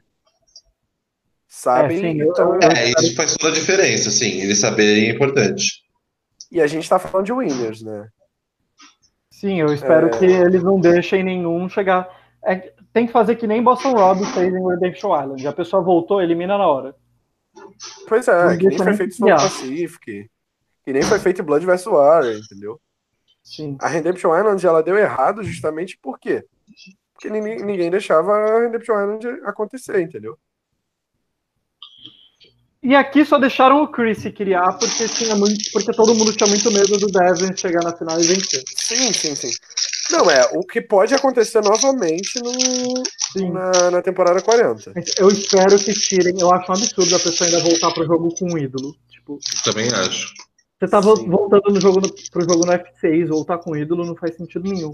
[1.48, 1.98] Sabem.
[1.98, 2.60] É, sim, então...
[2.62, 4.42] é, isso faz toda a diferença, sim.
[4.42, 5.86] Eles saberem é importante.
[6.52, 8.10] E a gente tá falando de winners, né?
[9.32, 10.10] Sim, eu espero é...
[10.10, 12.10] que eles não deixem nenhum chegar.
[12.46, 15.46] É, tem que fazer que nem Boston Rob fez em Redemption Island.
[15.46, 16.96] A pessoa voltou, elimina na hora.
[18.08, 20.30] Pois é, que nem foi feito Snow Pacific.
[20.82, 21.88] Que nem foi feito Blood vs.
[21.88, 22.80] War, entendeu?
[23.44, 23.76] Sim.
[23.82, 26.46] A Redemption Island ela deu errado justamente por quê?
[27.12, 30.40] Porque ninguém, deixava a Redemption Island acontecer, entendeu?
[32.82, 36.72] E aqui só deixaram o Chris criar porque tinha muito, porque todo mundo tinha muito
[36.72, 38.64] medo do Devin chegar na final e vencer.
[38.78, 39.52] Sim, sim, sim.
[40.12, 44.94] Não, é, o que pode acontecer novamente no, na, na, temporada 40.
[45.18, 46.40] Eu espero que tirem.
[46.40, 48.96] Eu acho um absurdo a pessoa ainda voltar pro jogo com um ídolo.
[49.10, 50.34] Tipo, Também acho.
[50.80, 51.30] Você tava Sim.
[51.30, 54.92] voltando no jogo no, pro jogo no F6, voltar com ídolo não faz sentido nenhum.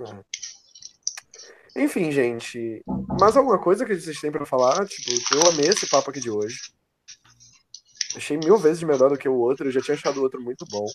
[0.00, 1.84] É.
[1.84, 2.82] Enfim, gente.
[3.20, 4.86] Mais alguma coisa que vocês têm para falar?
[4.86, 6.58] Tipo, eu amei esse papo aqui de hoje.
[8.16, 9.68] Achei mil vezes melhor do que o outro.
[9.68, 10.86] Eu já tinha achado o outro muito bom.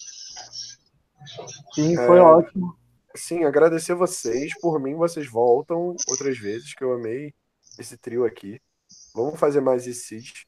[1.74, 2.22] Sim, foi é...
[2.22, 2.81] ótimo.
[3.16, 4.52] Sim, agradecer vocês.
[4.60, 7.34] Por mim, vocês voltam outras vezes, que eu amei
[7.80, 8.60] esse trio aqui.
[9.14, 10.46] Vamos fazer mais ICs.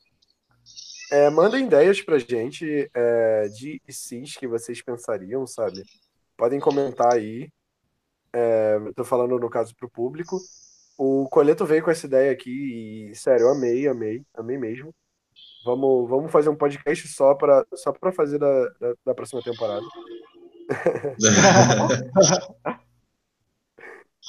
[1.12, 5.84] É, mandem ideias pra gente é, de ICs que vocês pensariam, sabe?
[6.38, 7.50] Podem comentar aí.
[8.34, 10.40] É, tô falando no caso pro público.
[10.98, 14.94] O Coleto veio com essa ideia aqui e, sério, eu amei, amei, amei mesmo.
[15.66, 19.86] Vamos, vamos fazer um podcast só para só fazer da, da, da próxima temporada.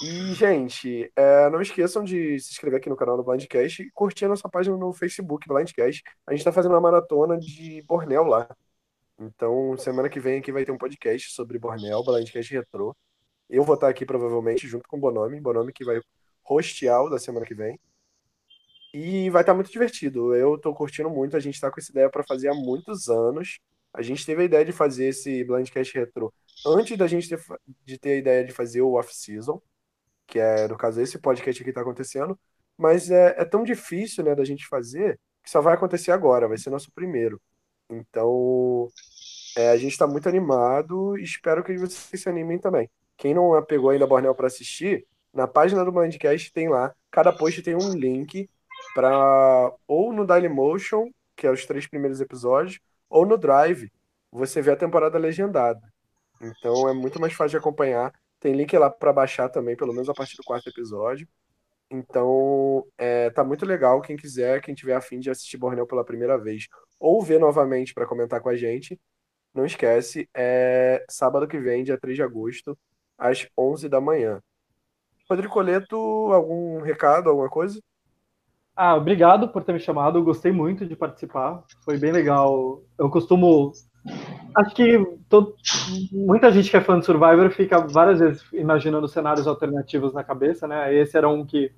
[0.02, 4.24] E, gente, é, não esqueçam de se inscrever aqui no canal do Blindcast e curtir
[4.24, 6.02] a nossa página no Facebook, Blindcast.
[6.26, 8.48] A gente está fazendo uma maratona de Bornel lá.
[9.18, 12.96] Então, semana que vem aqui vai ter um podcast sobre Bornel, Blindcast Retro.
[13.48, 15.40] Eu vou estar aqui provavelmente junto com o Bonomi,
[15.72, 16.00] que vai
[16.44, 17.78] hostear o da semana que vem.
[18.92, 20.34] E vai estar muito divertido.
[20.34, 21.36] Eu estou curtindo muito.
[21.36, 23.60] A gente está com essa ideia para fazer há muitos anos.
[23.94, 26.34] A gente teve a ideia de fazer esse Blindcast Retro
[26.66, 27.40] antes da gente ter,
[27.84, 29.62] de ter a ideia de fazer o off-season
[30.26, 32.38] que é, no caso, esse podcast aqui está acontecendo,
[32.76, 36.58] mas é, é, tão difícil, né, da gente fazer, que só vai acontecer agora, vai
[36.58, 37.40] ser nosso primeiro.
[37.90, 38.88] Então,
[39.56, 42.90] é, a gente está muito animado e espero que vocês se animem também.
[43.16, 47.62] Quem não pegou ainda Bornel para assistir, na página do Mindcast tem lá, cada post
[47.62, 48.48] tem um link
[48.94, 52.80] para ou no Dailymotion, que é os três primeiros episódios,
[53.14, 53.90] ou no Drive,
[54.30, 55.80] você vê a temporada legendada.
[56.40, 58.12] Então é muito mais fácil de acompanhar
[58.44, 61.26] tem link lá para baixar também, pelo menos a partir do quarto episódio.
[61.90, 64.02] Então, é, tá muito legal.
[64.02, 66.68] Quem quiser, quem tiver afim de assistir Borneo pela primeira vez
[67.00, 69.00] ou ver novamente para comentar com a gente,
[69.54, 72.78] não esquece, é sábado que vem, dia 3 de agosto,
[73.16, 74.42] às 11 da manhã.
[75.26, 77.80] Rodrigo Coleto, algum recado, alguma coisa?
[78.76, 80.18] Ah, obrigado por ter me chamado.
[80.18, 81.62] Eu gostei muito de participar.
[81.84, 82.82] Foi bem legal.
[82.98, 83.72] Eu costumo
[84.54, 84.98] Acho que
[86.12, 90.68] muita gente que é fã de Survivor fica várias vezes imaginando cenários alternativos na cabeça,
[90.68, 90.94] né?
[90.94, 91.72] Esse era um que,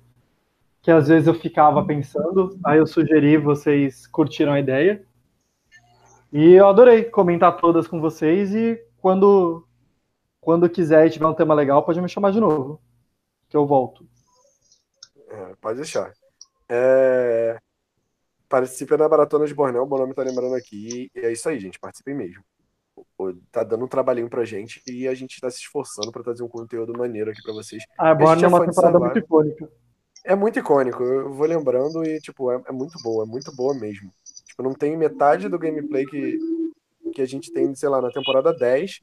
[0.81, 5.03] que às vezes eu ficava pensando, aí eu sugeri, vocês curtiram a ideia.
[6.31, 9.65] E eu adorei comentar todas com vocês e quando,
[10.39, 12.79] quando quiser e tiver um tema legal, pode me chamar de novo,
[13.49, 14.05] que eu volto.
[15.29, 16.11] É, pode deixar.
[16.69, 17.57] É...
[18.49, 21.11] Participe da Maratona de Bornel, o bom nome tá lembrando aqui.
[21.13, 21.79] E é isso aí, gente.
[21.79, 22.43] Participem mesmo.
[23.51, 26.47] Tá dando um trabalhinho pra gente e a gente tá se esforçando para trazer um
[26.47, 27.83] conteúdo maneiro aqui para vocês.
[27.97, 29.69] Ah, Bornel é uma temporada muito icônica.
[30.23, 33.73] É muito icônico, eu vou lembrando e, tipo, é, é, muito boa, é muito boa
[33.73, 34.11] mesmo.
[34.45, 36.37] Tipo, não tem metade do gameplay que,
[37.13, 38.99] que a gente tem, sei lá, na temporada 10.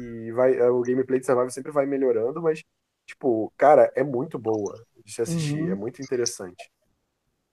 [0.00, 2.62] E vai, o gameplay de Survival sempre vai melhorando, mas,
[3.06, 4.74] tipo, cara, é muito boa
[5.06, 5.70] de se assistir, uhum.
[5.70, 6.68] é muito interessante.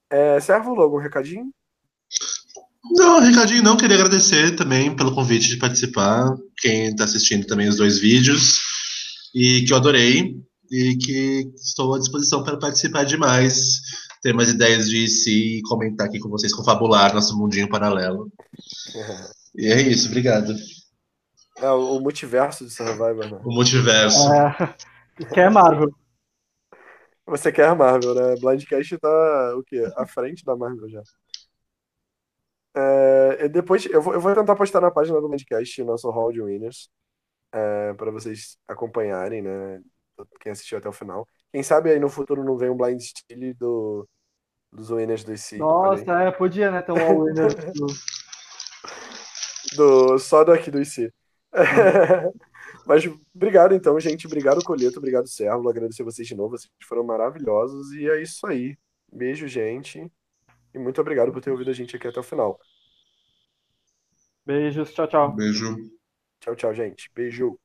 [0.10, 1.54] É, Servo, algum recadinho?
[2.92, 3.78] Não, recadinho não.
[3.78, 6.36] Queria agradecer também pelo convite de participar.
[6.58, 8.60] Quem está assistindo também os dois vídeos.
[9.34, 10.36] E que eu adorei.
[10.72, 13.80] E que estou à disposição para participar de mais.
[14.22, 18.32] Ter mais ideias de si e comentar aqui com vocês, confabular nosso mundinho paralelo.
[19.56, 20.54] e é isso, obrigado.
[21.58, 23.40] É, o multiverso de Survivor, né?
[23.44, 24.32] O multiverso.
[24.32, 24.76] É,
[25.34, 25.94] quer Marvel.
[27.26, 28.36] Você quer a Marvel, né?
[28.40, 29.84] Blindcast tá o quê?
[29.96, 31.02] À frente da Marvel já.
[32.76, 36.42] É, depois eu vou, eu vou tentar postar na página do Blindcast nosso hall de
[36.42, 36.90] winners
[37.52, 39.82] é, para vocês acompanharem, né?
[40.42, 41.28] Quem assistiu até o final.
[41.52, 44.08] Quem sabe aí no futuro não vem um blind steal do,
[44.72, 45.58] dos winners do IC.
[45.58, 46.82] Nossa, é, podia, né?
[46.82, 47.88] Ter um all winner do...
[49.76, 50.20] do...
[50.20, 51.14] Só do aqui do IC.
[52.86, 53.04] Mas
[53.34, 54.28] obrigado então, gente.
[54.28, 55.00] Obrigado, Colheto.
[55.00, 55.70] Obrigado, Servo.
[55.70, 56.58] Agradecer vocês de novo.
[56.58, 57.92] Vocês foram maravilhosos.
[57.94, 58.78] E é isso aí.
[59.12, 60.12] Beijo, gente.
[60.74, 62.60] E muito obrigado por ter ouvido a gente aqui até o final.
[64.46, 64.94] Beijos.
[64.94, 65.34] Tchau, tchau.
[65.34, 65.76] Beijo.
[66.40, 67.10] Tchau, tchau, gente.
[67.16, 67.58] Beijo.